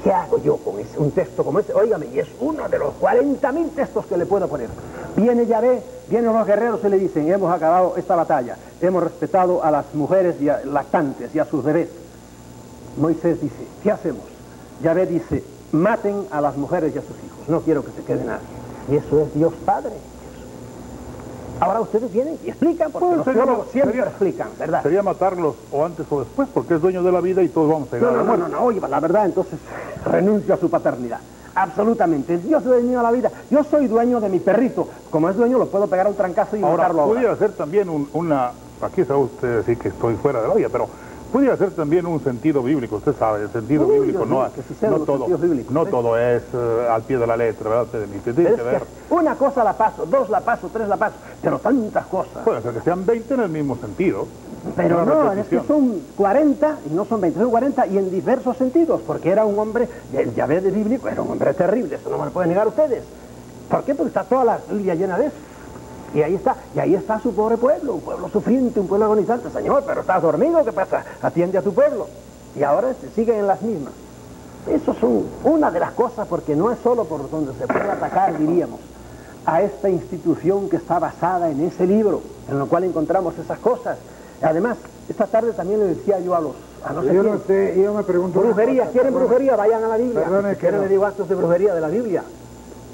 [0.02, 1.74] ¿Qué hago yo con ese, un texto como ese?
[1.74, 4.68] Óigame, y es uno de los 40 mil textos que le puedo poner.
[5.16, 9.70] Viene Yahvé, vienen los guerreros y le dicen, hemos acabado esta batalla, hemos respetado a
[9.70, 11.90] las mujeres y a- lactantes y a sus bebés.
[12.96, 14.24] Moisés dice, ¿qué hacemos?
[14.82, 18.24] Yahvé dice, maten a las mujeres y a sus hijos, no quiero que se quede
[18.24, 18.46] nadie.
[18.90, 19.94] Y eso es Dios Padre.
[21.60, 24.82] Ahora ustedes vienen y explican, porque Pues, los teólogos siempre sería- explican, ¿verdad?
[24.82, 27.92] Sería matarlos o antes o después, porque es dueño de la vida y todos vamos
[27.92, 28.52] a llegar No, a no, la no, muerte.
[28.54, 29.58] no, no, oye, la verdad, entonces
[30.04, 31.20] renuncio a su paternidad.
[31.54, 32.38] Absolutamente.
[32.38, 33.32] Dios es dueño de la vida.
[33.50, 34.86] Yo soy dueño de mi perrito.
[35.10, 37.14] Como es dueño, lo puedo pegar a un trancazo y Ahora, matarlo ahora.
[37.14, 40.68] pudiera ser también un- una, aquí sabe usted decir que estoy fuera de la olla,
[40.70, 40.88] pero
[41.32, 44.98] pudiera ser también un sentido bíblico, usted sabe, el sentido Uy, bíblico no, que suceden
[44.98, 45.90] no todo, no ¿eh?
[45.90, 47.86] todo es eh, al pie de la letra, ¿verdad?
[47.90, 51.58] Tiene Es que ver, una cosa la paso, dos la paso, tres la paso, pero
[51.58, 52.42] tantas cosas.
[52.44, 54.26] puede ser que sean 20 en el mismo sentido.
[54.74, 58.56] Pero no, es que son 40, y no son 20, son 40, y en diversos
[58.56, 62.18] sentidos, porque era un hombre, el Yahvé de bíblico era un hombre terrible, eso no
[62.18, 63.04] me lo pueden negar ustedes.
[63.70, 63.94] ¿Por qué?
[63.94, 65.36] Porque está toda la Biblia llena de eso.
[66.14, 69.50] Y ahí está, y ahí está su pobre pueblo, un pueblo sufriente, un pueblo agonizante.
[69.50, 71.04] Señor, pero estás dormido, ¿qué pasa?
[71.20, 72.06] Atiende a tu pueblo.
[72.56, 73.92] Y ahora se siguen en las mismas.
[74.66, 78.38] Eso son una de las cosas, porque no es solo por donde se puede atacar,
[78.38, 78.80] diríamos,
[79.46, 82.20] a esta institución que está basada en ese libro,
[82.50, 83.98] en lo cual encontramos esas cosas.
[84.42, 84.76] Además,
[85.08, 86.52] esta tarde también le decía yo a los...
[86.84, 88.40] A no sé yo quién, no sé, yo me pregunto...
[88.40, 89.56] brujería, ¿quieren brujería?
[89.56, 90.22] Vayan a la Biblia.
[90.22, 90.84] Perdone Si que quieren no.
[90.84, 92.22] le digo actos de brujería de la Biblia.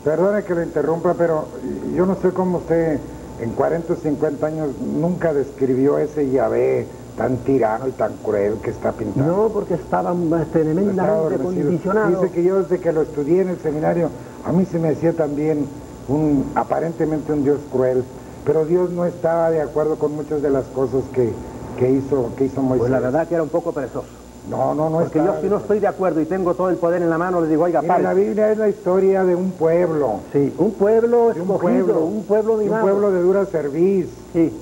[0.05, 1.47] Perdone que lo interrumpa, pero
[1.95, 2.99] yo no sé cómo usted
[3.41, 6.87] en 40 o 50 años nunca describió ese Yahvé
[7.17, 9.45] tan tirano y tan cruel que está pintando.
[9.45, 10.15] No, porque Estaba
[10.53, 11.45] tremendamente adormecido.
[11.45, 12.23] condicionados.
[12.23, 14.11] Dice que yo desde que lo estudié en el seminario,
[14.45, 15.67] a mí se me decía también
[16.09, 18.05] un aparentemente un Dios cruel,
[18.45, 21.33] pero Dios no estaba de acuerdo con muchas de las cosas que,
[21.79, 22.81] que hizo, que hizo Moisés.
[22.81, 24.24] Pues la verdad que era un poco perezoso.
[24.47, 27.03] No, no, no Porque yo si no estoy de acuerdo y tengo todo el poder
[27.03, 30.21] en la mano, le digo, oiga, Mira, la Biblia es la historia de un pueblo.
[30.33, 34.11] Sí, un pueblo un escogido, pueblo, un pueblo de un pueblo de dura cerviz.
[34.33, 34.53] Sí,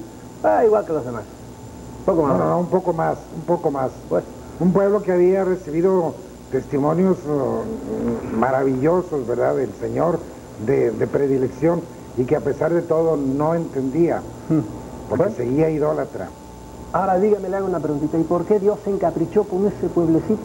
[0.44, 1.24] ah, igual que los demás.
[2.06, 2.38] Poco más.
[2.38, 3.92] No, no, no, un poco más, un poco más.
[4.60, 6.14] un pueblo que había recibido
[6.50, 10.20] testimonios uh, maravillosos, ¿verdad?, del Señor,
[10.64, 11.80] de, de predilección,
[12.16, 14.20] y que a pesar de todo no entendía,
[15.08, 15.34] porque Bueno.
[15.34, 16.28] seguía idólatra.
[16.92, 18.18] Ahora dígame, le hago una preguntita.
[18.18, 20.40] ¿Y por qué Dios se encaprichó con ese pueblecito?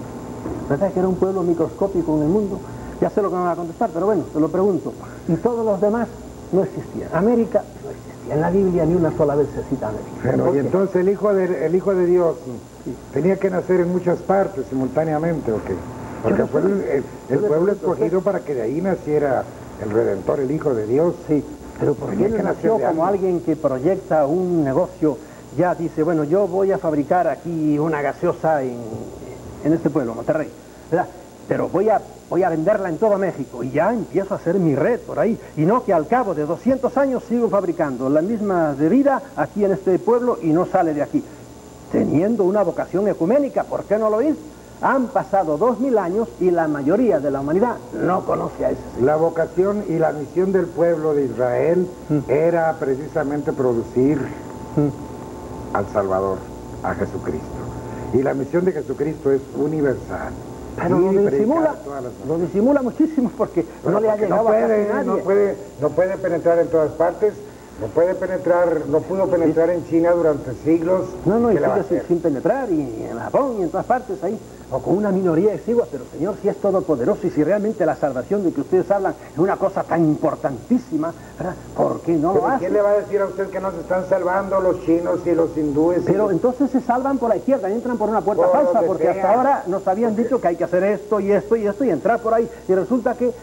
[0.69, 2.59] ¿Verdad que era un pueblo microscópico en el mundo?
[3.01, 4.93] Ya sé lo que me va a contestar, pero bueno, te lo pregunto.
[5.27, 6.07] Y todos los demás
[6.51, 7.09] no existían.
[7.13, 8.33] América no existía.
[8.33, 10.09] En la Biblia ni una sola vez se cita América.
[10.23, 12.35] Bueno, ¿Por y entonces el hijo de, el hijo de Dios
[13.13, 15.75] tenía que nacer en muchas partes simultáneamente, ¿o qué?
[16.23, 19.43] Porque no fue el, pueblo escogido para que de ahí naciera
[19.83, 21.13] el Redentor, el Hijo de Dios.
[21.27, 21.43] Sí,
[21.79, 25.17] pero ¿por qué no nació como alguien que proyecta un negocio?
[25.55, 28.77] Ya dice, bueno, yo voy a fabricar aquí una gaseosa en,
[29.63, 30.49] en este pueblo, Monterrey,
[30.91, 31.07] ¿verdad?
[31.47, 34.75] Pero voy a, voy a venderla en todo México y ya empiezo a hacer mi
[34.75, 35.39] red por ahí.
[35.55, 39.71] Y no que al cabo de 200 años sigo fabricando la misma bebida aquí en
[39.71, 41.23] este pueblo y no sale de aquí.
[41.91, 44.37] Teniendo una vocación ecuménica, ¿por qué no lo hizo?
[44.81, 48.81] Han pasado dos mil años y la mayoría de la humanidad no conoce a ese
[48.93, 49.05] señor.
[49.07, 51.87] La vocación y la misión del pueblo de Israel
[52.27, 54.19] era precisamente producir
[55.77, 56.37] al Salvador,
[56.83, 57.47] a Jesucristo.
[58.13, 60.33] Y la misión de Jesucristo es universal.
[60.75, 64.51] Pero lo disimula, a lo disimula muchísimo porque Bueno, no le ha llegado no a
[64.51, 65.05] casi puede, nadie.
[65.07, 67.33] no puede, no puede penetrar en todas partes,
[67.81, 71.05] no puede penetrar, no pudo penetrar en China durante siglos.
[71.25, 73.69] No, no, y ¿Qué le va a sigue sin penetrar, y en Japón y en
[73.69, 77.43] todas partes ahí, o con una minoría exigua, pero Señor, si es todopoderoso y si
[77.43, 81.55] realmente la salvación de que ustedes hablan es una cosa tan importantísima, ¿verdad?
[81.75, 84.05] ¿Por qué no lo ¿Quién le va a decir a usted que no se están
[84.05, 86.03] salvando los chinos y los hindúes?
[86.05, 89.03] Pero los- entonces se salvan por la izquierda, entran por una puerta Por falsa, porque
[89.03, 89.11] sea.
[89.13, 91.89] hasta ahora nos habían dicho que hay que hacer esto y esto y esto y
[91.89, 92.49] entrar por ahí.
[92.67, 93.33] Y resulta que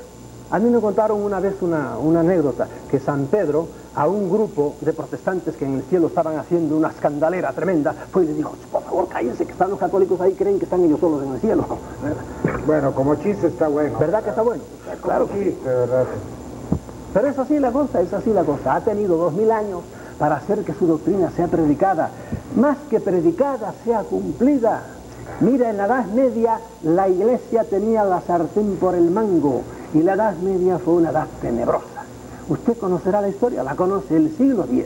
[0.55, 3.67] a mí me contaron una vez una, una anécdota, que San Pedro,
[3.97, 8.23] a un grupo de protestantes que en el cielo estaban haciendo una escandalera tremenda, fue
[8.23, 11.01] y le dijo, por favor cállense, que están los católicos ahí, creen que están ellos
[11.01, 11.67] solos en el cielo.
[12.67, 13.99] Bueno, como chiste está bueno.
[13.99, 14.63] ¿Verdad que está bueno?
[15.03, 16.05] Claro que chiste, ¿verdad?
[17.13, 18.77] Pero es así la cosa, es así la cosa.
[18.77, 19.81] Ha tenido dos mil años
[20.19, 22.11] para hacer que su doctrina sea predicada.
[22.57, 24.83] Más que predicada, sea cumplida.
[25.41, 29.63] Mira, en la Edad Media la iglesia tenía la sartén por el mango
[29.95, 31.85] y la Edad Media fue una edad tenebrosa.
[32.49, 34.85] Usted conocerá la historia, la conoce el siglo X.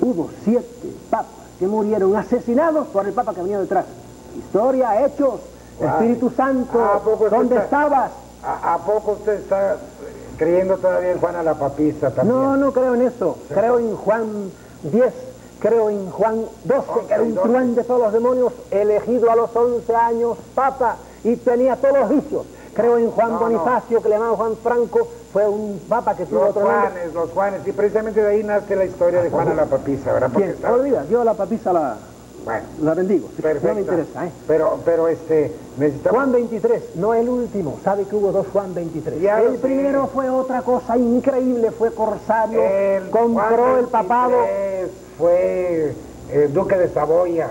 [0.00, 3.84] Hubo siete papas que murieron asesinados por el papa que venía detrás.
[4.36, 5.40] Historia, hechos.
[5.80, 8.10] Espíritu Santo, ¿A poco usted ¿dónde está- estabas?
[8.42, 9.76] ¿A, a poco usted está
[10.38, 12.36] creyendo todavía en Juana la Papista también?
[12.38, 13.36] No, no creo en eso.
[13.52, 14.50] Creo en Juan
[14.84, 15.12] 10,
[15.60, 17.48] creo en Juan 12, que era un 12.
[17.48, 22.08] truán de todos los demonios, elegido a los 11 años papa y tenía todos los
[22.10, 22.46] vicios.
[22.76, 23.40] Creo en Juan No, no.
[23.40, 26.80] Bonifacio, que le llamaban Juan Franco, fue un papa que tuvo Los otro nombre.
[26.90, 30.30] Juanes, los Juanes, y precisamente de ahí nace la historia de Juana la Papista, ¿verdad?
[30.32, 30.56] Porque ¿Quién?
[30.56, 31.96] está- Olvida, yo la papisa la,
[32.44, 32.66] Bueno.
[32.80, 33.28] La bendigo.
[33.40, 33.66] Perfecto.
[33.68, 34.32] No me interesa, ¿eh?
[34.46, 36.16] Pero, pero este, necesitamos...
[36.20, 37.78] Juan 23, no el último.
[37.82, 39.20] ¿Sabe que hubo dos Juan 23?
[39.20, 39.62] Ya lo el sé.
[39.62, 44.30] primero fue otra cosa increíble, fue corsario, El compró el papado.
[44.38, 45.94] 23 Fue
[46.30, 47.50] eh, duque de Saboya,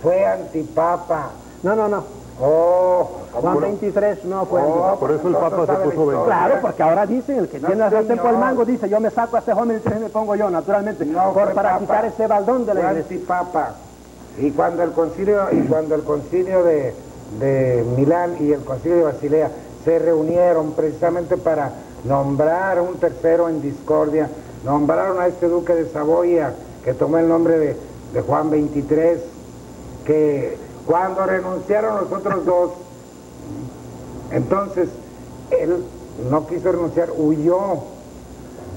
[0.00, 1.32] fue antipapa.
[1.62, 2.21] No, no, no.
[2.40, 4.96] Oh, Juan 23 no fue Oh.
[4.98, 6.24] Por eso el Papa se puso 20.
[6.24, 9.00] Claro, porque ahora dicen, el que No, tiene la sartén por el mango dice, yo
[9.00, 11.80] me saco a este 23 y me pongo yo, naturalmente, No, por- para papa.
[11.80, 13.00] quitar ese baldón de la iglesia.
[13.16, 13.74] antipapa.
[14.38, 16.94] Y cuando el concilio, y cuando el concilio de,
[17.38, 19.50] de Milán y el concilio de Basilea
[19.84, 21.72] se reunieron precisamente para
[22.04, 24.28] nombrar un tercero en discordia,
[24.64, 26.54] nombraron a este duque de Saboya,
[26.84, 27.76] que tomó el nombre de,
[28.14, 29.20] de Juan 23,
[30.06, 30.56] que
[30.86, 32.70] cuando renunciaron los otros dos,
[34.30, 34.88] entonces
[35.50, 35.84] él
[36.30, 37.58] no quiso renunciar, huyó.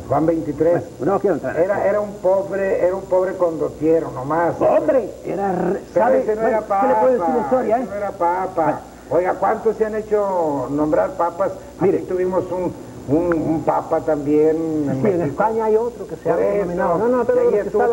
[0.07, 0.84] Juan 23.
[0.99, 1.57] No quiero entrar.
[1.57, 4.53] Era, era un pobre, era un pobre condottiero nomás.
[4.61, 5.11] ¡Hombre!
[5.26, 5.52] Era...
[5.52, 6.19] re- Pero ¿Sabe?
[6.22, 6.88] ese no Bueno, era ¿Qué papa.
[6.88, 7.86] le puedo decir de historia, eh?
[7.90, 8.82] no era papa.
[9.10, 11.53] Oiga, ¿cuántos se han hecho nombrar papas?
[11.80, 11.98] Mire.
[11.98, 12.72] Aquí tuvimos un,
[13.07, 15.22] un, un papa también en Sí, en.
[15.22, 16.98] España hay otro que se ha denominado.
[16.98, 17.34] No, no, que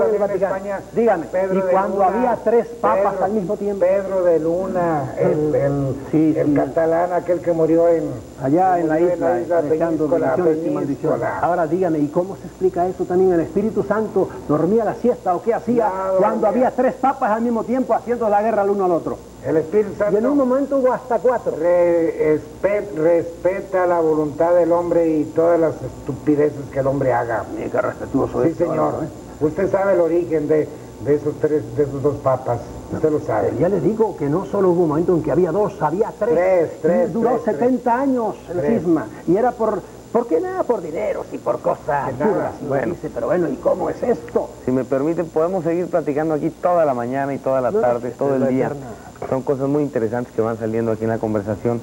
[0.09, 0.55] en en Vaticano.
[0.56, 4.39] España Dígame, Pedro y cuando Luna, había tres papas Pedro- al mismo tiempo, Pedro de
[4.39, 6.55] Luna, el, el, Sí, el sí.
[6.55, 8.10] catalán, aquel que murió en...
[8.40, 9.26] allá en la isla,
[9.68, 10.86] Peñíscola, y maldiciones.
[10.86, 11.39] Peñíscola.
[11.40, 13.32] Ahora dígame, ¿y cómo se explica eso también?
[13.32, 17.43] ¿El Espíritu Santo dormía la siesta o qué hacía No, cuando había tres papas al
[17.43, 19.31] mismo tiempo haciendo la guerra el uno al otro?
[19.44, 20.14] El Espíritu Santo...
[20.14, 21.56] Y en un momento hubo hasta cuatro.
[21.56, 27.44] Re- espe- respeta la voluntad del hombre y todas las estupideces que el hombre haga.
[27.52, 29.05] Mira, qué respetuoso Sí, señor.
[29.05, 29.09] ¿eh?
[29.40, 30.69] Usted sabe el origen de,
[31.01, 32.60] de esos tres, de esos dos papas.
[32.93, 33.56] Usted lo sabe.
[33.59, 36.35] Ya le digo que no solo hubo un momento en que había dos, había tres.
[36.35, 37.56] Tres, tres, Y Duró tres, tres.
[37.59, 39.09] 70 años el cisma.
[39.27, 39.82] Y era por...
[40.12, 40.64] ¿Por qué nada?
[40.64, 42.12] Por dineros y por cosas
[42.60, 42.94] y Bueno.
[42.94, 44.51] dice, pero bueno, ¿y cómo es esto?
[44.64, 48.10] Si me permiten, podemos seguir platicando aquí toda la mañana y toda la No, tarde,
[48.12, 48.66] todo el día.
[48.66, 48.94] eterna.
[49.30, 51.80] Son cosas muy interesantes que van saliendo aquí en la conversación.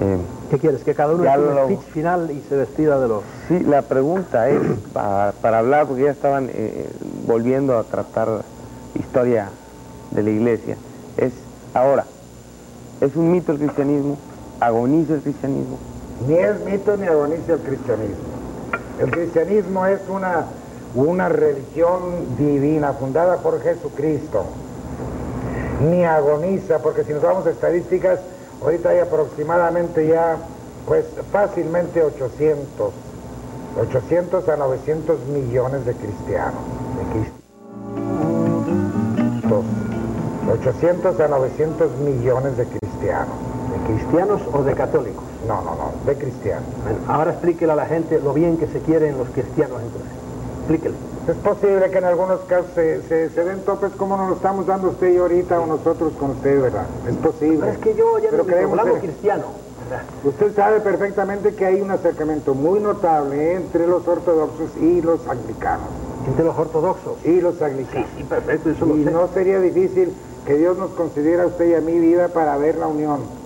[0.00, 0.18] Eh,
[0.50, 0.84] ¿Qué quieres?
[0.84, 3.24] Que cada uno haga un lo- speech final y se despida de los...
[3.48, 4.62] sí, la pregunta es,
[4.92, 6.90] para, para hablar, porque ya estaban eh,
[7.26, 8.44] volviendo a tratar
[8.94, 9.50] historia
[10.12, 10.76] de la iglesia,
[11.16, 11.34] es
[11.74, 12.06] ahora,
[13.00, 14.16] ¿es un mito el cristianismo?
[14.60, 15.78] ¿Agoniza el cristianismo?
[16.26, 18.16] Ni es mito ni agoniza el cristianismo.
[19.00, 20.46] El cristianismo es una,
[20.94, 24.44] una religión divina fundada por Jesucristo.
[25.90, 28.20] Ni agoniza, porque si nos vamos a estadísticas,
[28.62, 30.36] ahorita hay aproximadamente ya,
[30.86, 32.92] pues fácilmente 800,
[33.80, 36.62] 800 a 900 millones de cristianos.
[36.98, 37.42] De cristianos.
[40.52, 43.34] 800 a 900 millones de cristianos.
[43.72, 45.31] ¿De cristianos o de católicos?
[45.46, 46.64] No, no, no, de cristianos.
[46.82, 50.12] Bueno, ahora explíquele a la gente lo bien que se quieren los cristianos entonces.
[50.60, 50.94] Explíquele.
[51.26, 54.66] Es posible que en algunos casos se, se, se den topes como nos lo estamos
[54.66, 56.86] dando usted y ahorita o nosotros con usted, ¿verdad?
[57.08, 57.58] Es posible.
[57.60, 59.46] Pero es que yo ya Pero no en- cristiano.
[59.82, 60.02] ¿verdad?
[60.24, 65.88] Usted sabe perfectamente que hay un acercamiento muy notable entre los ortodoxos y los anglicanos.
[66.26, 67.18] Entre los ortodoxos.
[67.24, 68.08] Y los anglicanos.
[68.16, 69.10] Sí, perfecto, eso lo y sé.
[69.10, 70.14] no sería difícil
[70.46, 73.41] que Dios nos concediera a usted y a mi vida para ver la unión.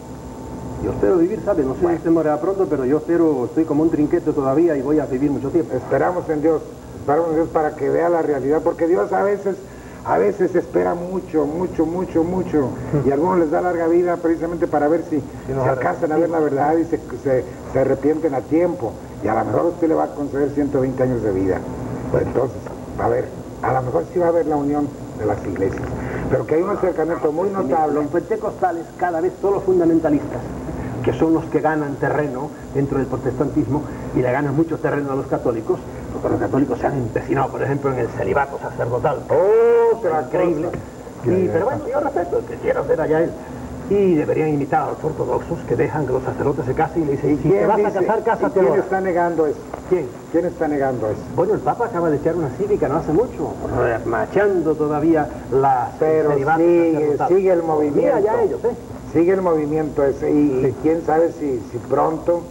[0.83, 1.65] Yo espero vivir, ¿sabe?
[1.65, 4.83] No sé si usted morirá pronto, pero yo espero, estoy como un trinquete todavía y
[4.83, 5.75] voy a vivir mucho tiempo.
[5.75, 6.63] Esperamos en Dios,
[7.01, 9.65] esperamos en Dios para que vea la realidad, porque Dios a veces,
[10.05, 12.71] a veces espera mucho, mucho, mucho, mucho,
[13.05, 16.31] y a algunos les da larga vida precisamente para ver si se alcanzan a ver
[16.31, 18.93] la verdad y se, se- se arrepienten a tiempo,
[19.25, 21.59] y a lo mejor usted le va a conceder 120 años de vida.
[22.13, 22.61] Pues entonces,
[22.99, 23.29] a ver,
[23.63, 24.89] a lo mejor sí va a haber la unión
[25.19, 25.83] de las iglesias,
[26.31, 27.95] pero que hay un acercamiento muy notable.
[28.03, 30.43] Los pentecostales cada vez son los fundamentalistas,
[31.07, 33.81] que son los que ganan terreno dentro del protestantismo
[34.17, 35.79] y le ganan mucho terreno a los católicos,
[36.13, 39.21] porque los católicos se han empecinado, por ejemplo, en el celibato sacerdotal.
[39.95, 40.69] Otra increíble.
[41.25, 43.31] Y, pero bueno, yo respeto el que quiera hacer allá él.
[43.89, 47.13] Y deberían imitar a los ortodoxos que dejan que los sacerdotes se casen y le
[47.13, 49.59] dicen, si te ¿Quién vas a casar, cásate ¿Quién está negando eso?
[49.89, 50.09] ¿Quién?
[50.33, 51.21] ¿Quién está negando eso?
[51.37, 53.55] Bueno, el Papa acaba de echar una cívica no hace mucho,
[54.07, 58.01] machando todavía la Pero sigue, sigue el movimiento.
[58.01, 58.75] Mira ya ellos, ¿eh?
[59.17, 62.43] Sigue el movimiento ese y, y quién sabe si, si pronto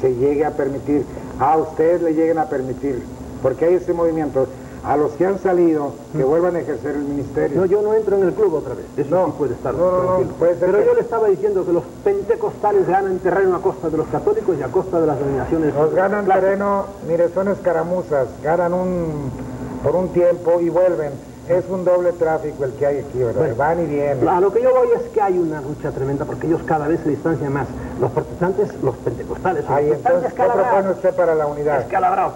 [0.00, 1.04] se llegue a permitir,
[1.40, 3.02] a ustedes le lleguen a permitir,
[3.42, 4.46] porque hay ese movimiento,
[4.84, 7.58] a los que han salido, que vuelvan a ejercer el ministerio.
[7.62, 8.86] No, yo no entro en el club otra vez.
[8.96, 11.66] Eso No, sí puede estar no, no, puede ser Pero que- yo le estaba diciendo
[11.66, 15.18] que los pentecostales ganan terreno a costa de los católicos y a costa de las
[15.18, 15.74] denominaciones.
[15.74, 16.40] Nos ganan clásicas.
[16.50, 19.30] terreno, mire, son escaramuzas, ganan un,
[19.82, 21.31] por un tiempo y vuelven.
[21.48, 23.40] Es un doble tráfico el que hay aquí, ¿verdad?
[23.40, 24.28] Bueno, Van y vienen.
[24.28, 27.00] A lo que yo voy es que hay una lucha tremenda porque ellos cada vez
[27.00, 27.68] se distancian más.
[27.98, 31.86] Los protestantes, los pentecostales, los entonces, ¿qué propone usted para la unidad?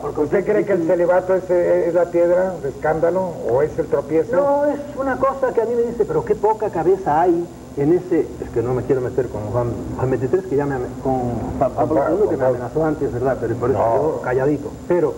[0.00, 3.20] Porque ¿Usted cree que el celibato es, es la piedra de escándalo
[3.50, 4.36] o es el tropiezo?
[4.36, 7.92] No, es una cosa que a mí me dice, pero qué poca cabeza hay en
[7.92, 8.28] ese...
[8.40, 10.78] Es que no me quiero meter con Juan, Juan 23, que ya me...
[11.02, 13.38] con Pa- Pablo II, que me amenazó antes, ¿verdad?
[13.40, 13.94] Pero por eso No.
[13.96, 14.72] yo calladito.
[14.88, 15.14] Pero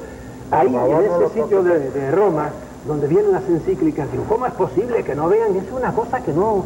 [0.51, 2.52] ahí, favor, en ese sitio de Roma,
[2.89, 5.55] donde vienen las encíclicas, digo, ¿cómo es posible que no vean?
[5.56, 6.65] Es una cosa que no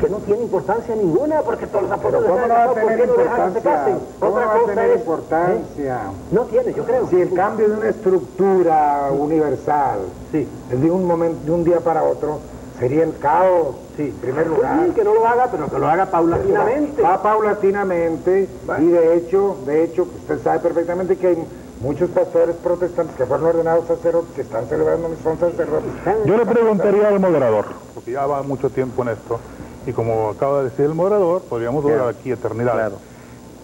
[0.00, 2.86] que no tiene importancia ninguna, porque todos los apóstoles ¿cómo no va a casado, ¿por
[2.90, 3.98] tener importancia?
[4.18, 4.96] ¿Cómo Otra va a cosa tener es...
[5.00, 5.96] importancia?
[5.96, 6.14] ¿eh?
[6.32, 7.06] No tiene, yo creo.
[7.08, 9.98] Si el cambio de una estructura universal
[10.32, 10.48] Sí.
[10.70, 12.38] de un momento, de un día para otro,
[12.78, 14.04] sería el caos, Sí.
[14.04, 14.86] en primer Pues lugar.
[14.86, 17.02] sí, que no lo haga, pero que lo haga paulatinamente.
[17.02, 18.48] Va paulatinamente
[18.78, 21.46] y de hecho, de hecho, usted sabe perfectamente que hay
[21.80, 25.90] muchos pastores protestantes que fueron ordenados sacerdotes que están celebrando son sacerdotes.
[26.26, 29.40] Yo le preguntaría al moderador, porque ya va mucho tiempo en esto,
[29.86, 32.74] y como acaba de decir el moderador, podríamos durar aquí eternidad.
[32.74, 32.96] Claro.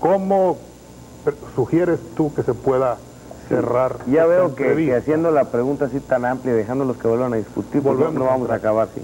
[0.01, 0.59] ¿Cómo
[1.55, 2.99] sugieres tú que se pueda
[3.49, 7.83] cerrar Ya veo que, haciendo la pregunta así tan amplia, dejándolos que vuelvan a discutir,
[7.83, 9.03] pues no, Volvemos no a vamos a acabar así.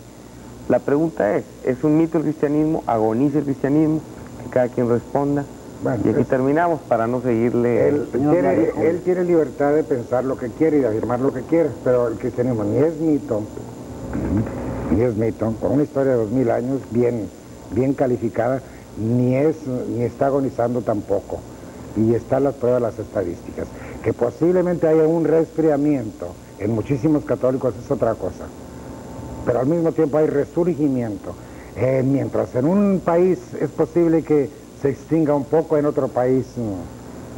[0.68, 2.82] La pregunta es, ¿es un mito el cristianismo?
[2.86, 4.00] ¿Agoniza el cristianismo?
[4.42, 5.44] Que cada quien responda.
[5.82, 7.88] Bueno, y aquí es- terminamos para no seguirle...
[7.88, 8.72] Él tiene, Mario.
[8.82, 12.08] él tiene libertad de pensar lo que quiere y de afirmar lo que quiere, pero
[12.08, 13.42] el cristianismo ni es mito,
[14.94, 17.28] ni es mito, con una historia de dos mil años bien,
[17.74, 18.62] bien calificada,
[18.96, 21.40] ni, es, ni está agonizando tampoco.
[21.96, 23.66] Y están las pruebas, las estadísticas.
[24.02, 28.46] Que posiblemente haya un resfriamiento en muchísimos católicos es otra cosa.
[29.44, 31.34] Pero al mismo tiempo hay resurgimiento.
[31.76, 36.56] Eh, mientras en un país es posible que se extinga un poco, en otro país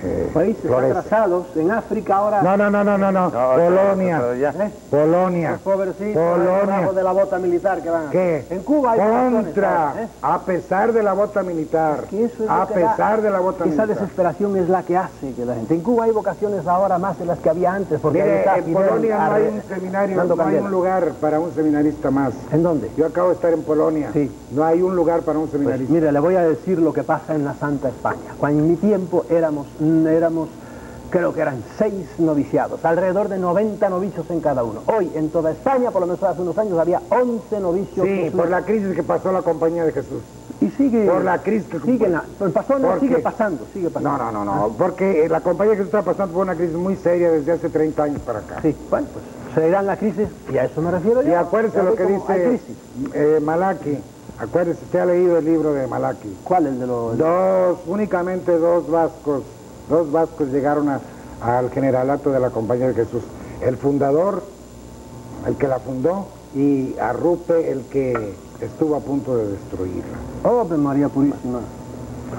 [0.04, 0.98] eh, Países florece.
[0.98, 2.42] atrasados, en África ahora...
[2.42, 3.30] No, no, no, no, no, no.
[3.30, 4.22] No, Polonia.
[4.34, 4.70] ¿Eh?
[4.90, 5.50] Polonia.
[5.52, 6.60] Los pobrecitos Polonia.
[6.76, 8.46] debajo de la bota militar que van a ¿Qué?
[8.50, 10.08] En Cuba hay Contra, ¿eh?
[10.22, 12.04] a pesar de la bota militar.
[12.10, 13.88] Que eso es a da- pesar de la bota Esa militar.
[13.88, 15.74] desesperación es la que hace que la gente...
[15.74, 18.58] En Cuba hay vocaciones ahora más de las que había antes, porque ahí Mire, está
[18.58, 22.32] en Polonia no hay un seminario, no hay un lugar para un seminarista más.
[22.52, 22.90] ¿En dónde?
[22.96, 24.10] Yo acabo de estar en Polonia.
[24.12, 24.30] Sí.
[24.50, 25.92] No hay un lugar para un Pues seminarista.
[25.92, 28.34] mire, le voy a decir lo que pasa en la Santa España.
[28.38, 29.66] Cuando en mi tiempo éramos,
[30.06, 30.48] éramos,
[31.10, 34.82] creo que eran seis noviciados, alrededor de 90 novicios en cada uno.
[34.86, 38.06] Hoy en toda España, por lo menos hace unos años, había 11 novicios.
[38.06, 40.22] sí, por la crisis que pasó la compañía de Jesús.
[40.60, 41.06] Y sigue...
[41.06, 44.18] por la crisis que- Sigue, la, pasó, no, sigue pasando, sigue pasando.
[44.24, 47.30] No, no, no, no, porque la compañía que está pasando por una crisis muy seria
[47.30, 48.60] desde hace 30 años para acá.
[48.62, 51.28] Sí, bueno, pues se irán la crisis, y a eso me refiero yo.
[51.30, 52.60] Y acuérdese lo que dice
[53.12, 53.98] eh, Malaki.
[54.38, 56.36] Acuérdese, usted ha leído el libro de Malaki.
[56.42, 57.16] ¿Cuál el de los...?
[57.18, 59.42] Dos, únicamente dos vascos,
[59.88, 61.00] dos vascos llegaron a-
[61.42, 63.22] al generalato de la Compañía de Jesús.
[63.60, 64.42] El fundador,
[65.46, 70.16] el que la fundó, y Arrupe, el que estuvo a punto de destruirla.
[70.44, 71.60] Oh, María Purísima.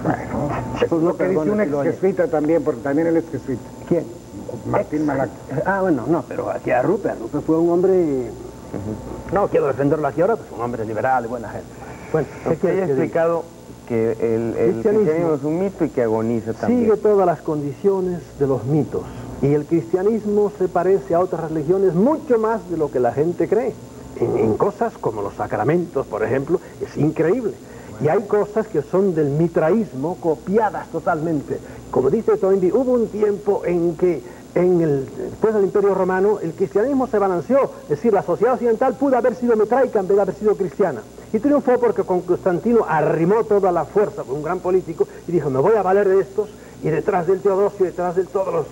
[0.03, 0.49] Bueno,
[0.81, 3.61] eso es lo que dice un ex jesuita también, porque también él es jesuita.
[3.87, 4.05] ¿Quién?
[4.65, 5.31] Martín Malaki.
[5.65, 8.29] Ah, bueno, no, pero aquí Arrupe, Arrupe fue un hombre...
[9.31, 11.67] No quiero defenderlo aquí ahora, pues un hombre liberal y buena gente.
[12.11, 13.03] Bueno, ¿qué Usted quieres ya ha que diga?
[13.05, 13.43] explicado
[13.87, 15.03] que el, el Cristianismo.
[15.03, 16.81] cristianismo es un mito y que agoniza también.
[16.81, 19.03] Sigue todas las condiciones de los mitos.
[19.41, 23.47] Y el cristianismo se parece a otras religiones mucho más de lo que la gente
[23.47, 23.73] cree.
[24.19, 27.53] En, en cosas como los sacramentos, por ejemplo, es increíble.
[28.03, 31.57] Y hay cosas que son del mitraísmo copiadas totalmente.
[31.91, 34.21] Como dice Toynbee, hubo un tiempo en que
[34.55, 37.71] en el, después del Imperio Romano el cristianismo se balanceó.
[37.83, 41.01] Es decir, la sociedad occidental pudo haber sido mitraica en vez de haber sido cristiana.
[41.33, 45.49] Y triunfó porque con Constantino arrimó toda la fuerza, fue un gran político, y dijo,
[45.49, 46.49] me voy a valer de estos,
[46.81, 48.65] y detrás del Teodosio, detrás de todos los,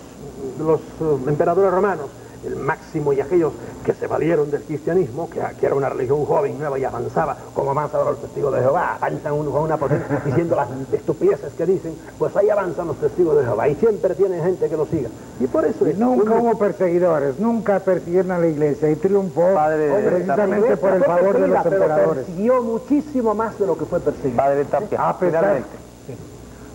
[0.65, 2.05] los eh, emperadores romanos,
[2.45, 3.53] el máximo y aquellos
[3.85, 7.71] que se valieron del cristianismo, que, que era una religión joven, nueva y avanzaba, como
[7.71, 11.65] avanza ahora los testigos de Jehová, avanzan uno con una potencia diciendo las estupideces que
[11.65, 15.09] dicen, pues ahí avanzan los testigos de Jehová y siempre tienen gente que lo siga.
[15.39, 18.95] Y por eso Y es nunca un- hubo perseguidores, nunca persiguieron a la iglesia y
[18.95, 22.25] triunfó Padre precisamente por el favor de los emperadores.
[22.25, 24.37] persiguió muchísimo más de lo que fue perseguido.
[24.37, 25.69] Padre Tapia, A pesar- finalmente.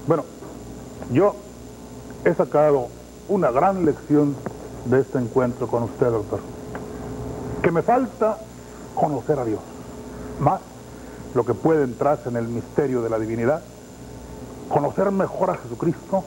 [0.06, 0.24] Bueno,
[1.12, 1.34] yo
[2.24, 2.88] he sacado
[3.28, 4.34] una gran lección
[4.84, 6.40] de este encuentro con usted, doctor.
[7.62, 8.38] Que me falta
[8.94, 9.60] conocer a Dios.
[10.40, 10.60] Más
[11.34, 13.62] lo que puede entrarse en el misterio de la divinidad.
[14.68, 16.24] Conocer mejor a Jesucristo.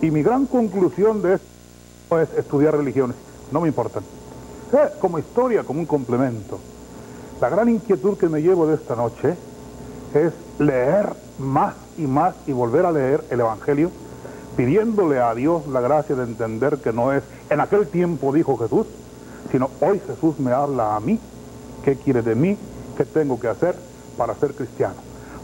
[0.00, 3.16] Y mi gran conclusión de esto es estudiar religiones.
[3.52, 4.02] No me importan.
[4.72, 6.58] Eh, como historia, como un complemento.
[7.40, 9.36] La gran inquietud que me llevo de esta noche
[10.14, 13.90] es leer más y más y volver a leer el Evangelio,
[14.56, 18.86] pidiéndole a Dios la gracia de entender que no es en aquel tiempo dijo Jesús,
[19.50, 21.18] sino hoy Jesús me habla a mí
[21.84, 22.56] ¿Qué quiere de mí?
[22.96, 23.76] ¿Qué tengo que hacer
[24.16, 24.94] para ser cristiano?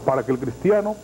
[0.05, 0.95] Para que el cristiano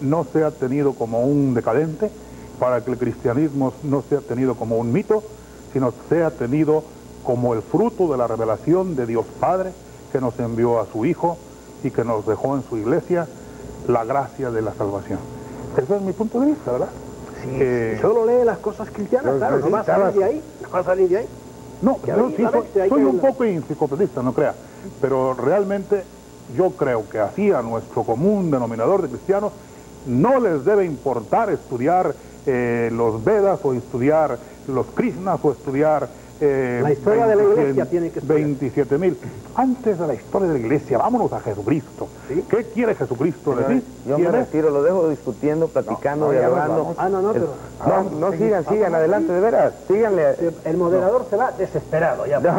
[0.00, 2.10] no sea tenido como un decadente,
[2.58, 5.22] para que el cristianismo no sea tenido como un mito,
[5.72, 6.82] sino sea tenido
[7.22, 9.70] como el fruto de la revelación de Dios Padre
[10.10, 11.38] que nos envió a su Hijo
[11.84, 13.28] y que nos dejó en su iglesia
[13.86, 15.20] la gracia de la salvación.
[15.76, 16.90] Ese es mi punto de vista, ¿verdad?
[17.42, 20.78] Sí, solo lee las cosas cristianas, claro, no va a salir de ahí, no va
[20.78, 21.26] a salir de ahí.
[21.82, 22.44] No, Que yo sí
[22.88, 24.54] soy, un poco enciclopedista, no crea,
[25.00, 26.04] pero realmente
[26.56, 29.52] yo creo que así a nuestro común denominador de cristianos
[30.06, 32.14] no les debe importar estudiar
[32.46, 34.38] eh, los Vedas o estudiar
[34.68, 36.21] los Krishnas o estudiar...
[36.44, 38.40] eh, La historia de la iglesia tiene que estudiar.
[38.44, 39.18] 27 mil.
[39.54, 42.08] Antes de la historia de la iglesia, vámonos a Jesucristo.
[42.48, 43.84] ¿Qué quiere Jesucristo de ti?
[44.06, 46.76] Yo me retiro, lo dejo discutiendo, platicando, no, dialogando.
[46.78, 46.96] vamos.
[46.98, 47.54] Ah, no, no, El- pero-
[47.86, 50.24] No, no sigan, sigan, adelante, de veras, síganle.
[50.64, 52.40] El moderador se va desesperado ya.
[52.40, 52.52] No,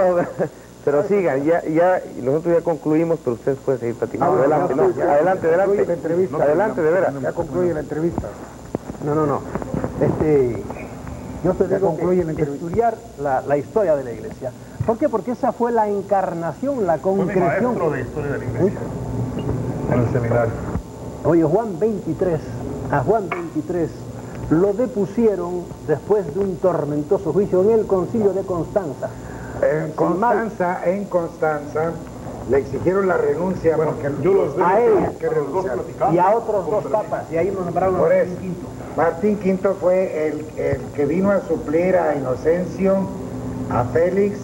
[0.85, 4.33] pero sigan, ya, ya, nosotros ya concluimos, pero ustedes pueden seguir platicando.
[4.35, 5.81] No, adelante, no, no, adelante, adelante.
[6.41, 7.21] adelante, de veras.
[7.21, 8.27] Ya concluye la entrevista.
[9.05, 9.41] No, no, no.
[10.01, 10.63] Este,
[11.43, 14.51] yo te digo que estudiar la, la historia de la iglesia.
[14.85, 15.09] ¿Por qué?
[15.09, 17.63] Porque esa fue la encarnación, la Fue mi concreción.
[17.65, 18.79] maestro de historia de la iglesia
[19.91, 20.53] en el seminario.
[21.25, 22.39] Oye, Juan 23,
[22.91, 23.89] a Juan 23
[24.49, 29.09] lo depusieron después de un tormentoso juicio en el concilio de Constanza.
[29.61, 31.91] En Constanza, en Constanza,
[32.49, 34.93] le exigieron la renuncia porque Yo los veo A él.
[35.17, 35.27] que.
[36.13, 38.67] Y a otros dos papas, y ahí nos nombraron a Por eso, Quinto.
[38.95, 42.97] Martín V fue el, el que vino a suplir a Inocencio,
[43.71, 44.37] a Félix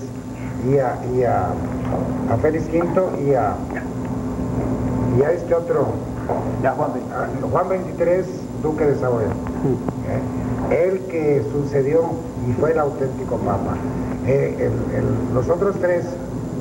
[0.68, 1.48] y a, y a,
[2.34, 3.54] a Félix V y a,
[5.18, 5.88] y a este otro,
[6.64, 8.26] Ya, Juan a Juan 23,
[8.64, 9.28] duque de Saboya.
[10.70, 10.88] ¿Eh?
[10.90, 12.02] El que sucedió
[12.50, 13.76] y fue el auténtico papa.
[14.26, 16.06] Eh, el- el- los otros tres,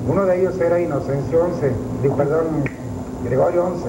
[0.08, 1.48] uno de ellos era Inocencio
[2.02, 2.46] XI, perdón,
[3.24, 3.86] Gregorio XI,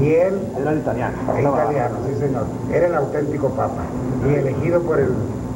[0.00, 1.16] y él Era el italiano.
[1.38, 2.44] italiano, sí señor.
[2.72, 3.82] Era el auténtico papa
[4.28, 5.08] y elegido por el,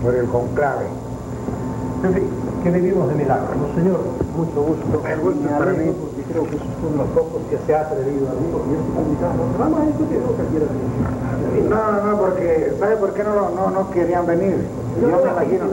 [0.02, 0.86] por el conclave.
[2.04, 2.24] En fin,
[2.62, 3.50] que vivimos de milagros.
[3.56, 4.00] No, señor,
[4.36, 5.02] mucho gusto.
[5.06, 5.92] El gusto para mí.
[6.30, 9.02] Creo que esos son los pocos que se ha atrevido a mí, porque yo estoy
[9.02, 9.34] invitado.
[9.58, 11.68] Vamos a discutir lo que quiera decir.
[11.68, 14.56] No, no, no, porque ¿sabe por qué no, no, no querían venir?
[15.00, 15.66] Yo me imagino,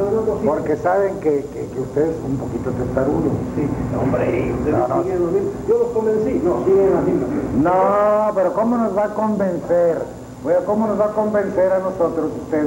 [0.45, 3.29] porque saben que, que, que usted es un poquito testarudo.
[3.55, 3.69] Sí,
[4.01, 5.03] hombre, ustedes No, no.
[5.67, 7.63] Yo los convencí, no, siguen.
[7.63, 10.01] No, pero ¿cómo nos va a convencer?
[10.43, 12.65] Bueno, ¿cómo nos va a convencer a nosotros usted?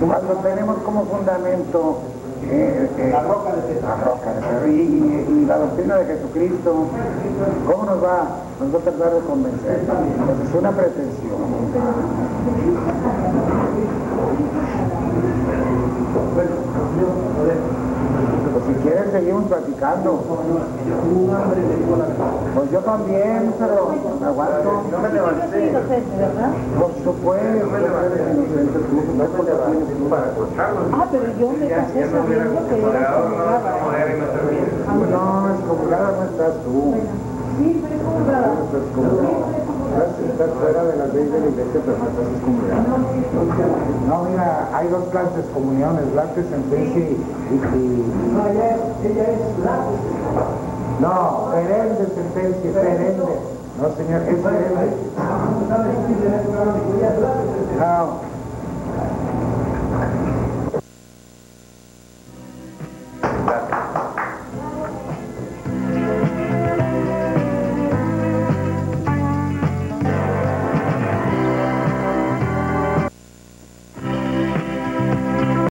[0.00, 1.98] Cuando tenemos como fundamento
[2.40, 3.98] La roca de César.
[3.98, 4.32] la roca
[4.64, 6.86] de y, y- y la doctrina de Jesucristo,
[7.66, 9.80] ¿cómo nos va, nos va a tratar de convencer?
[9.86, 11.40] Pues es una pretensión.
[18.90, 20.24] Si quieren seguimos platicando.
[22.54, 24.82] Pues yo también, pero me aguanto.
[26.78, 30.26] Por supuesto, no eres inocente tú, no porque tienes tú para
[30.92, 32.76] Ah, pero yo me casé sabiendo que.
[35.10, 36.94] No, excomulgada no estás tú.
[37.58, 37.82] Sí.
[37.82, 39.69] No estás excomulgada.
[39.90, 42.84] Estás fuera de las leyes de la iglesia, pero no excomulgada.
[44.08, 47.12] No, mira, hay dos clases excomuniones, lacte, sentencia y...
[47.12, 49.76] y, No, ella es, es la...
[51.00, 53.16] No, perenne, sentencia, perenne.
[53.80, 54.86] No, señor, es perenne.
[57.78, 58.29] No,